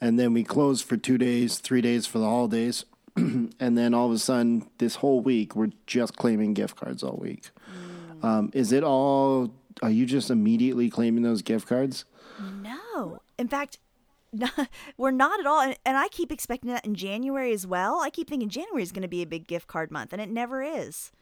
and 0.00 0.18
then 0.18 0.32
we 0.32 0.44
close 0.44 0.82
for 0.82 0.96
two 0.96 1.18
days, 1.18 1.58
three 1.58 1.80
days 1.80 2.06
for 2.06 2.18
the 2.18 2.26
holidays, 2.26 2.84
and 3.16 3.78
then 3.78 3.94
all 3.94 4.06
of 4.06 4.12
a 4.12 4.18
sudden, 4.18 4.68
this 4.78 4.96
whole 4.96 5.20
week, 5.20 5.56
we're 5.56 5.70
just 5.86 6.16
claiming 6.16 6.54
gift 6.54 6.76
cards 6.76 7.02
all 7.02 7.18
week. 7.20 7.50
Um, 8.22 8.50
is 8.54 8.72
it 8.72 8.82
all? 8.82 9.52
Are 9.82 9.90
you 9.90 10.06
just 10.06 10.30
immediately 10.30 10.88
claiming 10.88 11.22
those 11.22 11.42
gift 11.42 11.68
cards? 11.68 12.04
No, 12.62 13.20
in 13.38 13.48
fact, 13.48 13.78
we're 14.96 15.10
not 15.10 15.40
at 15.40 15.46
all. 15.46 15.60
And, 15.60 15.76
and 15.84 15.96
I 15.96 16.08
keep 16.08 16.32
expecting 16.32 16.70
that 16.70 16.84
in 16.84 16.94
January 16.94 17.52
as 17.52 17.66
well. 17.66 18.00
I 18.00 18.10
keep 18.10 18.28
thinking 18.28 18.48
January 18.48 18.82
is 18.82 18.92
going 18.92 19.02
to 19.02 19.08
be 19.08 19.22
a 19.22 19.26
big 19.26 19.46
gift 19.46 19.66
card 19.66 19.90
month, 19.90 20.12
and 20.12 20.20
it 20.20 20.30
never 20.30 20.62
is. 20.62 21.12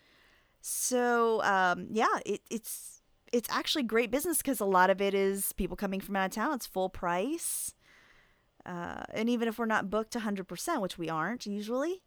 So 0.60 1.42
um, 1.42 1.88
yeah, 1.90 2.18
it, 2.24 2.40
it's 2.50 3.02
it's 3.32 3.48
actually 3.50 3.82
great 3.82 4.10
business 4.10 4.38
because 4.38 4.60
a 4.60 4.64
lot 4.64 4.90
of 4.90 5.00
it 5.00 5.14
is 5.14 5.52
people 5.52 5.76
coming 5.76 6.00
from 6.00 6.16
out 6.16 6.26
of 6.26 6.32
town. 6.32 6.54
It's 6.54 6.66
full 6.66 6.88
price. 6.88 7.74
Uh, 8.66 9.04
and 9.12 9.28
even 9.28 9.48
if 9.48 9.58
we're 9.58 9.66
not 9.66 9.90
booked 9.90 10.14
100%, 10.14 10.80
which 10.80 10.98
we 10.98 11.08
aren't 11.08 11.46
usually, 11.46 12.02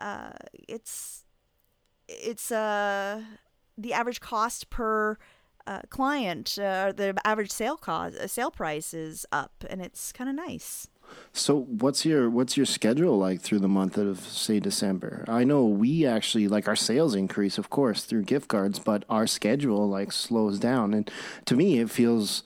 uh, 0.00 0.30
it's 0.68 1.24
it's 2.08 2.50
uh 2.50 3.20
the 3.76 3.92
average 3.92 4.20
cost 4.20 4.70
per 4.70 5.18
uh, 5.66 5.80
client 5.90 6.56
uh, 6.58 6.90
the 6.92 7.14
average 7.24 7.50
sale 7.50 7.76
cost 7.76 8.16
uh, 8.16 8.26
sale 8.26 8.50
price 8.50 8.94
is 8.94 9.26
up 9.30 9.52
and 9.68 9.82
it's 9.82 10.12
kind 10.12 10.30
of 10.30 10.34
nice 10.34 10.88
So 11.32 11.62
what's 11.62 12.04
your 12.04 12.30
what's 12.30 12.56
your 12.56 12.66
schedule 12.66 13.18
like 13.18 13.40
through 13.40 13.60
the 13.60 13.68
month 13.68 13.96
of 13.96 14.20
say 14.20 14.60
December? 14.60 15.24
I 15.28 15.44
know 15.44 15.64
we 15.64 16.06
actually 16.06 16.48
like 16.48 16.68
our 16.68 16.76
sales 16.76 17.14
increase, 17.14 17.56
of 17.58 17.70
course, 17.70 18.04
through 18.04 18.24
gift 18.24 18.48
cards, 18.48 18.78
but 18.78 19.04
our 19.08 19.26
schedule 19.26 19.88
like 19.88 20.12
slows 20.12 20.58
down, 20.58 20.92
and 20.94 21.10
to 21.46 21.56
me 21.56 21.78
it 21.78 21.90
feels 21.90 22.42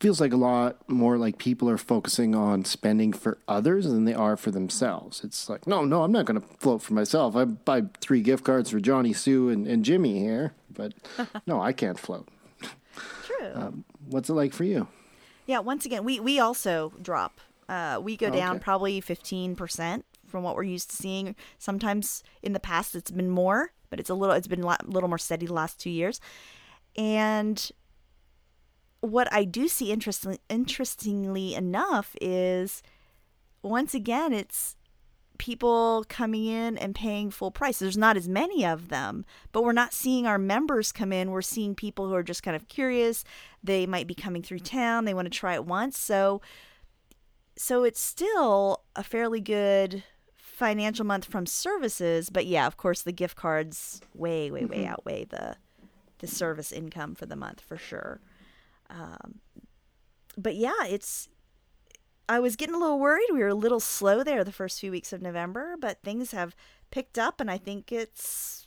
feels 0.00 0.20
like 0.20 0.32
a 0.32 0.36
lot 0.36 0.88
more 0.88 1.18
like 1.18 1.38
people 1.38 1.68
are 1.68 1.78
focusing 1.78 2.34
on 2.34 2.64
spending 2.64 3.12
for 3.12 3.38
others 3.48 3.84
than 3.86 4.04
they 4.04 4.14
are 4.14 4.36
for 4.36 4.50
themselves. 4.50 5.22
It's 5.24 5.48
like 5.48 5.66
no, 5.66 5.84
no, 5.84 6.02
I'm 6.02 6.12
not 6.12 6.24
going 6.26 6.40
to 6.40 6.46
float 6.58 6.82
for 6.82 6.94
myself. 6.94 7.34
I 7.36 7.44
buy 7.44 7.82
three 8.00 8.20
gift 8.22 8.44
cards 8.44 8.70
for 8.70 8.80
Johnny, 8.80 9.12
Sue, 9.12 9.48
and, 9.48 9.66
and 9.66 9.84
Jimmy 9.84 10.18
here, 10.20 10.52
but 10.72 10.92
no, 11.46 11.60
I 11.60 11.72
can't 11.72 11.98
float. 11.98 12.28
true 13.24 13.82
What's 14.06 14.30
it 14.30 14.34
like 14.34 14.52
for 14.52 14.64
you? 14.64 14.88
Yeah, 15.46 15.60
once 15.60 15.84
again, 15.86 16.04
we 16.04 16.20
we 16.20 16.38
also 16.38 16.92
drop. 17.02 17.40
Uh, 17.68 18.00
we 18.02 18.16
go 18.16 18.30
down 18.30 18.56
Okay. 18.56 18.64
probably 18.64 19.00
fifteen 19.00 19.54
percent 19.56 20.04
from 20.26 20.42
what 20.42 20.54
we're 20.56 20.62
used 20.62 20.90
to 20.90 20.96
seeing. 20.96 21.34
Sometimes 21.58 22.22
in 22.42 22.52
the 22.52 22.60
past 22.60 22.94
it's 22.94 23.10
been 23.10 23.30
more, 23.30 23.72
but 23.90 23.98
it's 23.98 24.10
a 24.10 24.14
little 24.14 24.34
it's 24.34 24.46
been 24.46 24.62
a 24.62 24.76
little 24.86 25.08
more 25.08 25.18
steady 25.18 25.46
the 25.46 25.52
last 25.54 25.78
two 25.80 25.90
years. 25.90 26.20
And 26.96 27.70
what 29.00 29.32
I 29.32 29.44
do 29.44 29.68
see 29.68 29.92
interesting, 29.92 30.38
interestingly 30.48 31.54
enough 31.54 32.16
is 32.20 32.82
once 33.62 33.94
again 33.94 34.32
it's 34.32 34.76
people 35.38 36.04
coming 36.08 36.46
in 36.46 36.76
and 36.76 36.94
paying 36.94 37.30
full 37.30 37.50
price. 37.50 37.78
There's 37.78 37.96
not 37.96 38.16
as 38.16 38.28
many 38.28 38.66
of 38.66 38.88
them, 38.88 39.24
but 39.52 39.62
we're 39.62 39.72
not 39.72 39.92
seeing 39.92 40.26
our 40.26 40.38
members 40.38 40.92
come 40.92 41.12
in. 41.12 41.30
We're 41.30 41.42
seeing 41.42 41.74
people 41.74 42.08
who 42.08 42.14
are 42.14 42.24
just 42.24 42.42
kind 42.42 42.56
of 42.56 42.68
curious. 42.68 43.24
They 43.62 43.86
might 43.86 44.08
be 44.08 44.14
coming 44.14 44.42
through 44.42 44.60
town. 44.60 45.04
They 45.04 45.14
want 45.14 45.26
to 45.26 45.38
try 45.38 45.54
it 45.54 45.64
once. 45.64 45.96
So 45.96 46.42
so 47.56 47.82
it's 47.82 48.00
still 48.00 48.84
a 48.94 49.02
fairly 49.02 49.40
good 49.40 50.04
financial 50.36 51.04
month 51.04 51.24
from 51.24 51.44
services, 51.46 52.30
but 52.30 52.46
yeah, 52.46 52.66
of 52.66 52.76
course 52.76 53.02
the 53.02 53.12
gift 53.12 53.36
cards 53.36 54.00
way 54.14 54.50
way 54.50 54.64
way 54.64 54.78
mm-hmm. 54.78 54.92
outweigh 54.92 55.24
the 55.24 55.56
the 56.18 56.26
service 56.26 56.72
income 56.72 57.14
for 57.14 57.26
the 57.26 57.36
month 57.36 57.60
for 57.60 57.76
sure. 57.76 58.20
Um, 58.90 59.40
but 60.36 60.56
yeah, 60.56 60.84
it's 60.86 61.28
I 62.28 62.40
was 62.40 62.56
getting 62.56 62.74
a 62.74 62.78
little 62.78 62.98
worried. 62.98 63.28
We 63.32 63.40
were 63.40 63.48
a 63.48 63.54
little 63.54 63.80
slow 63.80 64.22
there 64.22 64.44
the 64.44 64.52
first 64.52 64.80
few 64.80 64.90
weeks 64.90 65.12
of 65.12 65.22
November, 65.22 65.76
but 65.78 66.02
things 66.02 66.32
have 66.32 66.54
picked 66.90 67.18
up, 67.18 67.40
and 67.40 67.50
I 67.50 67.58
think 67.58 67.90
it's 67.90 68.66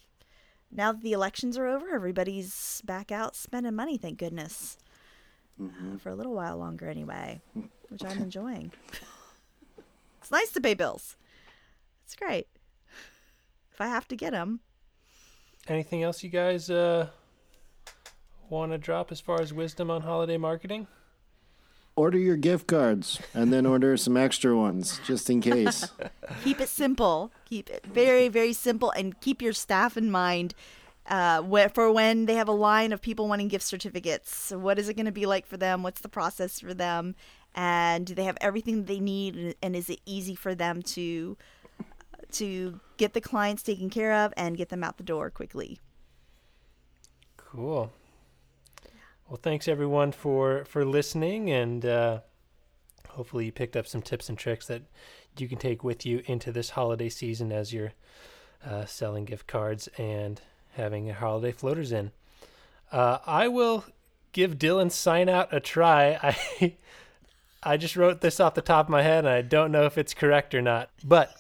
now 0.72 0.91
that 0.91 1.02
the 1.02 1.14
elections 1.14 1.57
are 1.57 1.68
over, 1.68 1.93
everybody's 1.93 2.81
back 2.85 3.11
out 3.11 3.35
spending 3.35 3.76
money. 3.76 3.98
Thank 3.98 4.18
goodness, 4.18 4.77
uh, 5.61 5.98
for 5.99 6.10
a 6.10 6.15
little 6.15 6.34
while 6.34 6.57
longer 6.57 6.89
anyway, 6.89 7.41
which 7.89 8.03
I'm 8.03 8.18
enjoying. 8.18 8.72
it's 10.22 10.31
nice 10.31 10.52
to 10.53 10.61
pay 10.61 10.73
bills. 10.73 11.18
It's 12.06 12.15
great 12.15 12.48
if 13.72 13.80
I 13.80 13.88
have 13.88 14.07
to 14.10 14.15
get 14.15 14.31
them. 14.31 14.60
Anything 15.68 16.03
else 16.03 16.23
you 16.23 16.30
guys 16.30 16.69
uh, 16.69 17.07
want 18.52 18.72
to 18.73 18.78
drop 18.78 19.11
as 19.11 19.19
far 19.22 19.41
as 19.41 19.53
wisdom 19.53 19.90
on 19.90 20.02
holiday 20.02 20.38
marketing? 20.38 20.88
Order 21.95 22.18
your 22.18 22.38
gift 22.38 22.68
cards 22.68 23.19
and 23.34 23.52
then 23.52 23.65
order 23.65 23.98
some 23.98 24.15
extra 24.15 24.56
ones 24.56 24.99
just 25.06 25.30
in 25.30 25.41
case. 25.41 25.90
keep 26.44 26.61
it 26.61 26.69
simple. 26.69 27.32
Keep 27.45 27.69
it 27.69 27.86
very, 27.86 28.28
very 28.28 28.53
simple, 28.53 28.91
and 28.91 29.19
keep 29.22 29.41
your 29.41 29.53
staff 29.53 29.98
in 29.98 30.11
mind. 30.11 30.53
Uh, 31.07 31.68
for 31.69 31.91
when 31.91 32.26
they 32.28 32.36
have 32.36 32.48
a 32.48 32.53
line 32.53 32.94
of 32.94 33.02
people 33.02 33.28
wanting 33.28 33.48
gift 33.48 33.65
certificates, 33.65 34.52
what 34.52 34.78
is 34.78 34.88
it 34.88 34.94
going 34.94 35.06
to 35.07 35.11
be 35.11 35.26
like 35.26 35.45
for 35.45 35.57
them? 35.57 35.84
What's 35.84 36.02
the 36.02 36.07
process 36.10 36.60
for 36.60 36.73
them? 36.73 37.15
And 37.56 38.06
do 38.06 38.14
they 38.15 38.23
have 38.26 38.38
everything 38.40 38.86
they 38.86 38.99
need? 38.99 39.36
And- 39.36 39.56
And 39.61 39.76
is 39.76 39.90
it 39.90 39.99
easy 40.06 40.36
for 40.36 40.53
them 40.56 40.82
to 40.84 41.38
to 42.34 42.80
get 42.95 43.14
the 43.14 43.19
clients 43.19 43.61
taken 43.61 43.90
care 43.90 44.14
of 44.14 44.34
and 44.38 44.56
get 44.56 44.69
them 44.69 44.84
out 44.86 44.95
the 44.98 45.03
door 45.03 45.30
quickly? 45.30 45.80
Cool. 47.36 47.91
Well, 49.32 49.40
thanks 49.41 49.70
everyone 49.70 50.12
for 50.12 50.66
for 50.66 50.84
listening, 50.84 51.49
and 51.49 51.86
uh, 51.86 52.20
hopefully 53.12 53.45
you 53.45 53.53
picked 53.53 53.78
up 53.78 53.88
some 53.88 54.02
tips 54.02 54.28
and 54.28 54.38
tricks 54.38 54.68
that 54.68 54.82
you 55.38 55.48
can 55.48 55.58
take 55.58 55.86
with 55.86 56.06
you 56.06 56.22
into 56.26 56.52
this 56.52 56.72
holiday 56.72 57.08
season 57.08 57.49
as 57.49 57.72
you're 57.72 57.94
uh, 58.70 58.84
selling 58.84 59.24
gift 59.24 59.48
cards 59.48 59.88
and 59.98 60.41
having 60.74 61.06
your 61.06 61.16
holiday 61.16 61.53
floaters 61.53 61.94
in. 61.94 62.12
Uh, 62.91 63.20
I 63.26 63.48
will 63.48 63.86
give 64.34 64.60
Dylan's 64.60 64.95
sign 64.95 65.30
out 65.30 65.48
a 65.53 65.62
try. 65.62 66.20
I 66.62 66.74
I 67.64 67.78
just 67.78 67.95
wrote 67.95 68.20
this 68.20 68.41
off 68.41 68.53
the 68.53 68.62
top 68.62 68.88
of 68.88 68.90
my 68.90 69.02
head, 69.02 69.24
and 69.24 69.34
I 69.34 69.44
don't 69.44 69.72
know 69.72 69.86
if 69.86 69.98
it's 69.98 70.14
correct 70.14 70.53
or 70.53 70.62
not. 70.62 70.90
But 71.06 71.34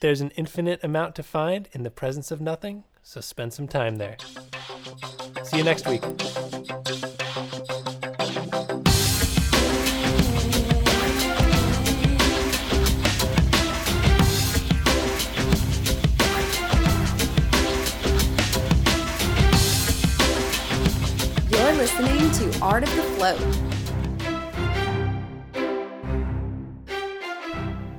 there's 0.00 0.20
an 0.20 0.32
infinite 0.34 0.82
amount 0.82 1.14
to 1.14 1.22
find 1.22 1.68
in 1.70 1.84
the 1.84 1.92
presence 1.92 2.32
of 2.32 2.40
nothing, 2.40 2.82
so 3.04 3.20
spend 3.20 3.52
some 3.52 3.68
time 3.68 3.98
there. 3.98 4.16
See 5.44 5.58
you 5.58 5.62
next 5.62 5.86
week. 5.86 6.02
Listening 21.98 22.52
to 22.52 22.60
Art 22.60 22.82
of 22.84 22.94
the 22.94 23.02
Float. 23.02 23.40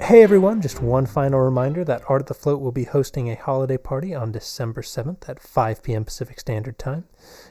Hey 0.01 0.23
everyone, 0.23 0.61
just 0.61 0.81
one 0.81 1.05
final 1.05 1.39
reminder 1.39 1.83
that 1.85 2.03
Art 2.07 2.21
of 2.21 2.27
the 2.27 2.33
Float 2.33 2.61
will 2.61 2.71
be 2.71 2.85
hosting 2.85 3.29
a 3.29 3.35
holiday 3.35 3.77
party 3.77 4.13
on 4.13 4.31
December 4.31 4.81
7th 4.81 5.27
at 5.29 5.41
5 5.41 5.83
p.m. 5.83 6.05
Pacific 6.05 6.39
Standard 6.39 6.77
Time. 6.77 7.05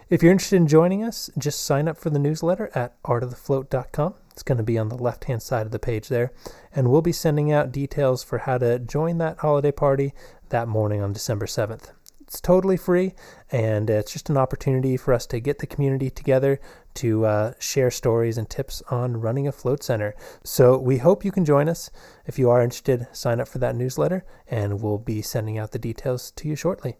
If 0.09 0.23
you're 0.23 0.33
interested 0.33 0.57
in 0.57 0.67
joining 0.67 1.05
us, 1.05 1.31
just 1.39 1.65
sign 1.65 1.89
up 1.89 1.97
for 1.97 2.11
the 2.11 2.19
newsletter 2.19 2.71
at 2.75 3.01
artofthefloat.com. 3.03 4.15
It's 4.33 4.43
going 4.43 4.59
to 4.59 4.65
be 4.65 4.79
on 4.79 4.89
the 4.89 4.97
left 4.97 5.25
hand 5.25 5.43
side 5.43 5.67
of 5.67 5.73
the 5.73 5.79
page 5.79 6.09
there, 6.09 6.33
and 6.75 6.91
we'll 6.91 7.03
be 7.03 7.13
sending 7.13 7.53
out 7.53 7.73
details 7.73 8.23
for 8.23 8.39
how 8.39 8.59
to 8.59 8.79
join 8.79 9.19
that 9.19 9.39
holiday 9.39 9.73
party 9.73 10.13
that 10.49 10.69
morning 10.69 11.01
on 11.01 11.13
December 11.13 11.47
7th. 11.47 11.93
It's 12.31 12.41
totally 12.41 12.77
free, 12.77 13.15
and 13.51 13.91
it's 13.91 14.13
just 14.13 14.31
an 14.31 14.37
opportunity 14.37 14.97
for 14.97 15.13
us 15.13 15.27
to 15.27 15.41
get 15.41 15.59
the 15.59 15.67
community 15.67 16.11
together 16.11 16.61
to 16.95 17.27
uh, 17.27 17.55
share 17.59 17.91
stories 17.91 18.39
and 18.39 18.49
tips 18.49 18.85
on 18.89 19.21
running 19.21 19.49
a 19.49 19.53
float 19.53 19.83
center. 19.83 20.15
So 20.45 20.79
we 20.79 20.99
hope 20.99 21.25
you 21.25 21.33
can 21.33 21.45
join 21.45 21.69
us. 21.69 21.91
If 22.27 22.39
you 22.39 22.49
are 22.49 22.63
interested, 22.63 23.09
sign 23.11 23.41
up 23.41 23.49
for 23.49 23.59
that 23.59 23.75
newsletter, 23.75 24.25
and 24.47 24.81
we'll 24.81 24.99
be 24.99 25.23
sending 25.23 25.59
out 25.59 25.73
the 25.73 25.81
details 25.81 26.31
to 26.37 26.47
you 26.47 26.55
shortly. 26.55 26.99